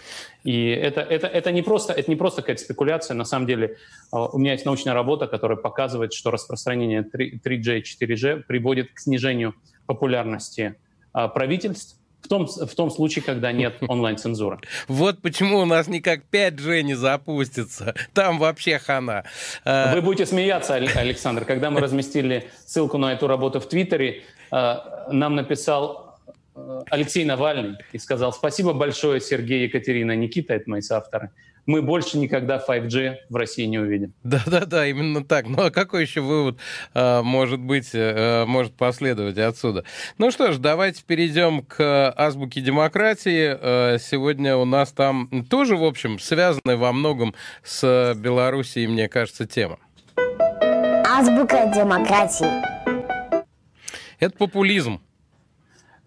И 0.44 0.68
это, 0.68 1.00
это, 1.00 1.26
это, 1.26 1.50
не 1.50 1.62
просто, 1.62 1.92
это 1.92 2.10
не 2.10 2.16
просто 2.16 2.42
какая-то 2.42 2.62
спекуляция. 2.62 3.14
На 3.14 3.24
самом 3.24 3.46
деле 3.46 3.76
а, 4.10 4.26
у 4.26 4.38
меня 4.38 4.52
есть 4.52 4.64
научная 4.64 4.94
работа, 4.94 5.26
которая 5.26 5.56
показывает, 5.56 6.12
что 6.12 6.30
распространение 6.30 7.02
3G 7.02 7.80
и 7.80 7.82
4G 7.82 8.42
приводит 8.42 8.92
к 8.92 8.98
снижению 8.98 9.54
популярности 9.86 10.76
а, 11.12 11.28
правительств, 11.28 11.96
в 12.20 12.28
том, 12.28 12.46
в 12.46 12.74
том 12.74 12.90
случае, 12.90 13.24
когда 13.24 13.52
нет 13.52 13.76
онлайн-цензуры. 13.88 14.58
Вот 14.88 15.22
почему 15.22 15.60
у 15.60 15.64
нас 15.64 15.88
никак 15.88 16.20
5G 16.30 16.82
не 16.82 16.94
запустится. 16.94 17.94
Там 18.12 18.38
вообще 18.38 18.78
хана. 18.78 19.24
А, 19.64 19.94
Вы 19.94 20.02
будете 20.02 20.26
смеяться, 20.26 20.74
Александр. 20.74 21.46
Когда 21.46 21.70
мы 21.70 21.80
разместили 21.80 22.50
ссылку 22.66 22.98
на 22.98 23.14
эту 23.14 23.26
работу 23.26 23.58
в 23.60 23.68
Твиттере, 23.68 24.24
нам 24.50 25.34
написал 25.34 26.07
Э, 26.07 26.07
Алексей 26.90 27.24
Навальный 27.24 27.76
и 27.92 27.98
сказал 27.98 28.32
спасибо 28.32 28.72
большое, 28.72 29.20
Сергей, 29.20 29.64
Екатерина, 29.64 30.14
Никита, 30.16 30.54
это 30.54 30.68
мои 30.68 30.80
соавторы. 30.80 31.30
Мы 31.66 31.82
больше 31.82 32.16
никогда 32.16 32.64
5G 32.66 33.16
в 33.28 33.36
России 33.36 33.66
не 33.66 33.78
увидим. 33.78 34.14
Да-да-да, 34.22 34.86
именно 34.86 35.22
так. 35.22 35.46
Ну 35.48 35.64
а 35.64 35.70
какой 35.70 36.00
еще 36.02 36.22
вывод 36.22 36.58
э, 36.94 37.20
может 37.20 37.60
быть, 37.60 37.90
э, 37.92 38.46
может 38.46 38.72
последовать 38.72 39.36
отсюда? 39.36 39.84
Ну 40.16 40.30
что 40.30 40.52
ж, 40.52 40.56
давайте 40.56 41.04
перейдем 41.04 41.60
к 41.60 42.10
азбуке 42.16 42.62
демократии. 42.62 43.54
Э, 43.60 43.98
сегодня 43.98 44.56
у 44.56 44.64
нас 44.64 44.92
там 44.92 45.44
тоже, 45.50 45.76
в 45.76 45.84
общем, 45.84 46.18
связанная 46.18 46.78
во 46.78 46.90
многом 46.94 47.34
с 47.62 48.14
Белоруссией, 48.16 48.86
мне 48.86 49.06
кажется, 49.10 49.46
тема. 49.46 49.78
Азбука 51.04 51.70
демократии. 51.74 52.46
Это 54.20 54.36
популизм. 54.38 55.02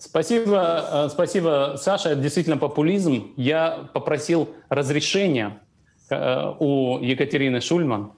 Спасибо, 0.02 1.06
э, 1.06 1.10
спасибо, 1.12 1.76
Саша. 1.78 2.10
Это 2.10 2.22
действительно 2.22 2.58
популизм. 2.58 3.34
Я 3.38 3.88
попросил 3.94 4.50
разрешения 4.68 5.60
э, 6.10 6.54
у 6.58 6.98
Екатерины 6.98 7.62
Шульман 7.62 8.14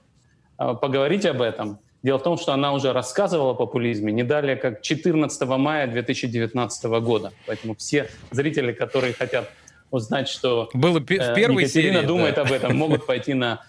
э, 0.58 0.74
поговорить 0.80 1.26
об 1.26 1.42
этом. 1.42 1.78
Дело 2.02 2.18
в 2.18 2.22
том, 2.22 2.38
что 2.38 2.54
она 2.54 2.72
уже 2.72 2.94
рассказывала 2.94 3.50
о 3.50 3.54
популизме 3.54 4.12
не 4.12 4.22
далее, 4.22 4.56
как 4.56 4.80
14 4.80 5.42
мая 5.42 5.86
2019 5.86 6.84
года. 7.02 7.34
Поэтому 7.46 7.76
все 7.76 8.08
зрители, 8.30 8.72
которые 8.72 9.12
хотят 9.12 9.50
узнать, 9.90 10.28
что 10.28 10.70
Было 10.72 11.00
в 11.00 11.04
первой 11.04 11.64
Екатерина 11.64 11.98
серии, 11.98 12.06
думает 12.06 12.36
да. 12.36 12.42
об 12.42 12.52
этом, 12.52 12.76
могут 12.76 13.04
пойти 13.04 13.34
на 13.34 13.62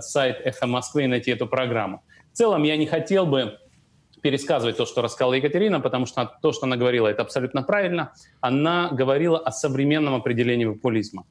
сайт 0.00 0.40
«Эхо 0.44 0.66
Москвы» 0.66 1.04
и 1.04 1.06
найти 1.06 1.30
эту 1.30 1.46
программу. 1.46 2.02
В 2.32 2.36
целом 2.36 2.62
я 2.62 2.76
не 2.76 2.86
хотел 2.86 3.26
бы 3.26 3.58
пересказывать 4.22 4.76
то, 4.76 4.86
что 4.86 5.02
рассказала 5.02 5.34
Екатерина, 5.34 5.80
потому 5.80 6.06
что 6.06 6.38
то, 6.40 6.52
что 6.52 6.66
она 6.66 6.76
говорила, 6.76 7.08
это 7.08 7.22
абсолютно 7.22 7.62
правильно. 7.62 8.12
Она 8.40 8.88
говорила 8.90 9.38
о 9.38 9.50
современном 9.50 10.14
определении 10.14 10.64
популизма. 10.64 11.24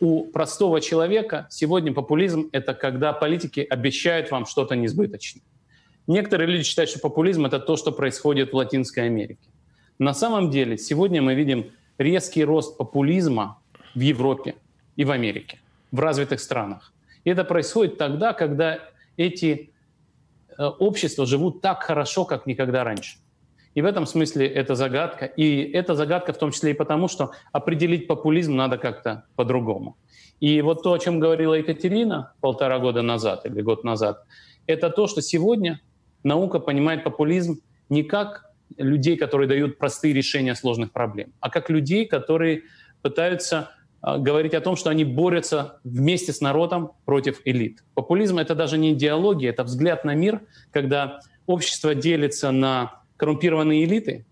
У 0.00 0.24
простого 0.24 0.80
человека 0.80 1.46
сегодня 1.48 1.92
популизм– 1.92 2.50
это 2.52 2.74
когда 2.74 3.12
политики 3.12 3.60
обещают 3.60 4.32
вам 4.32 4.46
что-то 4.46 4.74
несбыточное. 4.74 5.42
Некоторые 6.08 6.48
люди 6.48 6.64
считают, 6.64 6.90
что 6.90 6.98
популизм– 6.98 7.44
это 7.46 7.60
то, 7.60 7.76
что 7.76 7.92
происходит 7.92 8.52
в 8.52 8.56
Латинской 8.56 9.06
Америке. 9.06 9.48
На 10.00 10.12
самом 10.12 10.50
деле 10.50 10.76
сегодня 10.76 11.22
мы 11.22 11.34
видим 11.34 11.70
резкий 11.96 12.42
рост 12.42 12.76
популизма 12.76 13.60
в 13.94 14.00
Европе 14.00 14.56
и 14.96 15.04
в 15.04 15.12
Америке, 15.12 15.60
в 15.92 16.00
развитых 16.00 16.40
странах. 16.40 16.92
И 17.22 17.30
это 17.30 17.44
происходит 17.44 17.98
тогда, 17.98 18.32
когда 18.32 18.80
эти 19.16 19.70
общества 20.58 21.26
живут 21.26 21.60
так 21.60 21.82
хорошо, 21.82 22.24
как 22.24 22.46
никогда 22.46 22.84
раньше. 22.84 23.18
И 23.74 23.82
в 23.82 23.86
этом 23.86 24.06
смысле 24.06 24.46
это 24.46 24.74
загадка. 24.74 25.24
И 25.24 25.62
это 25.72 25.94
загадка 25.94 26.32
в 26.32 26.38
том 26.38 26.50
числе 26.50 26.72
и 26.72 26.74
потому, 26.74 27.08
что 27.08 27.32
определить 27.52 28.06
популизм 28.06 28.54
надо 28.54 28.78
как-то 28.78 29.24
по-другому. 29.34 29.96
И 30.40 30.60
вот 30.60 30.82
то, 30.82 30.92
о 30.92 30.98
чем 30.98 31.20
говорила 31.20 31.54
Екатерина 31.54 32.34
полтора 32.40 32.78
года 32.78 33.02
назад 33.02 33.46
или 33.46 33.62
год 33.62 33.84
назад, 33.84 34.24
это 34.66 34.90
то, 34.90 35.06
что 35.06 35.22
сегодня 35.22 35.80
наука 36.22 36.58
понимает 36.58 37.04
популизм 37.04 37.60
не 37.88 38.02
как 38.02 38.50
людей, 38.76 39.16
которые 39.16 39.48
дают 39.48 39.78
простые 39.78 40.14
решения 40.14 40.54
сложных 40.54 40.92
проблем, 40.92 41.32
а 41.40 41.50
как 41.50 41.70
людей, 41.70 42.06
которые 42.06 42.62
пытаются 43.02 43.70
говорить 44.02 44.54
о 44.54 44.60
том, 44.60 44.76
что 44.76 44.90
они 44.90 45.04
борются 45.04 45.80
вместе 45.84 46.32
с 46.32 46.40
народом 46.40 46.92
против 47.04 47.40
элит. 47.44 47.84
Популизм— 47.94 48.38
это 48.40 48.54
даже 48.54 48.76
не 48.78 48.92
идеология, 48.92 49.50
это 49.50 49.62
взгляд 49.64 50.04
на 50.04 50.14
мир, 50.14 50.42
когда 50.72 51.20
общество 51.46 51.94
делится 51.94 52.50
на 52.50 53.02
коррумпированные 53.16 53.84
элиты 53.84 54.26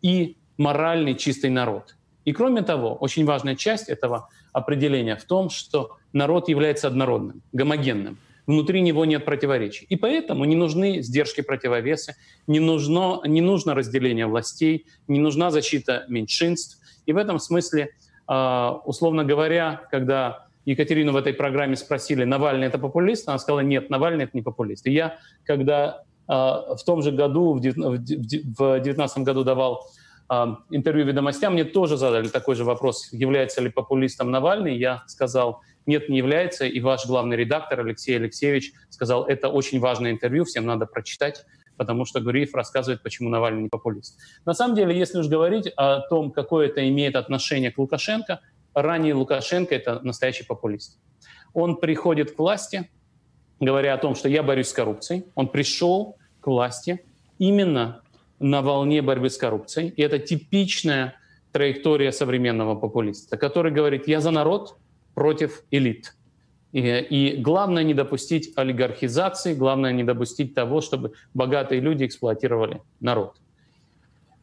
и 0.00 0.36
моральный 0.56 1.14
чистый 1.14 1.50
народ. 1.50 1.96
И 2.24 2.32
кроме 2.32 2.62
того, 2.62 2.94
очень 2.94 3.24
важная 3.24 3.56
часть 3.56 3.88
этого 3.88 4.28
определения 4.52 5.16
в 5.16 5.24
том, 5.24 5.50
что 5.50 5.96
народ 6.12 6.48
является 6.48 6.88
однородным, 6.88 7.42
гомогенным. 7.52 8.18
Внутри 8.46 8.80
него 8.80 9.04
нет 9.04 9.24
противоречий. 9.24 9.86
И 9.88 9.96
поэтому 9.96 10.44
не 10.44 10.56
нужны 10.56 11.00
сдержки 11.00 11.42
противовесы, 11.42 12.16
не 12.48 12.58
нужно, 12.58 13.20
не 13.24 13.40
нужно 13.40 13.74
разделение 13.74 14.26
властей, 14.26 14.86
не 15.06 15.20
нужна 15.20 15.52
защита 15.52 16.04
меньшинств. 16.08 16.78
И 17.06 17.12
в 17.12 17.16
этом 17.16 17.38
смысле 17.38 17.82
а, 17.84 17.88
условно 18.26 19.24
говоря, 19.24 19.82
когда 19.90 20.46
Екатерину 20.64 21.12
в 21.12 21.16
этой 21.16 21.34
программе 21.34 21.76
спросили, 21.76 22.24
Навальный 22.24 22.66
это 22.66 22.78
популист, 22.78 23.28
она 23.28 23.38
сказала, 23.38 23.60
нет, 23.60 23.90
Навальный 23.90 24.24
это 24.24 24.32
не 24.34 24.42
популист. 24.42 24.86
И 24.86 24.92
я, 24.92 25.18
когда 25.44 26.04
а, 26.28 26.76
в 26.76 26.84
том 26.84 27.02
же 27.02 27.10
году, 27.10 27.54
в 27.54 27.60
2019 27.60 29.18
году 29.18 29.44
давал 29.44 29.86
а, 30.28 30.58
интервью 30.70 31.06
«Ведомостям», 31.06 31.54
мне 31.54 31.64
тоже 31.64 31.96
задали 31.96 32.28
такой 32.28 32.54
же 32.54 32.64
вопрос, 32.64 33.08
является 33.12 33.60
ли 33.60 33.70
популистом 33.70 34.30
Навальный. 34.30 34.76
Я 34.76 35.02
сказал, 35.08 35.62
нет, 35.84 36.08
не 36.08 36.18
является. 36.18 36.64
И 36.64 36.80
ваш 36.80 37.06
главный 37.06 37.36
редактор 37.36 37.80
Алексей 37.80 38.16
Алексеевич 38.16 38.72
сказал, 38.88 39.24
это 39.24 39.48
очень 39.48 39.80
важное 39.80 40.12
интервью, 40.12 40.44
всем 40.44 40.64
надо 40.64 40.86
прочитать 40.86 41.44
потому 41.76 42.04
что 42.04 42.20
Гуриев 42.20 42.54
рассказывает, 42.54 43.02
почему 43.02 43.28
Навальный 43.28 43.62
не 43.62 43.68
популист. 43.68 44.18
На 44.44 44.54
самом 44.54 44.74
деле, 44.74 44.96
если 44.96 45.18
уж 45.18 45.28
говорить 45.28 45.68
о 45.76 46.00
том, 46.00 46.30
какое 46.30 46.68
это 46.68 46.88
имеет 46.88 47.16
отношение 47.16 47.70
к 47.70 47.78
Лукашенко, 47.78 48.40
ранее 48.74 49.14
Лукашенко— 49.14 49.74
это 49.76 50.00
настоящий 50.00 50.44
популист. 50.44 50.98
Он 51.54 51.76
приходит 51.76 52.32
к 52.32 52.38
власти, 52.38 52.90
говоря 53.60 53.94
о 53.94 53.98
том, 53.98 54.14
что 54.14 54.28
я 54.28 54.42
борюсь 54.42 54.68
с 54.68 54.72
коррупцией. 54.72 55.26
Он 55.34 55.48
пришел 55.48 56.16
к 56.40 56.46
власти 56.46 57.04
именно 57.38 58.02
на 58.38 58.62
волне 58.62 59.02
борьбы 59.02 59.30
с 59.30 59.36
коррупцией. 59.36 59.88
И 59.88 60.02
это 60.02 60.18
типичная 60.18 61.14
траектория 61.52 62.12
современного 62.12 62.74
популиста, 62.74 63.36
который 63.36 63.72
говорит, 63.72 64.08
я 64.08 64.20
за 64.20 64.30
народ 64.30 64.76
против 65.14 65.62
элит. 65.70 66.14
И, 66.72 66.80
и 66.80 67.36
главное 67.36 67.82
не 67.82 67.94
допустить 67.94 68.52
олигархизации, 68.56 69.54
главное 69.54 69.92
не 69.92 70.04
допустить 70.04 70.54
того, 70.54 70.80
чтобы 70.80 71.12
богатые 71.34 71.80
люди 71.80 72.06
эксплуатировали 72.06 72.80
народ. 73.00 73.34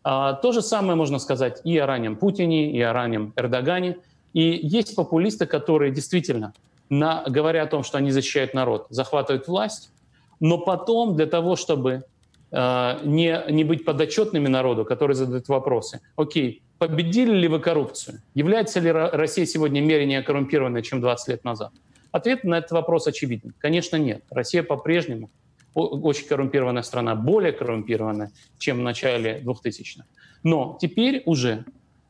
А, 0.04 0.34
то 0.34 0.52
же 0.52 0.62
самое 0.62 0.96
можно 0.96 1.20
сказать 1.20 1.62
и 1.63 1.78
о 1.78 1.86
раннем 1.86 2.15
Путине, 2.15 2.72
и 2.72 2.82
о 2.82 2.94
раннем 2.94 3.34
Эрдогане. 3.36 3.98
И 4.34 4.60
есть 4.62 4.96
популисты, 4.96 5.48
которые 5.48 5.92
действительно, 5.92 6.54
на, 6.89 7.24
говоря 7.28 7.63
о 7.63 7.68
том, 7.68 7.84
что 7.84 7.98
они 7.98 8.12
защищают 8.12 8.54
народ, 8.54 8.88
захватывают 8.89 9.48
власть, 9.48 9.92
но 10.39 10.58
потом 10.60 11.15
для 11.15 11.26
того, 11.26 11.56
чтобы 11.56 12.04
э, 12.52 13.00
не, 13.04 13.44
не 13.50 13.63
быть 13.63 13.86
подотчетными 13.86 14.48
народу, 14.48 14.86
который 14.86 15.15
задает 15.15 15.48
вопросы, 15.50 16.00
окей, 16.15 16.62
победили 16.78 17.36
ли 17.36 17.48
вы 17.48 17.60
коррупцию? 17.60 18.22
Является 18.36 18.80
ли 18.80 18.92
Россия 18.92 19.46
сегодня 19.46 19.82
менее 19.82 20.22
коррумпированной, 20.22 20.84
чем 20.84 21.02
20 21.02 21.28
лет 21.28 21.44
назад? 21.44 21.72
Ответ 22.12 22.43
на 22.43 22.58
этот 22.58 22.72
вопрос 22.72 23.08
очевиден. 23.08 23.54
Конечно, 23.60 23.95
нет. 23.98 24.24
Россия 24.30 24.63
по-прежнему 24.63 25.30
очень 25.74 26.28
коррумпированная 26.28 26.82
страна, 26.82 27.15
более 27.15 27.52
коррумпированная, 27.52 28.32
чем 28.58 28.80
в 28.80 28.82
начале 28.82 29.39
2000-х. 29.45 30.06
Но 30.43 30.78
теперь 30.82 31.22
уже 31.26 31.65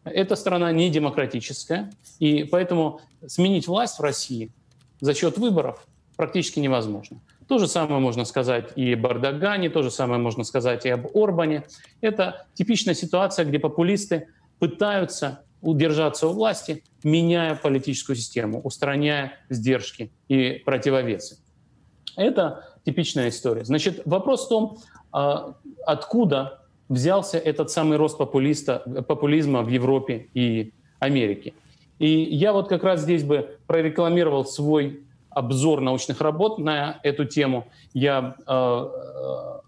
эта 0.05 0.35
страна 0.35 0.71
не 0.71 0.89
демократическая, 0.89 1.91
и 2.19 2.43
поэтому 2.43 3.01
сменить 3.27 3.67
власть 3.67 3.99
в 3.99 4.01
России 4.01 4.51
за 5.01 5.13
счет 5.13 5.38
выборов 5.38 5.85
практически 6.15 6.59
невозможно. 6.59 7.19
То 7.47 7.57
же 7.57 7.67
самое 7.67 7.99
можно 7.99 8.25
сказать 8.25 8.71
и 8.75 8.93
об 8.93 9.05
Эрдогане, 9.07 9.69
то 9.69 9.81
же 9.81 9.91
самое 9.91 10.21
можно 10.21 10.43
сказать 10.43 10.85
и 10.85 10.89
об 10.89 11.07
Орбане. 11.17 11.63
Это 11.99 12.45
типичная 12.53 12.93
ситуация, 12.93 13.45
где 13.45 13.59
популисты 13.59 14.27
пытаются 14.59 15.43
удержаться 15.62 16.27
у 16.27 16.33
власти, 16.33 16.83
меняя 17.03 17.55
политическую 17.55 18.15
систему, 18.15 18.62
устраняя 18.62 19.33
сдержки 19.49 20.12
и 20.27 20.62
противовесы. 20.65 21.38
Это 22.15 22.65
типичная 22.85 23.29
история. 23.29 23.65
Значит, 23.65 24.01
вопрос 24.05 24.45
в 24.45 24.49
том, 24.49 24.77
а, 25.12 25.55
откуда 25.85 26.62
взялся 26.89 27.38
этот 27.38 27.69
самый 27.69 27.97
рост 27.97 28.17
популиста, 28.17 28.79
популизма 29.07 29.62
в 29.62 29.69
Европе 29.69 30.27
и 30.33 30.73
Америке. 30.99 31.53
И 31.99 32.07
я 32.07 32.53
вот 32.53 32.67
как 32.67 32.83
раз 32.83 33.01
здесь 33.01 33.23
бы 33.23 33.57
прорекламировал 33.67 34.45
свой 34.45 35.03
обзор 35.29 35.81
научных 35.81 36.21
работ 36.21 36.57
на 36.57 36.99
эту 37.03 37.25
тему. 37.25 37.67
Я 37.93 38.35
э, 38.47 38.85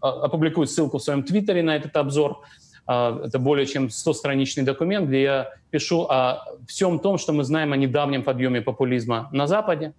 опубликую 0.01 0.67
ссылку 0.67 0.97
в 0.97 1.03
своем 1.03 1.23
твиттере 1.23 1.61
на 1.61 1.75
этот 1.75 1.95
обзор. 1.95 2.41
А, 2.93 3.21
это 3.23 3.39
более 3.39 3.65
чем 3.65 3.85
100-страничный 3.85 4.63
документ, 4.63 5.07
где 5.07 5.21
я 5.21 5.53
пишу 5.69 6.07
о 6.09 6.43
всем 6.67 6.99
том, 6.99 7.17
что 7.17 7.31
мы 7.31 7.45
знаем 7.45 7.71
о 7.71 7.77
недавнем 7.77 8.21
подъеме 8.21 8.61
популизма 8.61 9.29
на 9.31 9.47
Западе. 9.47 9.93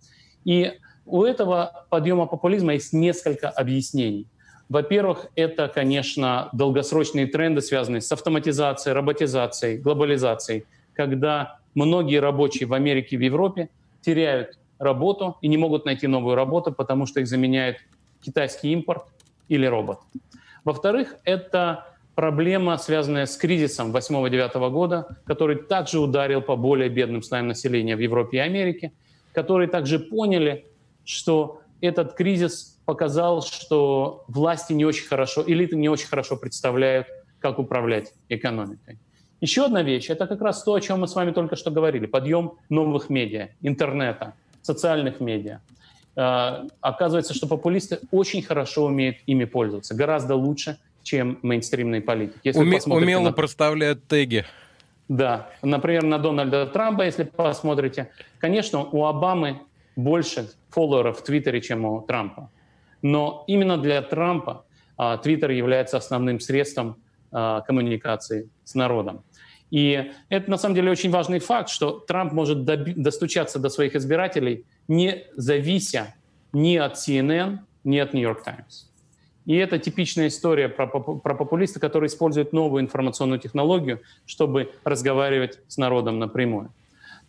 И 0.44 0.74
у 1.06 1.24
этого 1.24 1.86
подъема 1.88 2.26
популизма 2.26 2.74
есть 2.74 2.92
несколько 2.92 3.48
объяснений. 3.48 4.26
Во-первых, 4.68 5.28
это, 5.36 5.68
конечно, 5.68 6.50
долгосрочные 6.52 7.26
тренды, 7.26 7.62
связанные 7.62 8.02
с 8.02 8.12
автоматизацией, 8.12 8.92
роботизацией, 8.94 9.78
глобализацией, 9.78 10.66
когда 10.92 11.60
многие 11.74 12.20
рабочие 12.20 12.66
в 12.66 12.74
Америке 12.74 13.16
и 13.16 13.18
в 13.18 13.22
Европе 13.22 13.70
теряют 14.02 14.58
работу 14.78 15.38
и 15.40 15.48
не 15.48 15.56
могут 15.56 15.86
найти 15.86 16.08
новую 16.08 16.34
работу, 16.34 16.72
потому 16.72 17.06
что 17.06 17.20
их 17.20 17.26
заменяет 17.26 17.78
китайский 18.20 18.70
импорт 18.70 19.04
или 19.48 19.64
робот. 19.64 20.00
Во-вторых, 20.62 21.16
это 21.24 21.86
проблема, 22.14 22.76
связанная 22.78 23.26
с 23.26 23.36
кризисом 23.36 23.94
8-9 23.94 24.70
года, 24.70 25.16
который 25.24 25.56
также 25.56 26.00
ударил 26.00 26.42
по 26.42 26.56
более 26.56 26.88
бедным 26.88 27.22
слоям 27.22 27.48
населения 27.48 27.96
в 27.96 28.00
Европе 28.00 28.38
и 28.38 28.40
Америке, 28.40 28.92
которые 29.32 29.68
также 29.68 29.98
поняли, 29.98 30.66
что 31.04 31.62
этот 31.80 32.14
кризис 32.14 32.78
показал, 32.84 33.42
что 33.42 34.24
власти 34.28 34.72
не 34.72 34.84
очень 34.84 35.06
хорошо, 35.06 35.42
элиты 35.46 35.76
не 35.76 35.88
очень 35.88 36.08
хорошо 36.08 36.36
представляют, 36.36 37.06
как 37.40 37.58
управлять 37.58 38.12
экономикой. 38.28 38.98
Еще 39.40 39.64
одна 39.64 39.82
вещь– 39.82 40.06
это 40.08 40.28
как 40.28 40.40
раз 40.40 40.62
то, 40.62 40.74
о 40.74 40.80
чем 40.80 41.00
мы 41.00 41.08
с 41.08 41.14
вами 41.16 41.32
только 41.32 41.56
что 41.56 41.72
говорили. 41.72 42.06
Подъем 42.06 42.52
новых 42.68 43.10
медиа, 43.10 43.48
интернета, 43.60 44.34
социальных 44.62 45.18
медиа. 45.18 45.60
Э, 46.14 46.68
оказывается, 46.80 47.34
что 47.34 47.48
популисты 47.48 47.98
очень 48.12 48.42
хорошо 48.42 48.84
умеют 48.84 49.16
ими 49.26 49.44
пользоваться, 49.44 49.94
гораздо 49.94 50.36
лучше, 50.36 50.78
чем 51.02 51.38
мейнстримные 51.42 52.00
политики. 52.00 52.40
Если 52.44 52.60
Уме, 52.60 52.80
умело 52.86 53.24
на... 53.24 53.32
проставляют 53.32 54.06
теги. 54.06 54.44
Да, 55.08 55.50
например, 55.62 56.04
на 56.04 56.18
Дональда 56.18 56.66
Трампа, 56.66 57.02
если 57.02 57.24
посмотрите, 57.24 58.10
конечно, 58.38 58.84
у 58.84 59.04
Обамы 59.04 59.60
больше 59.96 60.50
фолловеров 60.70 61.20
в 61.20 61.24
Твиттере, 61.24 61.60
чем 61.60 61.84
у 61.84 62.00
Трампа. 62.02 62.50
Но 63.02 63.44
именно 63.46 63.76
для 63.76 64.00
Трампа 64.00 64.64
а, 64.96 65.18
Твиттер 65.18 65.50
является 65.50 65.96
основным 65.96 66.40
средством 66.40 66.96
а, 67.30 67.60
коммуникации 67.62 68.48
с 68.64 68.74
народом. 68.74 69.24
И 69.70 70.12
это 70.28 70.50
на 70.50 70.58
самом 70.58 70.74
деле 70.74 70.90
очень 70.90 71.10
важный 71.10 71.38
факт, 71.38 71.70
что 71.70 71.98
Трамп 71.98 72.32
может 72.32 72.64
достучаться 72.64 73.58
до 73.58 73.70
своих 73.70 73.96
избирателей, 73.96 74.66
не 74.86 75.24
завися 75.34 76.14
ни 76.52 76.76
от 76.76 76.94
CNN, 76.94 77.58
ни 77.84 77.98
от 77.98 78.12
New 78.12 78.22
York 78.22 78.44
Times. 78.44 78.91
И 79.46 79.56
это 79.56 79.78
типичная 79.78 80.28
история 80.28 80.68
про, 80.68 80.86
про 80.86 81.34
популиста, 81.34 81.80
который 81.80 82.06
использует 82.06 82.52
новую 82.52 82.82
информационную 82.82 83.40
технологию, 83.40 84.00
чтобы 84.26 84.72
разговаривать 84.84 85.58
с 85.68 85.78
народом 85.78 86.18
напрямую. 86.18 86.70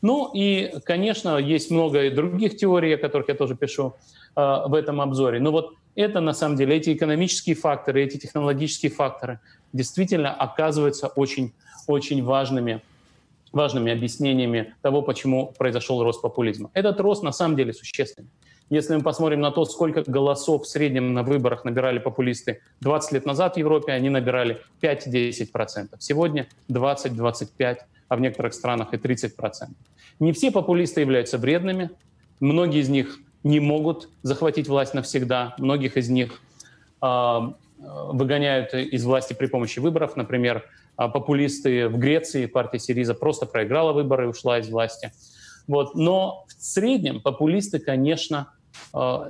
Ну 0.02 0.30
и, 0.34 0.73
конечно, 0.84 1.38
есть 1.38 1.71
много 1.71 2.04
и 2.04 2.10
других 2.10 2.58
теорий, 2.58 2.93
о 2.93 2.97
которых 2.97 3.30
я 3.30 3.36
тоже 3.36 3.56
пишу 3.56 3.95
э, 4.36 4.63
в 4.67 4.73
этом 4.73 4.99
обзоре. 4.99 5.39
Но 5.39 5.52
вот 5.52 5.76
это, 5.95 6.19
на 6.19 6.34
самом 6.34 6.58
деле, 6.58 6.76
эти 6.76 6.93
экономические 6.93 7.56
факторы, 7.56 8.04
эти 8.04 8.17
технологические 8.17 8.91
факторы 8.91 9.39
действительно 9.71 10.34
оказываются 10.34 11.08
очень, 11.08 11.54
очень 11.88 12.23
важными 12.23 12.82
важными 13.54 13.91
объяснениями 13.91 14.73
того, 14.82 15.04
почему 15.04 15.54
произошел 15.58 16.04
рост 16.04 16.21
популизма. 16.21 16.71
Этот 16.73 16.99
рост 16.99 17.21
на 17.21 17.32
самом 17.32 17.56
деле 17.56 17.71
существенный. 17.71 18.30
Если 18.73 18.95
мы 18.95 19.03
посмотрим 19.03 19.39
на 19.39 19.51
то, 19.51 19.65
сколько 19.65 20.01
голосов 20.01 20.63
в 20.63 20.67
среднем 20.67 21.13
на 21.13 21.21
выборах 21.21 21.63
набирали 21.63 21.99
популисты 21.99 22.62
20 22.81 23.12
лет 23.12 23.23
назад 23.23 23.53
в 23.53 23.57
Европе, 23.59 23.91
они 23.91 24.09
набирали 24.09 24.62
5-10%. 24.81 25.89
Сегодня 25.99 26.47
20-25%, 26.69 27.77
а 28.07 28.15
в 28.15 28.19
некоторых 28.19 28.55
странах 28.55 28.91
и 28.95 28.97
30%. 28.97 29.67
Не 30.19 30.33
все 30.33 30.49
популисты 30.49 31.01
являются 31.01 31.38
вредными. 31.38 31.91
Многие 32.39 32.79
из 32.79 32.89
них 32.89 33.19
не 33.43 33.59
могут 33.59 34.09
захватить 34.23 34.67
власть 34.67 34.95
навсегда. 34.95 35.53
Многих 35.59 35.95
из 35.95 36.09
них 36.09 36.41
э, 37.03 37.39
выгоняют 37.77 38.73
из 38.73 39.05
власти 39.05 39.33
при 39.33 39.45
помощи 39.45 39.77
выборов. 39.77 40.15
Например, 40.15 40.67
популисты 40.95 41.89
в 41.89 41.99
Греции, 41.99 42.47
партия 42.47 42.79
Сириза 42.79 43.13
просто 43.13 43.45
проиграла 43.45 43.93
выборы 43.93 44.23
и 44.23 44.27
ушла 44.29 44.57
из 44.57 44.67
власти. 44.67 45.12
Вот. 45.67 45.93
Но 45.93 46.45
в 46.47 46.63
среднем 46.63 47.21
популисты, 47.21 47.77
конечно, 47.77 48.47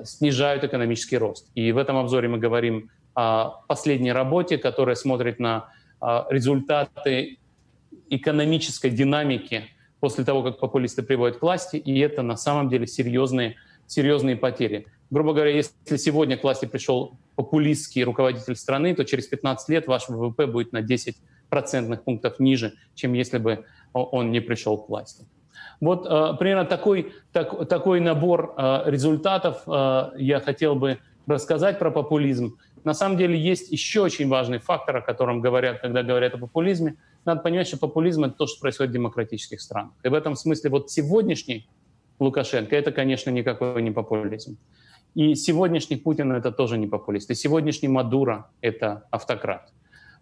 снижают 0.04 0.64
экономический 0.64 1.18
рост. 1.18 1.48
И 1.56 1.72
в 1.72 1.78
этом 1.78 1.98
обзоре 1.98 2.28
мы 2.28 2.38
говорим 2.38 2.90
о 3.14 3.62
последней 3.68 4.12
работе, 4.12 4.58
которая 4.58 4.96
смотрит 4.96 5.40
на 5.40 5.70
э, 6.02 6.24
результаты 6.30 7.38
экономической 8.10 8.90
динамики 8.90 9.66
после 10.00 10.24
того, 10.24 10.44
как 10.44 10.60
популисты 10.60 11.04
приводят 11.04 11.38
к 11.38 11.42
власти, 11.42 11.78
и 11.78 12.00
это 12.00 12.22
на 12.24 12.36
самом 12.36 12.70
деле 12.70 12.88
серьезные, 12.88 13.56
серьезные 13.88 14.36
потери. 14.36 14.88
Грубо 15.10 15.34
говоря, 15.34 15.52
если 15.52 15.98
сегодня 15.98 16.38
к 16.38 16.44
власти 16.44 16.66
пришел 16.66 17.18
популистский 17.36 18.04
руководитель 18.04 18.56
страны, 18.56 18.96
то 18.96 19.06
через 19.06 19.28
15 19.28 19.70
лет 19.70 19.88
ваш 19.88 20.10
ВВП 20.10 20.48
будет 20.48 20.74
на 20.74 20.82
10 20.82 21.16
процентных 21.50 22.04
пунктов 22.04 22.40
ниже, 22.40 22.74
чем 22.96 23.14
если 23.14 23.38
бы 23.38 23.66
он 23.94 24.32
не 24.32 24.40
пришел 24.40 24.78
к 24.78 24.90
власти. 24.90 25.26
Вот 25.82 26.06
э, 26.06 26.38
примерно 26.40 26.66
такой, 26.66 27.14
так, 27.32 27.68
такой 27.68 28.00
набор 28.00 28.54
э, 28.58 28.84
результатов 28.86 29.64
э, 29.68 30.12
я 30.18 30.40
хотел 30.40 30.76
бы 30.76 31.00
рассказать 31.28 31.80
про 31.80 31.92
популизм. 31.92 32.58
На 32.84 32.94
самом 32.94 33.18
деле 33.18 33.38
есть 33.38 33.72
еще 33.72 34.02
очень 34.02 34.28
важный 34.28 34.60
фактор, 34.60 34.98
о 34.98 35.02
котором 35.02 35.42
говорят, 35.42 35.80
когда 35.80 36.04
говорят 36.04 36.34
о 36.34 36.38
популизме. 36.38 36.96
Надо 37.26 37.42
понимать, 37.42 37.68
что 37.68 37.78
популизм— 37.78 38.24
это 38.26 38.36
то, 38.36 38.48
что 38.48 38.60
происходит 38.60 38.92
в 38.92 38.94
демократических 38.94 39.62
странах. 39.62 39.94
И 40.04 40.10
в 40.10 40.14
этом 40.14 40.36
смысле 40.36 40.70
вот 40.70 40.92
сегодняшний 40.92 41.68
Лукашенко— 42.20 42.76
это, 42.78 42.92
конечно, 42.92 43.30
никакой 43.30 43.82
не 43.82 43.92
популизм. 43.92 44.58
И 45.16 45.36
сегодняшний 45.36 45.96
Путин— 45.96 46.32
это 46.34 46.52
тоже 46.52 46.78
не 46.78 46.88
популист. 46.88 47.30
И 47.32 47.36
сегодняшний 47.36 47.88
Мадуро— 47.88 48.50
это 48.62 49.08
автократ. 49.12 49.72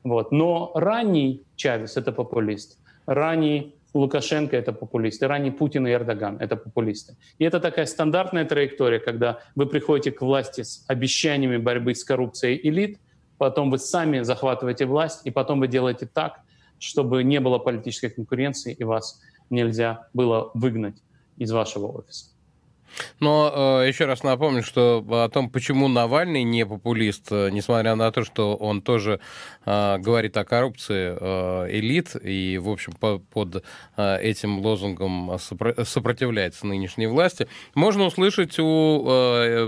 Вот. 0.03 0.31
Но 0.31 0.71
ранний 0.75 1.43
Чавес— 1.55 1.97
это 1.97 2.11
популист. 2.11 2.77
Ранний 3.05 3.75
Лукашенко— 3.93 4.55
это 4.57 4.71
популисты, 4.71 5.27
ранний 5.27 5.51
Путин 5.51 5.85
и 5.85 5.91
Эрдоган— 5.91 6.37
это 6.39 6.55
популисты. 6.55 7.17
И 7.39 7.43
это 7.43 7.59
такая 7.59 7.85
стандартная 7.85 8.45
траектория, 8.45 8.99
когда 8.99 9.39
вы 9.55 9.65
приходите 9.65 10.11
к 10.11 10.21
власти 10.21 10.61
с 10.63 10.85
обещаниями 10.87 11.57
борьбы 11.57 11.93
с 11.93 12.03
коррупцией 12.03 12.59
элит, 12.67 12.99
потом 13.37 13.69
вы 13.69 13.77
сами 13.79 14.21
захватываете 14.21 14.85
власть, 14.85 15.21
и 15.25 15.31
потом 15.31 15.59
вы 15.59 15.67
делаете 15.67 16.05
так, 16.11 16.39
чтобы 16.79 17.23
не 17.23 17.39
было 17.39 17.59
политической 17.59 18.09
конкуренции, 18.09 18.73
и 18.73 18.83
вас 18.83 19.21
нельзя 19.49 20.07
было 20.13 20.51
выгнать 20.53 20.95
из 21.37 21.51
вашего 21.51 21.87
офиса. 21.87 22.30
Но 23.19 23.81
э, 23.83 23.87
еще 23.87 24.05
раз 24.05 24.23
напомню, 24.23 24.63
что 24.63 25.05
о 25.09 25.29
том, 25.29 25.49
почему 25.49 25.87
Навальный 25.87 26.43
не 26.43 26.65
популист, 26.65 27.27
э, 27.31 27.49
несмотря 27.51 27.95
на 27.95 28.11
то, 28.11 28.23
что 28.23 28.55
он 28.55 28.81
тоже 28.81 29.19
э, 29.65 29.97
говорит 29.97 30.37
о 30.37 30.45
коррупции 30.45 31.15
э, 31.19 31.67
элит 31.71 32.15
и, 32.21 32.57
в 32.57 32.69
общем, 32.69 32.93
по, 32.93 33.19
под 33.19 33.63
э, 33.97 34.17
этим 34.21 34.59
лозунгом 34.59 35.37
сопротивляется 35.39 36.67
нынешней 36.67 37.07
власти, 37.07 37.47
можно 37.75 38.05
услышать 38.05 38.57
у, 38.59 39.05
э, 39.07 39.65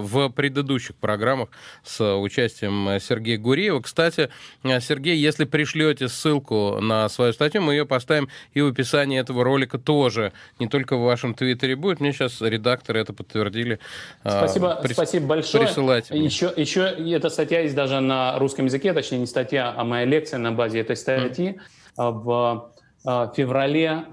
в 0.00 0.28
предыдущих 0.30 0.96
программах 0.96 1.48
с 1.82 2.16
участием 2.16 3.00
Сергея 3.00 3.38
Гуреева. 3.38 3.80
Кстати, 3.80 4.30
Сергей, 4.62 5.16
если 5.16 5.44
пришлете 5.44 6.08
ссылку 6.08 6.78
на 6.80 7.08
свою 7.08 7.32
статью, 7.32 7.62
мы 7.62 7.74
ее 7.74 7.86
поставим 7.86 8.28
и 8.52 8.60
в 8.60 8.68
описании 8.68 9.18
этого 9.18 9.44
ролика 9.44 9.78
тоже. 9.78 10.32
Не 10.58 10.68
только 10.68 10.96
в 10.96 11.02
вашем 11.02 11.34
твиттере 11.34 11.76
будет. 11.76 12.00
Мне 12.00 12.12
сейчас 12.12 12.40
редакторы 12.54 13.00
это 13.00 13.12
подтвердили. 13.12 13.78
А, 14.22 14.38
спасибо, 14.38 14.76
прис... 14.82 14.92
спасибо 14.92 15.26
большое. 15.26 15.66
Присылать 15.66 16.10
еще, 16.10 16.52
еще 16.56 16.82
эта 17.12 17.28
статья 17.28 17.60
есть 17.60 17.74
даже 17.74 18.00
на 18.00 18.38
русском 18.38 18.66
языке, 18.66 18.92
точнее 18.92 19.18
не 19.18 19.26
статья, 19.26 19.74
а 19.76 19.84
моя 19.84 20.04
лекция 20.04 20.38
на 20.38 20.52
базе 20.52 20.80
этой 20.80 20.96
статьи. 20.96 21.58
Mm. 21.96 22.12
В 22.12 22.72
а, 23.04 23.32
феврале 23.34 24.04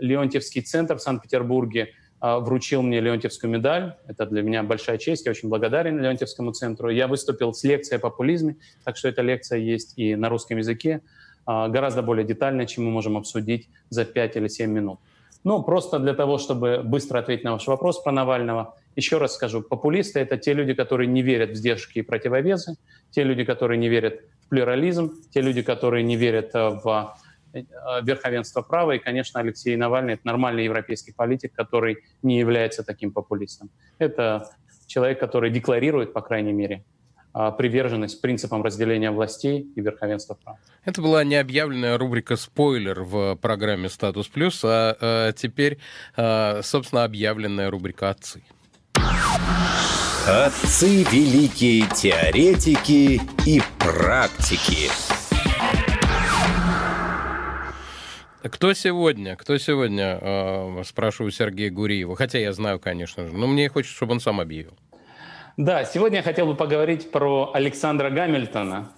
Леонтьевский 0.00 0.62
центр 0.62 0.96
в 0.96 1.02
Санкт-Петербурге 1.02 1.94
вручил 2.22 2.82
мне 2.82 3.00
Леонтьевскую 3.00 3.50
медаль. 3.50 3.94
Это 4.06 4.26
для 4.26 4.42
меня 4.42 4.62
большая 4.62 4.98
честь. 4.98 5.24
Я 5.24 5.30
очень 5.30 5.48
благодарен 5.48 5.98
Леонтьевскому 5.98 6.52
центру. 6.52 6.90
Я 6.90 7.08
выступил 7.08 7.54
с 7.54 7.64
лекцией 7.64 7.98
о 7.98 8.00
популизме, 8.00 8.56
так 8.84 8.98
что 8.98 9.08
эта 9.08 9.22
лекция 9.22 9.58
есть 9.58 9.94
и 9.96 10.14
на 10.16 10.28
русском 10.28 10.58
языке, 10.58 11.00
гораздо 11.46 12.02
более 12.02 12.26
детально, 12.26 12.66
чем 12.66 12.84
мы 12.84 12.90
можем 12.90 13.16
обсудить 13.16 13.68
за 13.88 14.04
5 14.04 14.36
или 14.36 14.48
7 14.48 14.70
минут. 14.70 15.00
Ну, 15.42 15.62
просто 15.62 15.98
для 15.98 16.14
того, 16.14 16.38
чтобы 16.38 16.82
быстро 16.84 17.18
ответить 17.18 17.44
на 17.44 17.52
ваш 17.52 17.66
вопрос 17.66 18.02
про 18.02 18.12
Навального, 18.12 18.76
еще 18.96 19.18
раз 19.18 19.34
скажу, 19.34 19.62
популисты— 19.62 20.20
это 20.20 20.36
те 20.36 20.52
люди, 20.52 20.74
которые 20.74 21.06
не 21.06 21.22
верят 21.22 21.50
в 21.50 21.54
сдержки 21.54 22.00
и 22.00 22.02
противовесы, 22.02 22.76
те 23.10 23.24
люди, 23.24 23.44
которые 23.44 23.78
не 23.78 23.88
верят 23.88 24.20
в 24.44 24.48
плюрализм, 24.48 25.12
те 25.30 25.40
люди, 25.40 25.62
которые 25.62 26.02
не 26.02 26.16
верят 26.16 26.54
э, 26.54 26.80
в 26.84 27.16
э, 27.54 27.62
верховенство 28.02 28.60
права. 28.60 28.96
И, 28.96 28.98
конечно, 28.98 29.40
Алексей 29.40 29.76
Навальный— 29.76 30.12
это 30.14 30.26
нормальный 30.26 30.64
европейский 30.64 31.12
политик, 31.12 31.54
который 31.54 31.98
не 32.22 32.38
является 32.38 32.82
таким 32.82 33.10
популистом. 33.10 33.70
Это 33.98 34.50
человек, 34.86 35.18
который 35.20 35.50
декларирует, 35.50 36.12
по 36.12 36.20
крайней 36.20 36.52
мере, 36.52 36.84
приверженность 37.32 38.20
принципам 38.20 38.62
разделения 38.62 39.10
властей 39.10 39.70
и 39.74 39.80
верховенства 39.80 40.34
права. 40.34 40.58
Это 40.84 41.02
была 41.02 41.24
необъявленная 41.24 41.98
рубрика 41.98 42.36
«Спойлер» 42.36 43.02
в 43.02 43.36
программе 43.36 43.88
«Статус 43.88 44.28
плюс», 44.28 44.62
а, 44.64 44.96
а 45.00 45.32
теперь, 45.32 45.78
а, 46.16 46.60
собственно, 46.62 47.04
объявленная 47.04 47.70
рубрика 47.70 48.10
«Отцы». 48.10 48.42
Отцы– 50.26 51.02
великие 51.12 51.86
теоретики 51.88 53.20
и 53.46 53.62
практики. 53.78 54.90
Кто 58.42 58.72
сегодня? 58.72 59.36
Кто 59.36 59.58
сегодня? 59.58 60.18
Э, 60.20 60.82
спрашиваю 60.84 61.30
Сергея 61.30 61.70
Гуриева. 61.70 62.16
Хотя 62.16 62.38
я 62.38 62.52
знаю, 62.52 62.78
конечно 62.78 63.26
же. 63.26 63.32
Но 63.32 63.46
мне 63.46 63.68
хочется, 63.68 63.96
чтобы 63.96 64.12
он 64.12 64.20
сам 64.20 64.40
объявил. 64.40 64.72
Да, 65.56 65.84
сегодня 65.84 66.18
я 66.18 66.22
хотел 66.22 66.46
бы 66.46 66.54
поговорить 66.54 67.10
про 67.10 67.50
Александра 67.52 68.08
Гамильтона. 68.10 68.92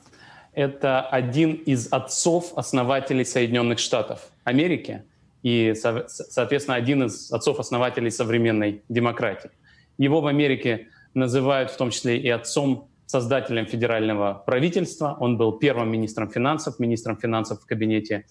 Это 0.53 1.01
один 1.01 1.55
из 1.55 1.91
отцов-основателей 1.91 3.25
Соединенных 3.25 3.79
Штатов 3.79 4.29
Америки 4.45 5.03
и, 5.43 5.75
соответственно, 5.75 6.77
один 6.77 7.05
из 7.05 7.33
отцов-основателей 7.33 8.11
современной 8.11 8.83
демократии. 8.89 9.51
Его 9.97 10.21
в 10.21 10.27
Америке 10.27 10.89
называют 11.15 11.71
в 11.71 11.77
том 11.77 11.91
числе 11.91 12.19
и 12.19 12.29
отцом 12.29 12.89
создателем 13.07 13.67
федерального 13.67 14.43
правительства. 14.47 15.17
Он 15.21 15.39
был 15.39 15.53
первым 15.53 15.91
министром 15.91 16.31
финансов, 16.31 16.79
министром 16.79 17.17
финансов 17.17 17.63
в 17.63 17.67
кабинете 17.67 18.27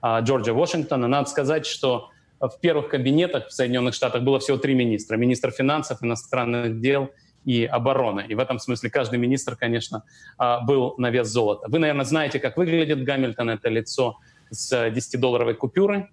а, 0.00 0.20
Джорджа 0.20 0.52
Вашингтона. 0.52 1.06
Надо 1.08 1.28
сказать, 1.30 1.66
что 1.66 2.10
в 2.40 2.58
первых 2.60 2.88
кабинетах 2.88 3.48
в 3.48 3.52
Соединенных 3.52 3.94
Штатах 3.94 4.22
было 4.22 4.40
всего 4.40 4.56
три 4.56 4.74
министра. 4.74 5.16
Министр 5.16 5.50
финансов, 5.50 6.02
иностранных 6.02 6.80
дел 6.80 7.10
и 7.44 7.64
обороны. 7.64 8.24
И 8.28 8.34
в 8.34 8.38
этом 8.38 8.58
смысле 8.58 8.90
каждый 8.90 9.18
министр, 9.18 9.56
конечно, 9.56 10.04
а, 10.36 10.60
был 10.60 10.94
на 10.98 11.10
вес 11.10 11.28
золота. 11.28 11.66
Вы, 11.68 11.78
наверное, 11.78 12.04
знаете, 12.04 12.38
как 12.38 12.56
выглядит 12.56 13.02
Гамильтон. 13.02 13.50
Это 13.50 13.68
лицо 13.68 14.18
с 14.50 14.72
10-долларовой 14.72 15.54
купюрой. 15.54 16.08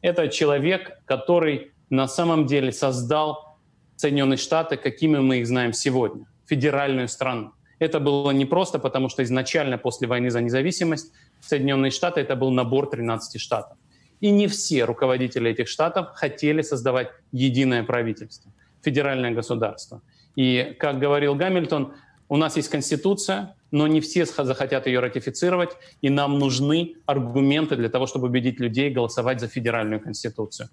Это 0.00 0.28
человек, 0.28 0.98
который 1.04 1.72
на 1.90 2.08
самом 2.08 2.46
деле 2.46 2.72
создал 2.72 3.58
Соединенные 3.96 4.36
Штаты, 4.38 4.76
какими 4.76 5.18
мы 5.18 5.38
их 5.38 5.46
знаем 5.46 5.72
сегодня, 5.72 6.26
федеральную 6.46 7.08
страну. 7.08 7.52
Это 7.78 8.00
было 8.00 8.30
не 8.30 8.44
просто, 8.46 8.78
потому 8.78 9.08
что 9.08 9.22
изначально 9.22 9.78
после 9.78 10.08
войны 10.08 10.30
за 10.30 10.40
независимость 10.40 11.12
Соединенные 11.40 11.90
Штаты 11.90 12.20
это 12.20 12.36
был 12.36 12.50
набор 12.50 12.88
13 12.88 13.40
штатов. 13.40 13.76
И 14.20 14.30
не 14.30 14.46
все 14.46 14.84
руководители 14.84 15.50
этих 15.50 15.68
штатов 15.68 16.10
хотели 16.14 16.62
создавать 16.62 17.10
единое 17.32 17.82
правительство, 17.82 18.52
федеральное 18.82 19.32
государство. 19.32 20.00
И, 20.36 20.76
как 20.78 20.98
говорил 20.98 21.34
Гамильтон, 21.34 21.92
у 22.28 22.36
нас 22.36 22.56
есть 22.56 22.68
Конституция, 22.68 23.54
но 23.70 23.86
не 23.86 24.00
все 24.00 24.24
захотят 24.24 24.86
ее 24.86 25.00
ратифицировать, 25.00 25.70
и 26.00 26.10
нам 26.10 26.38
нужны 26.38 26.94
аргументы 27.06 27.76
для 27.76 27.88
того, 27.88 28.06
чтобы 28.06 28.28
убедить 28.28 28.60
людей 28.60 28.90
голосовать 28.90 29.40
за 29.40 29.48
федеральную 29.48 30.00
Конституцию. 30.00 30.68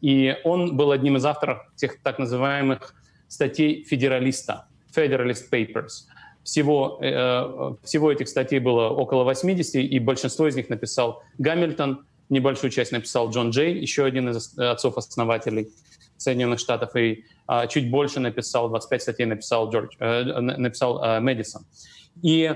И 0.00 0.36
он 0.44 0.76
был 0.76 0.90
одним 0.92 1.16
из 1.16 1.24
авторов 1.24 1.58
тех 1.76 2.00
так 2.02 2.18
называемых 2.18 2.94
статей 3.28 3.84
федералиста, 3.84 4.66
Federalist 4.94 5.50
Papers. 5.50 6.06
Всего, 6.42 6.98
э, 7.00 7.74
всего 7.84 8.10
этих 8.10 8.28
статей 8.28 8.58
было 8.58 8.88
около 8.88 9.24
80, 9.24 9.76
и 9.76 9.98
большинство 9.98 10.48
из 10.48 10.56
них 10.56 10.68
написал 10.68 11.22
Гамильтон, 11.38 12.04
небольшую 12.28 12.70
часть 12.70 12.92
написал 12.92 13.30
Джон 13.30 13.50
Джей, 13.50 13.78
еще 13.78 14.04
один 14.04 14.30
из 14.30 14.58
отцов-основателей 14.58 15.70
Соединенных 16.20 16.58
Штатов, 16.58 16.94
и 16.96 17.24
а, 17.46 17.66
чуть 17.66 17.90
больше 17.90 18.20
написал, 18.20 18.68
25 18.68 19.02
статей 19.02 19.26
написал 19.26 19.70
Джордж, 19.70 19.96
э, 19.98 20.22
написал 20.40 21.02
э. 21.02 21.34
И 22.22 22.54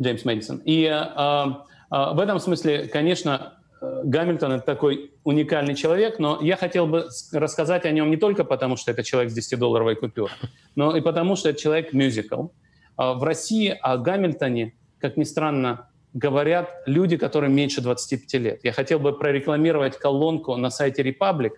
Джеймс 0.00 0.24
Мэдисон. 0.24 0.58
И 0.64 0.84
э, 0.84 1.44
в 1.90 2.18
этом 2.20 2.38
смысле, 2.38 2.88
конечно, 2.88 3.54
Гамильтон— 3.80 4.52
это 4.52 4.64
такой 4.64 5.12
уникальный 5.24 5.74
человек, 5.74 6.18
но 6.18 6.38
я 6.40 6.56
хотел 6.56 6.86
бы 6.86 7.08
рассказать 7.32 7.84
о 7.84 7.90
нем 7.90 8.10
не 8.10 8.16
только 8.16 8.44
потому, 8.44 8.76
что 8.76 8.90
это 8.90 9.02
человек 9.02 9.32
с 9.32 9.38
10-долларовой 9.38 9.96
купюрой, 9.96 10.32
но 10.76 10.96
и 10.96 11.00
потому, 11.00 11.36
что 11.36 11.48
это 11.48 11.58
человек-мюзикл. 11.60 12.48
В 12.96 13.22
России 13.24 13.76
о 13.82 13.96
Гамильтоне, 13.96 14.74
как 15.00 15.16
ни 15.16 15.24
странно, 15.24 15.88
говорят 16.14 16.70
люди, 16.86 17.16
которым 17.16 17.54
меньше 17.54 17.80
25 17.80 18.34
лет. 18.34 18.60
Я 18.62 18.72
хотел 18.72 18.98
бы 18.98 19.16
прорекламировать 19.16 19.98
колонку 19.98 20.56
на 20.56 20.70
сайте 20.70 21.02
Republic, 21.02 21.52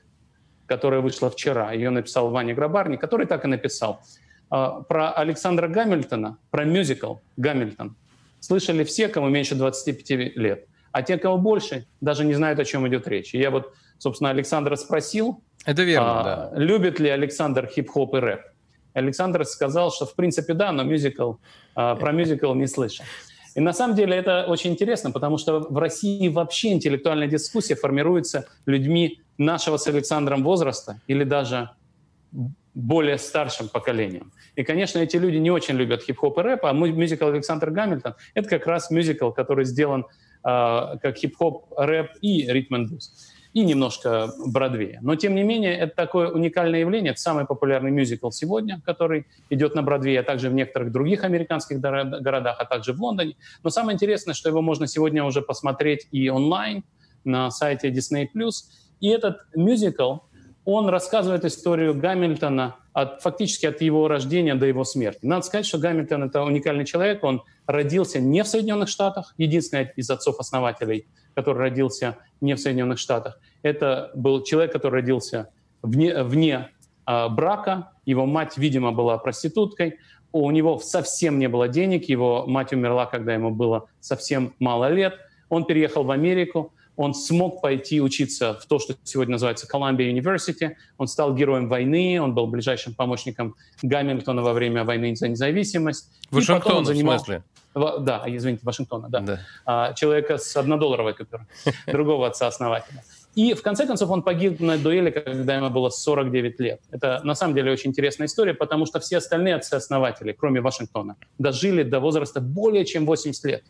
которая 0.67 1.01
вышла 1.01 1.31
вчера. 1.31 1.73
Ее 1.73 1.91
написал 1.91 2.31
Ваня 2.31 2.55
Грабарник, 2.55 3.01
который 3.01 3.27
так 3.27 3.45
и 3.45 3.49
написал. 3.49 4.01
А, 4.51 4.83
про 4.83 5.11
Александра 5.13 5.69
Гамильтона, 5.69 6.39
про 6.51 6.65
мюзикл 6.65 7.17
«Гамильтон» 7.37 7.97
слышали 8.41 8.85
все, 8.85 9.09
кому 9.09 9.29
меньше 9.29 9.55
25 9.55 10.37
лет. 10.37 10.67
А 10.93 11.03
те, 11.03 11.19
кого 11.19 11.39
больше, 11.39 11.87
даже 12.01 12.25
не 12.25 12.35
знают, 12.35 12.61
о 12.61 12.65
чем 12.65 12.87
идет 12.87 13.09
речь. 13.09 13.35
И 13.35 13.39
я 13.39 13.51
вот, 13.51 13.73
собственно, 13.99 14.31
Александра 14.31 14.77
спросил, 14.77 15.43
Это 15.65 15.83
верно, 15.83 16.21
а, 16.21 16.25
да. 16.25 16.59
любит 16.59 17.01
ли 17.01 17.09
Александр 17.09 17.67
хип-хоп 17.67 18.15
и 18.15 18.19
рэп. 18.19 18.41
Александр 18.93 19.45
сказал, 19.45 19.91
что 19.91 20.07
в 20.07 20.15
принципе 20.15 20.55
да, 20.55 20.71
но 20.71 20.85
мюзикл, 20.85 21.35
а, 21.75 21.97
про 21.97 22.13
мюзикл 22.13 22.55
не 22.55 22.69
слышал. 22.69 23.05
И 23.55 23.61
на 23.61 23.73
самом 23.73 23.95
деле 23.95 24.17
это 24.17 24.45
очень 24.49 24.73
интересно, 24.73 25.11
потому 25.11 25.39
что 25.39 25.61
в 25.61 25.79
России 25.79 26.29
вообще 26.29 26.73
интеллектуальная 26.73 27.29
дискуссия 27.29 27.77
формируется 27.77 28.47
людьми 28.67 29.21
нашего 29.39 29.77
с 29.77 29.87
Александром 29.87 30.43
возраста 30.43 31.01
или 31.07 31.25
даже 31.25 31.71
более 32.75 33.19
старшим 33.19 33.69
поколением. 33.69 34.33
И, 34.57 34.65
конечно, 34.65 34.99
эти 34.99 35.17
люди 35.17 35.37
не 35.37 35.51
очень 35.51 35.77
любят 35.77 36.03
хип-хоп 36.03 36.39
и 36.39 36.43
рэп, 36.43 36.65
а 36.65 36.73
мюзикл 36.73 37.27
Александр 37.27 37.71
Гамильтон— 37.71 38.15
это 38.35 38.49
как 38.49 38.67
раз 38.67 38.91
мюзикл, 38.91 39.31
который 39.31 39.65
сделан 39.65 40.01
э, 40.03 40.07
как 40.43 41.17
хип-хоп, 41.17 41.73
рэп 41.77 42.11
и 42.21 42.47
ритм 42.51 42.75
and 42.75 42.87
блюз 42.89 43.13
и 43.55 43.65
немножко 43.65 44.33
Бродвея. 44.45 44.99
Но, 45.01 45.15
тем 45.15 45.37
не 45.37 45.45
менее, 45.45 45.79
это 45.79 45.95
такое 45.95 46.29
уникальное 46.29 46.81
явление. 46.81 47.13
Это 47.13 47.21
самый 47.21 47.47
популярный 47.47 47.93
мюзикл 47.93 48.31
сегодня, 48.31 48.83
который 48.85 49.27
идет 49.49 49.77
на 49.77 49.83
Бродвее, 49.83 50.21
а 50.21 50.23
также 50.25 50.51
в 50.51 50.55
некоторых 50.55 50.91
других 50.91 51.23
американских 51.23 51.81
городах, 51.81 52.57
а 52.59 52.65
также 52.65 52.93
в 52.93 53.01
Лондоне. 53.01 53.37
Но 53.63 53.71
самое 53.71 53.95
интересное, 53.95 54.35
что 54.35 54.49
его 54.49 54.61
можно 54.61 54.89
сегодня 54.89 55.25
уже 55.25 55.41
посмотреть 55.41 56.09
и 56.11 56.29
онлайн 56.29 56.83
на 57.25 57.51
сайте 57.53 57.91
Disney+. 57.91 58.29
И 59.01 59.09
этот 59.09 59.39
мюзикл 59.55 60.19
он 60.65 60.89
рассказывает 60.89 61.45
историю 61.45 61.95
Гамильтона 61.95 62.77
от, 62.93 63.23
фактически 63.23 63.67
от 63.67 63.81
его 63.83 64.09
рождения 64.09 64.55
до 64.55 64.67
его 64.67 64.83
смерти. 64.83 65.21
Надо 65.23 65.45
сказать, 65.45 65.67
что 65.67 65.79
Гамильтон— 65.79 66.23
это 66.25 66.43
уникальный 66.43 66.87
человек. 66.87 67.23
Он 67.23 67.43
родился 67.67 68.19
не 68.19 68.43
в 68.43 68.49
Соединенных 68.49 68.89
Штатах, 68.89 69.35
единственный 69.37 69.91
из 69.95 70.11
отцов-основателей, 70.11 71.07
который 71.35 71.59
родился 71.59 72.19
не 72.41 72.55
в 72.55 72.61
Соединенных 72.61 72.99
Штатах. 72.99 73.39
Это 73.63 74.11
был 74.15 74.43
человек, 74.43 74.73
который 74.73 75.01
родился 75.01 75.51
вне, 75.83 76.23
вне 76.23 76.71
э, 77.07 77.29
брака. 77.29 77.93
Его 78.05 78.27
мать, 78.27 78.57
видимо, 78.57 78.93
была 78.93 79.19
проституткой. 79.19 79.99
У 80.33 80.51
него 80.51 80.79
совсем 80.79 81.39
не 81.39 81.49
было 81.49 81.69
денег. 81.69 82.09
Его 82.09 82.45
мать 82.47 82.73
умерла, 82.73 83.07
когда 83.07 83.35
ему 83.35 83.51
было 83.51 83.87
совсем 84.01 84.55
мало 84.59 84.89
лет. 84.89 85.15
Он 85.49 85.65
переехал 85.65 86.05
в 86.05 86.11
Америку 86.11 86.73
он 86.97 87.15
смог 87.15 87.61
пойти 87.61 88.01
учиться 88.01 88.55
в 88.55 88.67
то, 88.67 88.79
что 88.79 88.95
сегодня 89.03 89.33
называется 89.33 89.67
Columbia 89.73 90.11
University. 90.13 90.75
Он 90.97 91.09
стал 91.09 91.35
героем 91.35 91.69
войны, 91.69 92.21
он 92.21 92.35
был 92.35 92.47
ближайшим 92.47 92.95
помощником 92.95 93.57
Гамильтона 93.83 94.43
во 94.43 94.53
время 94.53 94.85
войны 94.85 95.17
за 95.17 95.29
независимость. 95.29 96.11
Вашингтон, 96.31 96.85
занимал... 96.85 97.17
в 97.19 97.21
смысле? 97.21 97.43
Да, 97.75 98.23
извините, 98.27 98.65
Вашингтона, 98.65 99.09
да. 99.09 99.21
да. 99.21 99.41
А, 99.67 99.93
человека 99.95 100.39
с 100.39 100.57
однодолларовой 100.57 101.15
купюрой, 101.15 101.47
другого 101.87 102.29
отца-основателя. 102.29 103.03
И 103.35 103.55
в 103.55 103.63
конце 103.63 103.85
концов 103.87 104.11
он 104.11 104.23
погиб 104.23 104.61
на 104.61 104.79
дуэли, 104.79 105.11
когда 105.11 105.57
ему 105.57 105.69
было 105.69 105.91
49 105.91 106.61
лет. 106.61 106.81
Это 106.93 107.21
на 107.25 107.35
самом 107.35 107.55
деле 107.55 107.73
очень 107.73 107.91
интересная 107.91 108.29
история, 108.29 108.55
потому 108.55 108.87
что 108.87 109.01
все 109.01 109.17
остальные 109.17 109.57
отцы-основатели, 109.57 110.33
кроме 110.33 110.61
Вашингтона, 110.61 111.17
дожили 111.39 111.83
до 111.83 111.99
возраста 111.99 112.41
более 112.41 112.85
чем 112.85 113.07
80 113.07 113.45
лет. 113.45 113.65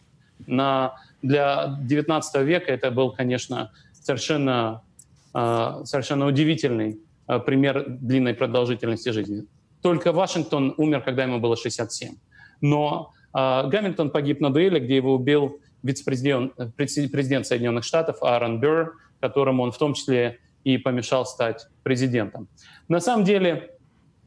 На 0.47 0.97
для 1.23 1.79
19 1.81 2.43
века 2.43 2.73
это 2.73 2.91
был, 2.91 3.11
конечно, 3.13 3.73
совершенно, 3.93 4.83
а, 5.33 5.83
совершенно 5.85 6.27
удивительный 6.27 6.99
а, 7.27 7.39
пример 7.39 7.87
длинной 7.89 8.35
продолжительности 8.35 9.09
жизни. 9.09 9.47
Только 9.81 10.13
Вашингтон 10.13 10.75
умер, 10.77 11.01
когда 11.01 11.23
ему 11.23 11.41
было 11.41 11.57
67. 11.57 12.17
Но 12.61 13.13
а, 13.13 13.14
Гамильтон 13.35 14.11
погиб 14.11 14.41
на 14.41 14.53
дуэли, 14.53 14.79
где 14.79 14.97
его 14.97 15.15
убил 15.15 15.61
вице-президент 15.83 16.55
президент 16.77 17.47
Соединенных 17.47 17.85
Штатов 17.85 18.23
Аарон 18.23 18.61
Бюр, 18.61 18.97
которому 19.21 19.65
он 19.65 19.73
в 19.73 19.79
том 19.79 19.95
числе 19.95 20.39
и 20.63 20.79
помешал 20.79 21.27
стать 21.27 21.67
президентом. 21.83 22.49
На 22.89 23.01
самом 23.01 23.25
деле 23.25 23.75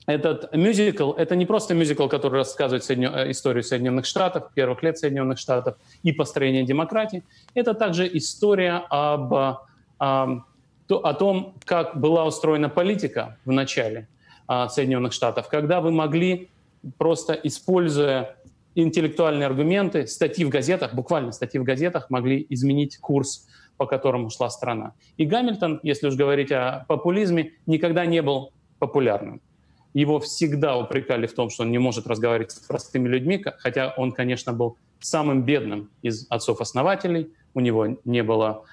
этот 0.05 0.53
мюзикл— 0.55 1.11
это 1.17 1.35
не 1.35 1.45
просто 1.45 1.73
мюзикл, 1.73 2.07
который 2.07 2.37
рассказывает 2.37 2.83
Соединен... 2.83 3.13
Э, 3.13 3.31
историю 3.31 3.63
Соединенных 3.63 4.05
Штатов, 4.05 4.51
первых 4.53 4.81
лет 4.81 4.97
Соединенных 4.97 5.37
Штатов 5.37 5.75
и 6.03 6.13
построение 6.13 6.63
демократии. 6.63 7.23
Это 7.53 7.73
также 7.73 8.07
история 8.17 8.85
об, 8.89 9.33
о, 9.33 9.65
о 9.99 11.13
том, 11.13 11.55
как 11.65 11.99
была 11.99 12.25
устроена 12.25 12.69
политика 12.69 13.37
в 13.43 13.51
начале 13.51 14.07
а, 14.47 14.69
Соединенных 14.69 15.11
Штатов, 15.11 15.49
когда 15.49 15.81
вы 15.81 15.91
могли, 15.91 16.49
просто 16.97 17.33
используя 17.33 18.37
интеллектуальные 18.81 19.47
аргументы, 19.47 20.05
статьи 20.05 20.45
в 20.45 20.49
газетах, 20.49 20.93
буквально 20.93 21.31
статьи 21.31 21.59
в 21.59 21.63
газетах, 21.63 22.09
могли 22.09 22.45
изменить 22.49 22.97
курс, 22.97 23.47
по 23.77 23.87
которому 23.87 24.29
шла 24.29 24.49
страна. 24.49 24.93
И 25.17 25.25
Гамильтон, 25.25 25.79
если 25.81 26.07
уж 26.07 26.15
говорить 26.15 26.51
о 26.51 26.85
популизме, 26.87 27.53
никогда 27.65 28.05
не 28.05 28.21
был 28.21 28.51
популярным. 28.77 29.41
Его 29.93 30.19
всегда 30.19 30.77
упрекали 30.77 31.25
в 31.25 31.33
том, 31.33 31.49
что 31.49 31.63
он 31.63 31.71
не 31.71 31.79
может 31.79 32.05
разговаривать 32.05 32.51
с 32.51 32.59
простыми 32.59 33.07
людьми, 33.07 33.43
хотя 33.57 33.93
он, 33.97 34.11
конечно, 34.11 34.53
был 34.53 34.77
самым 34.99 35.43
бедным 35.43 35.89
из 36.03 36.27
отцов-основателей. 36.29 37.31
У 37.55 37.59
него 37.59 37.97
не 38.05 38.21
было 38.21 38.63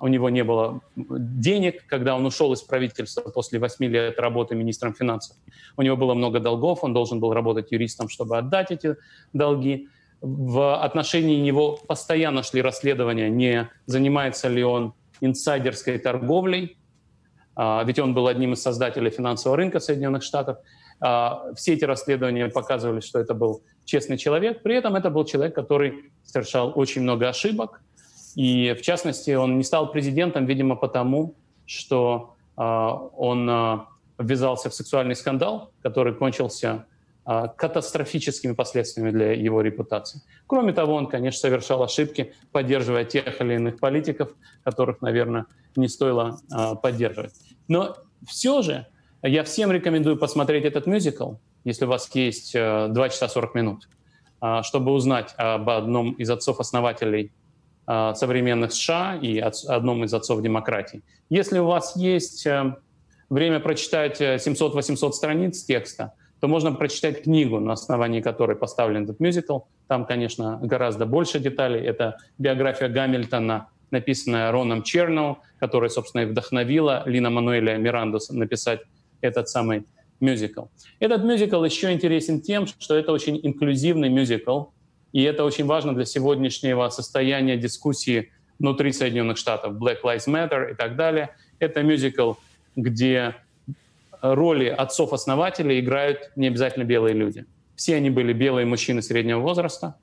у 0.00 0.08
него 0.08 0.28
не 0.28 0.42
было 0.42 0.80
денег, 0.96 1.86
когда 1.86 2.16
он 2.16 2.26
ушел 2.26 2.52
из 2.52 2.62
правительства 2.62 3.20
после 3.20 3.60
восьми 3.60 3.86
лет 3.86 4.18
работы 4.18 4.56
министром 4.56 4.92
финансов. 4.92 5.36
У 5.76 5.82
него 5.82 5.96
было 5.96 6.14
много 6.14 6.40
долгов, 6.40 6.82
он 6.82 6.92
должен 6.92 7.20
был 7.20 7.32
работать 7.32 7.70
юристом, 7.70 8.08
чтобы 8.08 8.38
отдать 8.38 8.72
эти 8.72 8.96
долги. 9.32 9.88
В 10.20 10.82
отношении 10.82 11.40
него 11.40 11.78
постоянно 11.86 12.42
шли 12.42 12.60
расследования, 12.60 13.28
не 13.28 13.68
занимается 13.86 14.48
ли 14.48 14.64
он 14.64 14.94
инсайдерской 15.20 15.98
торговлей, 15.98 16.76
а, 17.54 17.84
ведь 17.84 17.98
он 17.98 18.14
был 18.14 18.26
одним 18.26 18.54
из 18.54 18.62
создателей 18.62 19.10
финансового 19.10 19.56
рынка 19.56 19.78
Соединенных 19.78 20.22
Штатов. 20.22 20.58
А, 21.00 21.52
все 21.54 21.74
эти 21.74 21.84
расследования 21.84 22.48
показывали, 22.48 23.00
что 23.00 23.20
это 23.20 23.34
был 23.34 23.62
честный 23.84 24.18
человек. 24.18 24.62
При 24.62 24.74
этом 24.74 24.96
это 24.96 25.10
был 25.10 25.24
человек, 25.24 25.54
который 25.54 26.12
совершал 26.24 26.72
очень 26.74 27.02
много 27.02 27.28
ошибок. 27.28 27.80
И, 28.34 28.74
в 28.74 28.82
частности, 28.82 29.30
он 29.32 29.58
не 29.58 29.64
стал 29.64 29.90
президентом, 29.90 30.46
видимо, 30.46 30.76
потому, 30.76 31.34
что 31.66 32.34
а, 32.56 32.94
он 33.16 33.86
ввязался 34.18 34.70
в 34.70 34.74
сексуальный 34.74 35.16
скандал, 35.16 35.70
который 35.82 36.14
кончился 36.14 36.86
катастрофическими 37.24 38.52
последствиями 38.52 39.12
для 39.12 39.30
его 39.32 39.60
репутации. 39.60 40.22
Кроме 40.48 40.72
того, 40.72 40.94
он, 40.94 41.06
конечно, 41.06 41.38
совершал 41.38 41.84
ошибки, 41.84 42.34
поддерживая 42.50 43.04
тех 43.04 43.40
или 43.40 43.54
иных 43.54 43.78
политиков, 43.78 44.30
которых, 44.64 45.00
наверное, 45.02 45.46
не 45.76 45.88
стоило 45.88 46.40
а, 46.50 46.74
поддерживать. 46.74 47.32
Но 47.68 47.96
все 48.26 48.62
же 48.62 48.86
я 49.22 49.44
всем 49.44 49.72
рекомендую 49.72 50.16
посмотреть 50.16 50.64
этот 50.64 50.86
мюзикл, 50.86 51.34
если 51.64 51.84
у 51.84 51.88
вас 51.88 52.10
есть 52.14 52.54
а, 52.56 52.88
2 52.88 53.08
часа 53.08 53.28
40 53.28 53.54
минут, 53.54 53.88
а, 54.40 54.62
чтобы 54.62 54.92
узнать 54.92 55.34
об 55.36 55.70
одном 55.70 56.12
из 56.12 56.28
отцов-основателей 56.28 57.32
современных 57.86 58.72
США 58.72 59.18
и 59.20 59.38
одном 59.38 60.04
из 60.04 60.14
отцов 60.14 60.40
демократии. 60.42 61.02
Если 61.30 61.58
у 61.58 61.66
вас 61.66 61.96
есть 61.96 62.46
а, 62.46 62.76
время 63.28 63.60
прочитать 63.60 64.20
700-800 64.20 65.08
э, 65.08 65.12
страниц 65.12 65.64
текста, 65.64 66.12
то 66.40 66.48
можно 66.48 66.72
прочитать 66.72 67.22
книгу, 67.22 67.60
на 67.60 67.72
основании 67.72 68.20
которой 68.20 68.56
поставлен 68.56 69.04
этот 69.04 69.20
мюзикл. 69.20 69.60
Там, 69.88 70.04
конечно, 70.04 70.58
гораздо 70.62 71.06
больше 71.06 71.38
деталей. 71.38 71.80
Это 71.80 72.18
биография 72.38 72.88
Гамильтона 72.88 73.68
написанная 73.92 74.50
Роном 74.50 74.82
Черноу, 74.82 75.38
которая, 75.60 75.90
собственно, 75.90 76.22
и 76.22 76.24
вдохновила 76.24 77.04
Лина 77.06 77.30
Мануэля 77.30 77.76
Мирандус 77.76 78.30
написать 78.30 78.80
этот 79.20 79.48
самый 79.48 79.86
мюзикл. 80.18 80.64
Этот 80.98 81.22
мюзикл 81.22 81.62
еще 81.62 81.92
интересен 81.92 82.40
тем, 82.40 82.66
что 82.66 82.96
это 82.96 83.12
очень 83.12 83.38
инклюзивный 83.40 84.08
мюзикл, 84.08 84.64
и 85.12 85.22
это 85.22 85.44
очень 85.44 85.66
важно 85.66 85.94
для 85.94 86.04
сегодняшнего 86.04 86.88
состояния 86.88 87.56
дискуссии 87.56 88.32
внутри 88.58 88.92
Соединенных 88.92 89.36
Штатов, 89.36 89.74
Black 89.74 89.98
Lives 90.04 90.26
Matter 90.26 90.72
и 90.72 90.74
так 90.74 90.96
далее. 90.96 91.30
Это 91.58 91.82
мюзикл, 91.82 92.34
где 92.76 93.34
роли 94.22 94.66
отцов-основателей 94.66 95.80
играют 95.80 96.30
не 96.36 96.46
обязательно 96.46 96.84
белые 96.84 97.14
люди. 97.14 97.44
Все 97.74 97.96
они 97.96 98.10
были 98.10 98.32
белые 98.32 98.64
мужчины 98.64 99.02
среднего 99.02 99.40
возраста. 99.40 99.96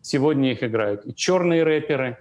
Сегодня 0.00 0.52
их 0.52 0.62
играют 0.62 1.06
и 1.06 1.14
черные 1.14 1.62
рэперы, 1.62 2.16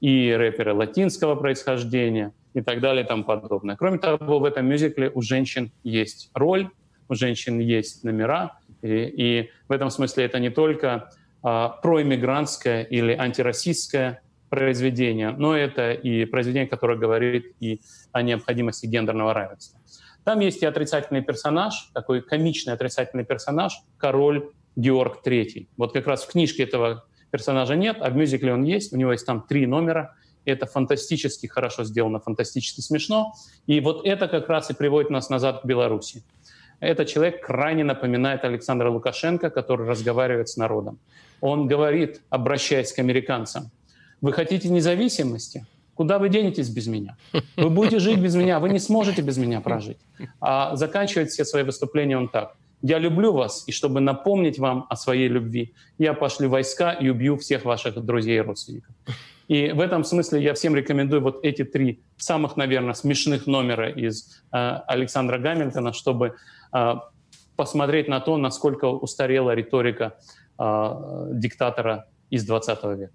и 0.00 0.32
рэперы 0.32 0.72
латинского 0.72 1.34
происхождения 1.34 2.32
и 2.54 2.60
так 2.62 2.80
далее 2.80 3.04
и 3.04 3.06
тому 3.06 3.24
подобное. 3.24 3.76
Кроме 3.76 3.98
того, 3.98 4.38
в 4.38 4.44
этом 4.44 4.66
мюзикле 4.66 5.10
у 5.12 5.20
женщин 5.22 5.72
есть 5.82 6.30
роль, 6.34 6.68
у 7.08 7.14
женщин 7.14 7.58
есть 7.58 8.04
номера, 8.04 8.58
и, 8.82 8.88
и 8.88 9.50
в 9.68 9.72
этом 9.72 9.90
смысле 9.90 10.24
это 10.24 10.38
не 10.38 10.50
только 10.50 11.10
проиммигрантское 11.42 12.82
или 12.82 13.12
антироссийское 13.12 14.22
произведение, 14.50 15.30
но 15.30 15.56
это 15.56 15.92
и 15.92 16.24
произведение, 16.24 16.68
которое 16.68 16.98
говорит 16.98 17.54
и 17.60 17.80
о 18.12 18.22
необходимости 18.22 18.86
гендерного 18.86 19.32
равенства. 19.32 19.80
Там 20.24 20.40
есть 20.40 20.62
и 20.62 20.66
отрицательный 20.66 21.22
персонаж, 21.22 21.90
такой 21.94 22.20
комичный 22.20 22.74
отрицательный 22.74 23.24
персонаж, 23.24 23.80
король 23.96 24.50
Георг 24.76 25.26
III. 25.26 25.68
Вот 25.76 25.92
как 25.92 26.06
раз 26.06 26.24
в 26.24 26.30
книжке 26.30 26.64
этого 26.64 27.04
персонажа 27.30 27.76
нет, 27.76 27.98
а 28.00 28.10
в 28.10 28.16
мюзикле 28.16 28.52
он 28.52 28.64
есть. 28.64 28.92
У 28.92 28.96
него 28.96 29.12
есть 29.12 29.26
там 29.26 29.42
три 29.42 29.66
номера. 29.66 30.14
Это 30.44 30.66
фантастически 30.66 31.46
хорошо 31.46 31.84
сделано, 31.84 32.18
фантастически 32.18 32.80
смешно. 32.80 33.32
И 33.66 33.80
вот 33.80 34.06
это 34.06 34.26
как 34.26 34.48
раз 34.48 34.70
и 34.70 34.74
приводит 34.74 35.10
нас 35.10 35.30
назад 35.30 35.62
к 35.62 35.64
Беларуси. 35.64 36.24
Этот 36.80 37.08
человек 37.08 37.46
крайне 37.46 37.84
напоминает 37.84 38.44
Александра 38.44 38.90
Лукашенко, 38.90 39.50
который 39.50 39.86
разговаривает 39.86 40.48
с 40.48 40.56
народом. 40.56 40.98
Он 41.40 41.66
говорит, 41.66 42.20
обращаясь 42.30 42.92
к 42.92 42.98
американцам, 42.98 43.70
вы 44.20 44.32
хотите 44.32 44.68
независимости? 44.68 45.66
Куда 45.94 46.18
вы 46.18 46.30
денетесь 46.30 46.70
без 46.70 46.86
меня? 46.86 47.16
Вы 47.56 47.68
будете 47.68 47.98
жить 47.98 48.18
без 48.18 48.34
меня, 48.34 48.58
вы 48.58 48.70
не 48.70 48.78
сможете 48.78 49.20
без 49.22 49.36
меня 49.36 49.60
прожить. 49.60 49.98
А 50.40 50.74
заканчивает 50.76 51.30
все 51.30 51.44
свои 51.44 51.62
выступления 51.62 52.16
он 52.16 52.28
так. 52.28 52.56
Я 52.82 52.98
люблю 52.98 53.32
вас, 53.32 53.64
и 53.66 53.72
чтобы 53.72 54.00
напомнить 54.00 54.58
вам 54.58 54.86
о 54.88 54.96
своей 54.96 55.28
любви, 55.28 55.74
я 55.98 56.14
пошлю 56.14 56.48
войска 56.48 56.92
и 56.92 57.10
убью 57.10 57.36
всех 57.36 57.66
ваших 57.66 58.02
друзей 58.02 58.38
и 58.38 58.40
родственников. 58.40 58.94
И 59.48 59.72
в 59.72 59.80
этом 59.80 60.04
смысле 60.04 60.42
я 60.42 60.54
всем 60.54 60.74
рекомендую 60.76 61.20
вот 61.20 61.40
эти 61.42 61.64
три 61.64 62.00
самых, 62.16 62.56
наверное, 62.56 62.94
смешных 62.94 63.46
номера 63.46 63.90
из 63.90 64.42
э, 64.52 64.56
Александра 64.86 65.38
Гамильтона, 65.38 65.92
чтобы 65.92 66.36
посмотреть 67.60 68.08
на 68.08 68.20
то, 68.20 68.38
насколько 68.38 68.86
устарела 68.86 69.54
риторика 69.54 70.14
э, 70.58 71.26
диктатора 71.32 72.06
из 72.30 72.46
20 72.46 72.84
века. 72.96 73.12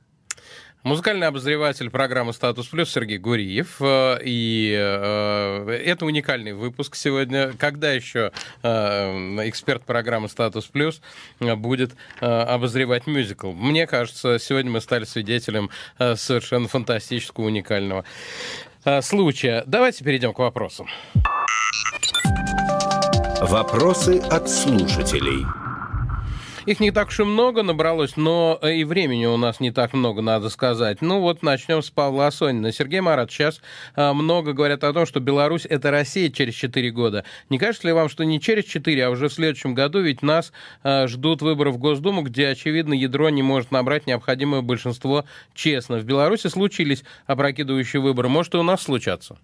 Музыкальный 0.84 1.26
обозреватель 1.26 1.90
программы 1.90 2.32
«Статус 2.32 2.68
плюс» 2.68 2.92
Сергей 2.92 3.18
Гуриев. 3.18 3.78
Э, 3.82 4.20
и 4.24 4.70
это 4.70 6.06
уникальный 6.06 6.54
выпуск 6.54 6.96
сегодня. 6.96 7.54
Когда 7.58 7.92
еще 7.92 8.32
эксперт 8.62 9.84
программы 9.84 10.30
«Статус 10.30 10.66
плюс» 10.66 11.02
будет 11.40 11.96
обозревать 12.20 13.08
мюзикл? 13.08 13.52
Мне 13.52 13.88
кажется, 13.88 14.38
сегодня 14.38 14.70
мы 14.70 14.80
стали 14.80 15.06
свидетелем 15.06 15.72
совершенно 15.98 16.68
фантастического, 16.68 17.46
уникального 17.46 18.06
случая. 19.02 19.64
Давайте 19.66 20.04
перейдем 20.04 20.34
к 20.34 20.38
вопросам. 20.38 20.88
Вопросы 23.48 24.18
от 24.32 24.50
слушателей. 24.50 25.46
Их 26.66 26.80
не 26.80 26.90
так 26.90 27.10
уж 27.10 27.20
и 27.20 27.24
много 27.24 27.62
набралось, 27.62 28.18
но 28.18 28.60
и 28.64 28.84
времени 28.84 29.28
у 29.28 29.38
нас 29.38 29.60
не 29.60 29.70
так 29.70 29.94
много, 29.94 30.24
надо 30.24 30.50
сказать. 30.50 31.04
Ну 31.04 31.20
вот 31.20 31.44
начнем 31.44 31.84
с 31.84 31.92
Павла 31.92 32.26
Асонина. 32.26 32.72
Сергей 32.72 33.02
Марат, 33.02 33.30
сейчас 33.30 33.62
а, 33.96 34.16
много 34.16 34.54
говорят 34.54 34.84
о 34.84 34.92
том, 34.94 35.06
что 35.06 35.20
Беларусь— 35.20 35.68
это 35.70 35.92
Россия 35.92 36.32
через 36.32 36.56
4 36.56 36.90
года. 36.90 37.24
Не 37.52 37.60
кажется 37.60 37.86
ли 37.86 37.94
вам, 37.94 38.10
что 38.10 38.26
не 38.26 38.42
через 38.42 38.66
4, 38.66 39.06
а 39.06 39.12
уже 39.12 39.30
в 39.30 39.34
следующем 39.34 39.76
году, 39.76 40.02
ведь 40.02 40.24
нас 40.24 40.52
а, 40.82 41.06
ждут 41.06 41.44
выборы 41.44 41.70
в 41.70 41.78
Госдуму, 41.78 42.24
где, 42.24 42.48
очевидно, 42.48 42.96
ядро 42.96 43.30
не 43.30 43.44
может 43.44 43.70
набрать 43.70 44.08
необходимое 44.08 44.64
большинство 44.64 45.24
честно. 45.54 46.00
В 46.00 46.04
Беларуси 46.04 46.48
случились 46.48 47.04
опрокидывающие 47.28 48.02
выборы. 48.02 48.28
Может, 48.28 48.56
и 48.56 48.58
у 48.58 48.64
нас 48.64 48.82
случаться? 48.82 49.38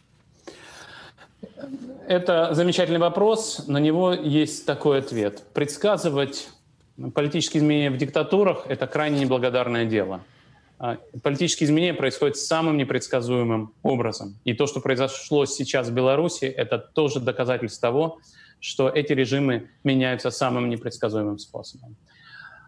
Это 2.12 2.54
замечательный 2.54 3.00
вопрос. 3.00 3.68
На 3.68 3.78
него 3.78 4.12
есть 4.12 4.66
такой 4.66 5.00
ответ. 5.00 5.44
Предсказывать 5.54 6.50
Политические 7.14 7.62
изменения 7.62 7.90
в 7.90 7.98
диктатурах– 7.98 8.66
это 8.70 8.86
крайне 8.86 9.22
неблагодарное 9.22 9.86
дело. 9.86 10.24
А, 10.78 10.98
политические 11.24 11.68
изменения 11.68 11.94
происходят 11.94 12.38
самым 12.38 12.78
непредсказуемым 12.78 13.74
образом. 13.82 14.36
И 14.44 14.54
то, 14.54 14.68
что 14.68 14.82
произошло 14.82 15.46
сейчас 15.46 15.88
в 15.88 15.94
Беларуси, 15.94 16.46
это 16.46 16.78
тоже 16.78 17.20
доказательство 17.20 17.90
того, 17.90 18.20
что 18.60 18.90
эти 18.90 19.14
режимы 19.14 19.70
меняются 19.84 20.30
самым 20.30 20.70
непредсказуемым 20.70 21.40
способом. 21.40 21.96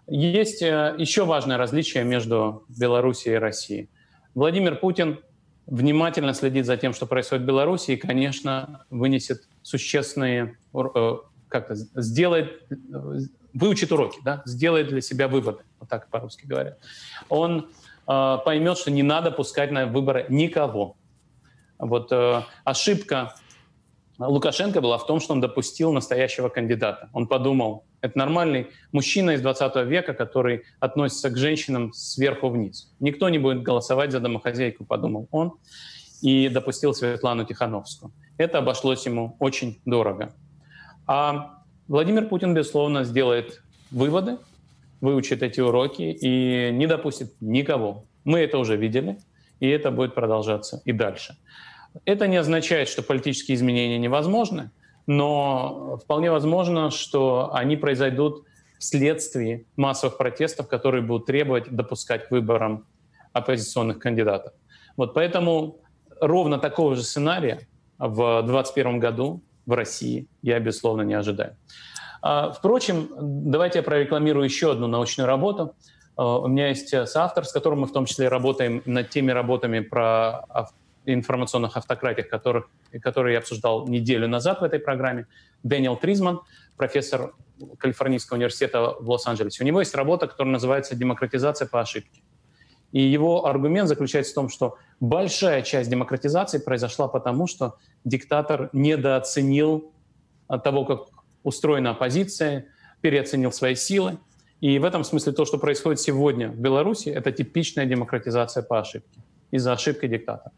Есть 0.08 0.62
э, 0.62 0.96
еще 0.98 1.26
важное 1.26 1.58
различие 1.58 2.04
между 2.04 2.64
Беларусью 2.70 3.34
и 3.34 3.38
Россией. 3.38 3.90
Владимир 4.34 4.78
Путин 4.78 5.20
внимательно 5.68 6.34
следит 6.34 6.66
за 6.66 6.78
тем, 6.78 6.94
что 6.94 7.06
происходит 7.06 7.44
в 7.44 7.48
Беларуси, 7.48 7.92
и, 7.92 7.96
конечно, 7.96 8.86
вынесет 8.90 9.48
существенные, 9.62 10.58
э, 10.74 11.18
как-то 11.50 11.76
сделает 11.76 12.62
выучит 13.54 13.92
уроки, 13.92 14.20
да, 14.24 14.42
сделает 14.46 14.88
для 14.88 15.02
себя 15.02 15.28
выводы, 15.28 15.60
вот 15.80 15.90
так 15.90 16.08
по-русски 16.08 16.46
говоря, 16.46 16.78
он 17.30 17.70
э, 18.08 18.38
поймет, 18.44 18.78
что 18.78 18.92
не 18.92 19.04
надо 19.04 19.32
пускать 19.32 19.72
на 19.72 19.86
выборы 19.86 20.26
никого. 20.30 20.96
Вот 21.78 22.12
э, 22.12 22.42
ошибка 22.64 23.36
Лукашенко 24.28 24.82
была 24.82 24.98
в 24.98 25.06
том, 25.06 25.20
что 25.20 25.34
он 25.34 25.42
допустил 25.42 25.92
настоящего 25.92 26.50
кандидата. 26.50 27.10
Он 27.14 27.28
подумал, 27.28 27.86
это 28.02 28.18
нормальный 28.18 28.68
мужчина 28.92 29.32
из 29.32 29.42
20 29.42 29.76
века, 29.88 30.14
который 30.14 30.64
относится 30.80 31.30
к 31.30 31.38
женщинам 31.38 31.94
сверху 31.94 32.50
вниз. 32.50 32.94
Никто 33.00 33.30
не 33.30 33.40
будет 33.40 33.64
голосовать 33.64 34.12
за 34.12 34.20
домохозяйку, 34.20 34.86
подумал 34.86 35.28
он, 35.32 35.54
и 36.22 36.48
допустил 36.50 36.94
Светлану 36.94 37.46
Тихановскую. 37.46 38.12
Это 38.38 38.60
обошлось 38.60 39.06
ему 39.06 39.36
очень 39.40 39.82
дорого. 39.86 40.34
А 41.06 41.64
Владимир 41.88 42.28
Путин, 42.28 42.54
безусловно, 42.54 43.04
сделает 43.04 43.62
выводы, 43.92 44.38
выучит 45.02 45.44
эти 45.44 45.60
уроки 45.60 46.02
и 46.02 46.72
не 46.72 46.88
допустит 46.88 47.34
никого. 47.42 48.06
Мы 48.24 48.40
это 48.40 48.58
уже 48.58 48.78
видели, 48.78 49.18
и 49.60 49.68
это 49.68 49.92
будет 49.92 50.16
продолжаться 50.16 50.82
и 50.86 50.94
дальше. 50.94 51.36
Это 52.06 52.28
не 52.28 52.38
означает, 52.38 52.88
что 52.88 53.04
политические 53.04 53.56
изменения 53.56 53.98
невозможны, 53.98 54.72
но 55.06 55.98
вполне 56.04 56.32
возможно, 56.32 56.92
что 56.92 57.54
они 57.54 57.76
произойдут 57.78 58.46
вследствие 58.80 59.66
массовых 59.78 60.18
протестов, 60.18 60.68
которые 60.68 61.02
будут 61.02 61.28
требовать 61.28 61.70
допускать 61.70 62.28
к 62.28 62.32
выборам 62.32 62.86
оппозиционных 63.32 64.00
кандидатов. 64.00 64.54
Вот 64.98 65.14
поэтому 65.14 65.78
ровно 66.20 66.60
такого 66.60 66.96
же 66.96 67.04
сценария 67.04 67.68
в 67.98 68.42
2021 68.42 69.00
году 69.00 69.42
в 69.66 69.74
России 69.74 70.28
я, 70.42 70.60
безусловно, 70.60 71.04
не 71.04 71.14
ожидаю. 71.14 71.56
А, 72.22 72.52
впрочем, 72.52 73.10
давайте 73.20 73.80
я 73.80 73.84
прорекламирую 73.84 74.46
еще 74.46 74.72
одну 74.72 74.88
научную 74.88 75.28
работу. 75.28 75.76
А, 76.16 76.40
у 76.40 76.48
меня 76.48 76.70
есть 76.70 76.90
соавтор, 77.08 77.46
с 77.46 77.52
которым 77.52 77.82
мы 77.82 77.88
в 77.88 77.94
том 77.94 78.06
числе 78.06 78.28
работаем 78.28 78.82
над 78.86 79.10
теми 79.10 79.32
работами 79.32 79.80
про 79.80 80.46
информационных 81.06 81.78
автократиях, 81.78 82.30
которых, 82.30 82.70
которые 83.02 83.34
я 83.34 83.40
обсуждал 83.40 83.88
неделю 83.88 84.28
назад 84.28 84.62
в 84.62 84.64
этой 84.64 84.80
программе. 84.80 85.28
Дэниел 85.64 85.96
Тризман, 85.96 86.42
профессор 86.78 87.34
Калифорнийского 87.78 88.38
университета 88.38 88.96
в 89.00 89.10
Лос-Анджелесе. 89.10 89.64
У 89.64 89.68
него 89.68 89.80
есть 89.80 89.96
работа, 89.96 90.28
которая 90.28 90.54
называется 90.54 90.96
«Демократизация 90.96 91.68
по 91.68 91.82
ошибке». 91.82 92.22
И 92.92 93.02
его 93.02 93.48
аргумент 93.48 93.88
заключается 93.88 94.32
в 94.34 94.36
том, 94.36 94.50
что 94.50 94.78
большая 95.00 95.64
часть 95.64 95.90
демократизации 95.90 96.60
произошла 96.60 97.08
потому, 97.08 97.48
что 97.48 97.78
диктатор 98.06 98.70
недооценил 98.72 99.92
того, 100.64 100.86
как 100.86 101.08
устроена 101.44 101.92
оппозиция, 101.92 102.68
переоценил 103.02 103.52
свои 103.52 103.76
силы. 103.76 104.20
И 104.62 104.78
в 104.78 104.86
этом 104.86 105.04
смысле 105.04 105.34
то, 105.34 105.44
что 105.44 105.58
происходит 105.58 106.02
сегодня 106.02 106.50
в 106.50 106.58
Беларуси, 106.60 107.10
это 107.10 107.32
типичная 107.32 107.86
демократизация 107.86 108.62
по 108.64 108.80
ошибке, 108.80 109.20
из-за 109.52 109.74
ошибки 109.74 110.08
диктатора. 110.08 110.54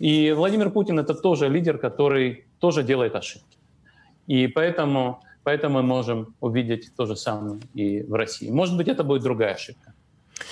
И 0.00 0.32
Владимир 0.32 0.70
Путин— 0.70 0.98
это 1.00 1.14
тоже 1.14 1.48
лидер, 1.48 1.78
который 1.78 2.46
тоже 2.58 2.82
делает 2.82 3.14
ошибки. 3.14 3.58
И 4.26 4.48
поэтому, 4.48 5.22
поэтому 5.44 5.74
мы 5.74 5.82
можем 5.82 6.34
увидеть 6.40 6.90
то 6.96 7.06
же 7.06 7.14
самое 7.14 7.60
и 7.74 8.02
в 8.02 8.14
России. 8.14 8.50
Может 8.50 8.76
быть, 8.76 8.88
это 8.88 9.04
будет 9.04 9.22
другая 9.22 9.54
ошибка 9.54 9.94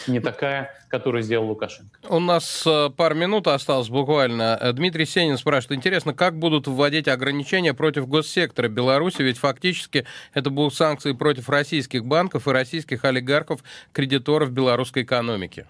не 0.07 0.20
такая, 0.20 0.70
которую 0.88 1.22
сделал 1.22 1.49
Лукашенко. 1.49 1.99
У 2.09 2.20
нас 2.20 2.64
э, 2.66 2.90
пару 2.96 3.14
минут 3.14 3.46
осталось 3.46 3.88
буквально. 3.88 4.59
Э, 4.61 4.72
Дмитрий 4.72 5.07
Сенин 5.07 5.38
спрашивает, 5.38 5.78
интересно, 5.78 6.14
как 6.14 6.38
будут 6.38 6.66
вводить 6.66 7.09
ограничения 7.09 7.74
против 7.74 8.09
госсектора 8.09 8.68
Беларуси, 8.68 9.22
ведь 9.22 9.38
фактически 9.38 10.07
это 10.34 10.51
будут 10.51 10.74
санкции 10.74 11.12
против 11.12 11.49
российских 11.49 12.05
банков 12.05 12.49
и 12.49 12.51
российских 12.51 13.05
олигархов, 13.05 13.62
кредиторов 13.92 14.51
белорусской 14.53 15.03
экономики. 15.03 15.66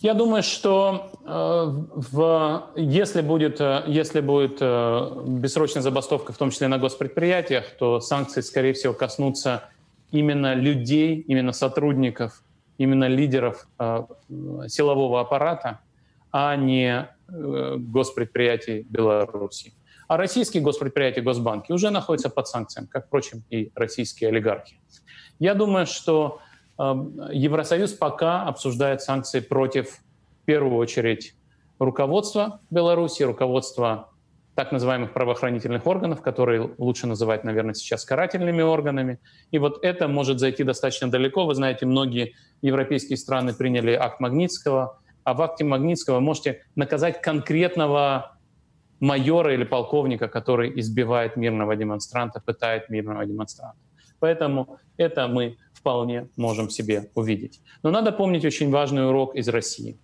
Я 0.00 0.14
думаю, 0.14 0.42
что 0.42 1.10
э, 1.24 1.64
в, 1.94 2.70
если, 2.76 3.20
будет, 3.20 3.60
э, 3.60 3.82
если 3.86 4.20
будет 4.20 4.58
э, 4.60 5.22
бессрочная 5.26 5.82
забастовка, 5.82 6.32
в 6.32 6.38
том 6.38 6.50
числе 6.50 6.68
на 6.68 6.78
госпредприятиях, 6.78 7.64
то 7.78 8.00
санкции, 8.00 8.40
скорее 8.40 8.74
всего, 8.74 8.92
коснутся 8.92 9.64
именно 10.12 10.54
людей, 10.54 11.16
именно 11.26 11.52
сотрудников 11.52 12.42
именно 12.78 13.08
лидеров 13.08 13.68
э, 13.78 14.04
силового 14.68 15.20
аппарата, 15.20 15.80
а 16.30 16.56
не 16.56 17.08
э, 17.28 17.74
госпредприятий 17.76 18.86
Беларуси. 18.88 19.74
А 20.06 20.16
российские 20.16 20.62
госпредприятия, 20.62 21.22
госбанки 21.22 21.72
уже 21.72 21.90
находятся 21.90 22.30
под 22.30 22.48
санкциями, 22.48 22.86
как, 22.86 23.06
впрочем, 23.06 23.42
и 23.50 23.70
российские 23.74 24.30
олигархи. 24.30 24.80
Я 25.38 25.54
думаю, 25.54 25.86
что 25.86 26.40
Евросоюз 26.78 27.92
пока 27.94 28.44
обсуждает 28.44 29.02
санкции 29.02 29.40
против, 29.40 29.98
в 30.42 30.44
первую 30.44 30.76
очередь, 30.76 31.34
руководства 31.78 32.60
Беларуси, 32.70 33.24
руководства 33.24 34.10
так 34.54 34.72
называемых 34.72 35.12
правоохранительных 35.12 35.86
органов, 35.86 36.20
которые 36.20 36.70
лучше 36.78 37.06
называть, 37.06 37.44
наверное, 37.44 37.74
сейчас 37.74 38.04
карательными 38.04 38.62
органами. 38.62 39.20
И 39.52 39.58
вот 39.58 39.84
это 39.84 40.08
может 40.08 40.40
зайти 40.40 40.64
достаточно 40.64 41.08
далеко. 41.08 41.46
Вы 41.46 41.54
знаете, 41.54 41.86
многие 41.86 42.34
европейские 42.60 43.16
страны 43.18 43.54
приняли 43.54 43.92
акт 43.92 44.18
Магнитского, 44.18 44.98
а 45.22 45.34
в 45.34 45.42
акте 45.42 45.64
Магнитского 45.64 46.18
можете 46.18 46.64
наказать 46.74 47.20
конкретного 47.22 48.36
майора 48.98 49.54
или 49.54 49.62
полковника, 49.62 50.26
который 50.26 50.78
избивает 50.80 51.36
мирного 51.36 51.76
демонстранта, 51.76 52.40
пытает 52.40 52.88
мирного 52.88 53.24
демонстранта. 53.26 53.78
Поэтому 54.18 54.78
это 54.96 55.28
мы 55.28 55.56
вполне 55.78 56.28
можем 56.36 56.70
себе 56.70 57.10
увидеть. 57.14 57.60
Но 57.82 57.90
надо 57.90 58.12
помнить 58.12 58.44
очень 58.44 58.70
важный 58.70 59.06
урок 59.08 59.36
из 59.36 59.48
России. 59.48 59.96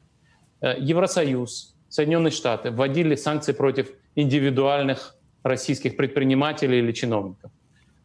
Э, 0.61 0.75
Евросоюз, 0.79 1.75
Соединенные 1.89 2.31
Штаты 2.31 2.71
вводили 2.71 3.17
санкции 3.17 3.53
против 3.53 3.91
индивидуальных 4.15 5.17
российских 5.43 5.97
предпринимателей 5.97 6.79
или 6.79 6.93
чиновников. 6.93 7.51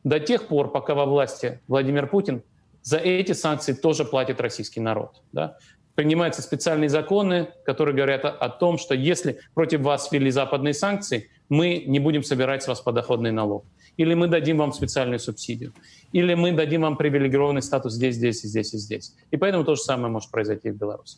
До 0.03 0.19
тех 0.19 0.47
пор, 0.47 0.71
пока 0.71 0.93
во 0.95 1.05
власти 1.05 1.59
Владимир 1.67 2.07
Путин, 2.07 2.41
за 2.81 2.97
эти 2.97 3.33
санкции 3.33 3.73
тоже 3.73 4.05
платит 4.05 4.41
российский 4.41 4.79
народ. 4.79 5.21
Да? 5.31 5.57
Принимаются 5.95 6.41
специальные 6.41 6.89
законы, 6.89 7.49
которые 7.65 7.95
говорят 7.95 8.25
о, 8.25 8.29
о 8.29 8.49
том, 8.49 8.77
что 8.77 8.95
если 8.95 9.39
против 9.53 9.81
вас 9.81 10.11
ввели 10.11 10.31
западные 10.31 10.73
санкции, 10.73 11.29
мы 11.49 11.83
не 11.85 11.99
будем 11.99 12.23
собирать 12.23 12.63
с 12.63 12.67
вас 12.67 12.81
подоходный 12.81 13.31
налог. 13.31 13.65
Или 13.97 14.13
мы 14.13 14.27
дадим 14.27 14.57
вам 14.57 14.71
специальную 14.71 15.19
субсидию. 15.19 15.73
Или 16.11 16.33
мы 16.33 16.51
дадим 16.51 16.81
вам 16.81 16.97
привилегированный 16.97 17.61
статус 17.61 17.93
здесь, 17.93 18.15
здесь, 18.15 18.41
здесь 18.41 18.73
и 18.73 18.77
здесь. 18.77 19.13
И 19.31 19.37
поэтому 19.37 19.63
то 19.63 19.75
же 19.75 19.81
самое 19.81 20.11
может 20.11 20.31
произойти 20.31 20.71
в 20.71 20.75
Беларуси. 20.75 21.17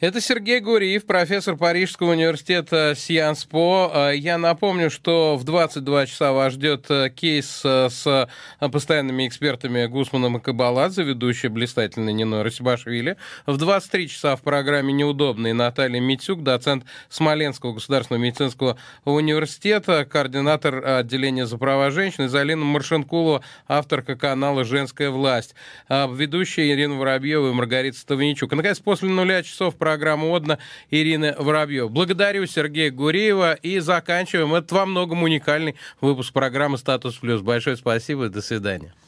Это 0.00 0.20
Сергей 0.20 0.60
Гуриев, 0.60 1.06
профессор 1.06 1.56
Парижского 1.56 2.12
университета 2.12 2.94
Сианспо. 2.96 4.12
Я 4.14 4.38
напомню, 4.38 4.90
что 4.90 5.36
в 5.36 5.44
22 5.44 6.06
часа 6.06 6.32
вас 6.32 6.52
ждет 6.52 6.86
э, 6.90 7.10
кейс 7.10 7.62
э, 7.64 7.88
с 7.90 8.28
постоянными 8.60 9.26
экспертами 9.26 9.86
Гусманом 9.86 10.38
и 10.38 10.40
Кабаладзе, 10.40 11.02
ведущая 11.02 11.48
блистательная 11.48 12.12
Нино 12.12 12.44
Расибашвили. 12.44 13.16
В 13.46 13.56
23 13.56 14.08
часа 14.08 14.36
в 14.36 14.42
программе 14.42 14.92
«Неудобные» 14.92 15.54
Наталья 15.54 16.00
Митюк, 16.00 16.42
доцент 16.42 16.84
Смоленского 17.08 17.74
государственного 17.74 18.22
медицинского 18.22 18.78
университета, 19.04 20.04
координатор 20.04 20.86
отделения 20.86 21.46
за 21.46 21.58
права 21.58 21.90
женщин, 21.90 22.24
и 22.24 22.28
Залина 22.28 22.64
Маршинкулова, 22.64 23.42
авторка 23.66 24.16
канала 24.28 24.64
«Женская 24.64 25.10
власть». 25.10 25.54
А 25.88 26.06
ведущая 26.06 26.70
Ирина 26.72 26.96
Воробьева 26.96 27.50
и 27.50 27.52
Маргарита 27.52 27.98
Ставничук. 27.98 28.52
И, 28.52 28.56
наконец, 28.56 28.78
после 28.78 29.08
нуля 29.08 29.42
часов 29.42 29.76
программа 29.76 30.36
«Одна» 30.36 30.58
Ирина 30.90 31.34
Воробьева. 31.38 31.88
Благодарю 31.88 32.46
Сергея 32.46 32.90
Гуреева 32.90 33.54
и 33.54 33.78
заканчиваем. 33.78 34.54
Это 34.54 34.74
во 34.74 34.86
многом 34.86 35.22
уникальный 35.22 35.76
выпуск 36.00 36.32
программы 36.32 36.76
«Статус 36.76 37.16
плюс». 37.16 37.40
Большое 37.40 37.76
спасибо 37.76 38.26
и 38.26 38.28
до 38.28 38.42
свидания. 38.42 38.92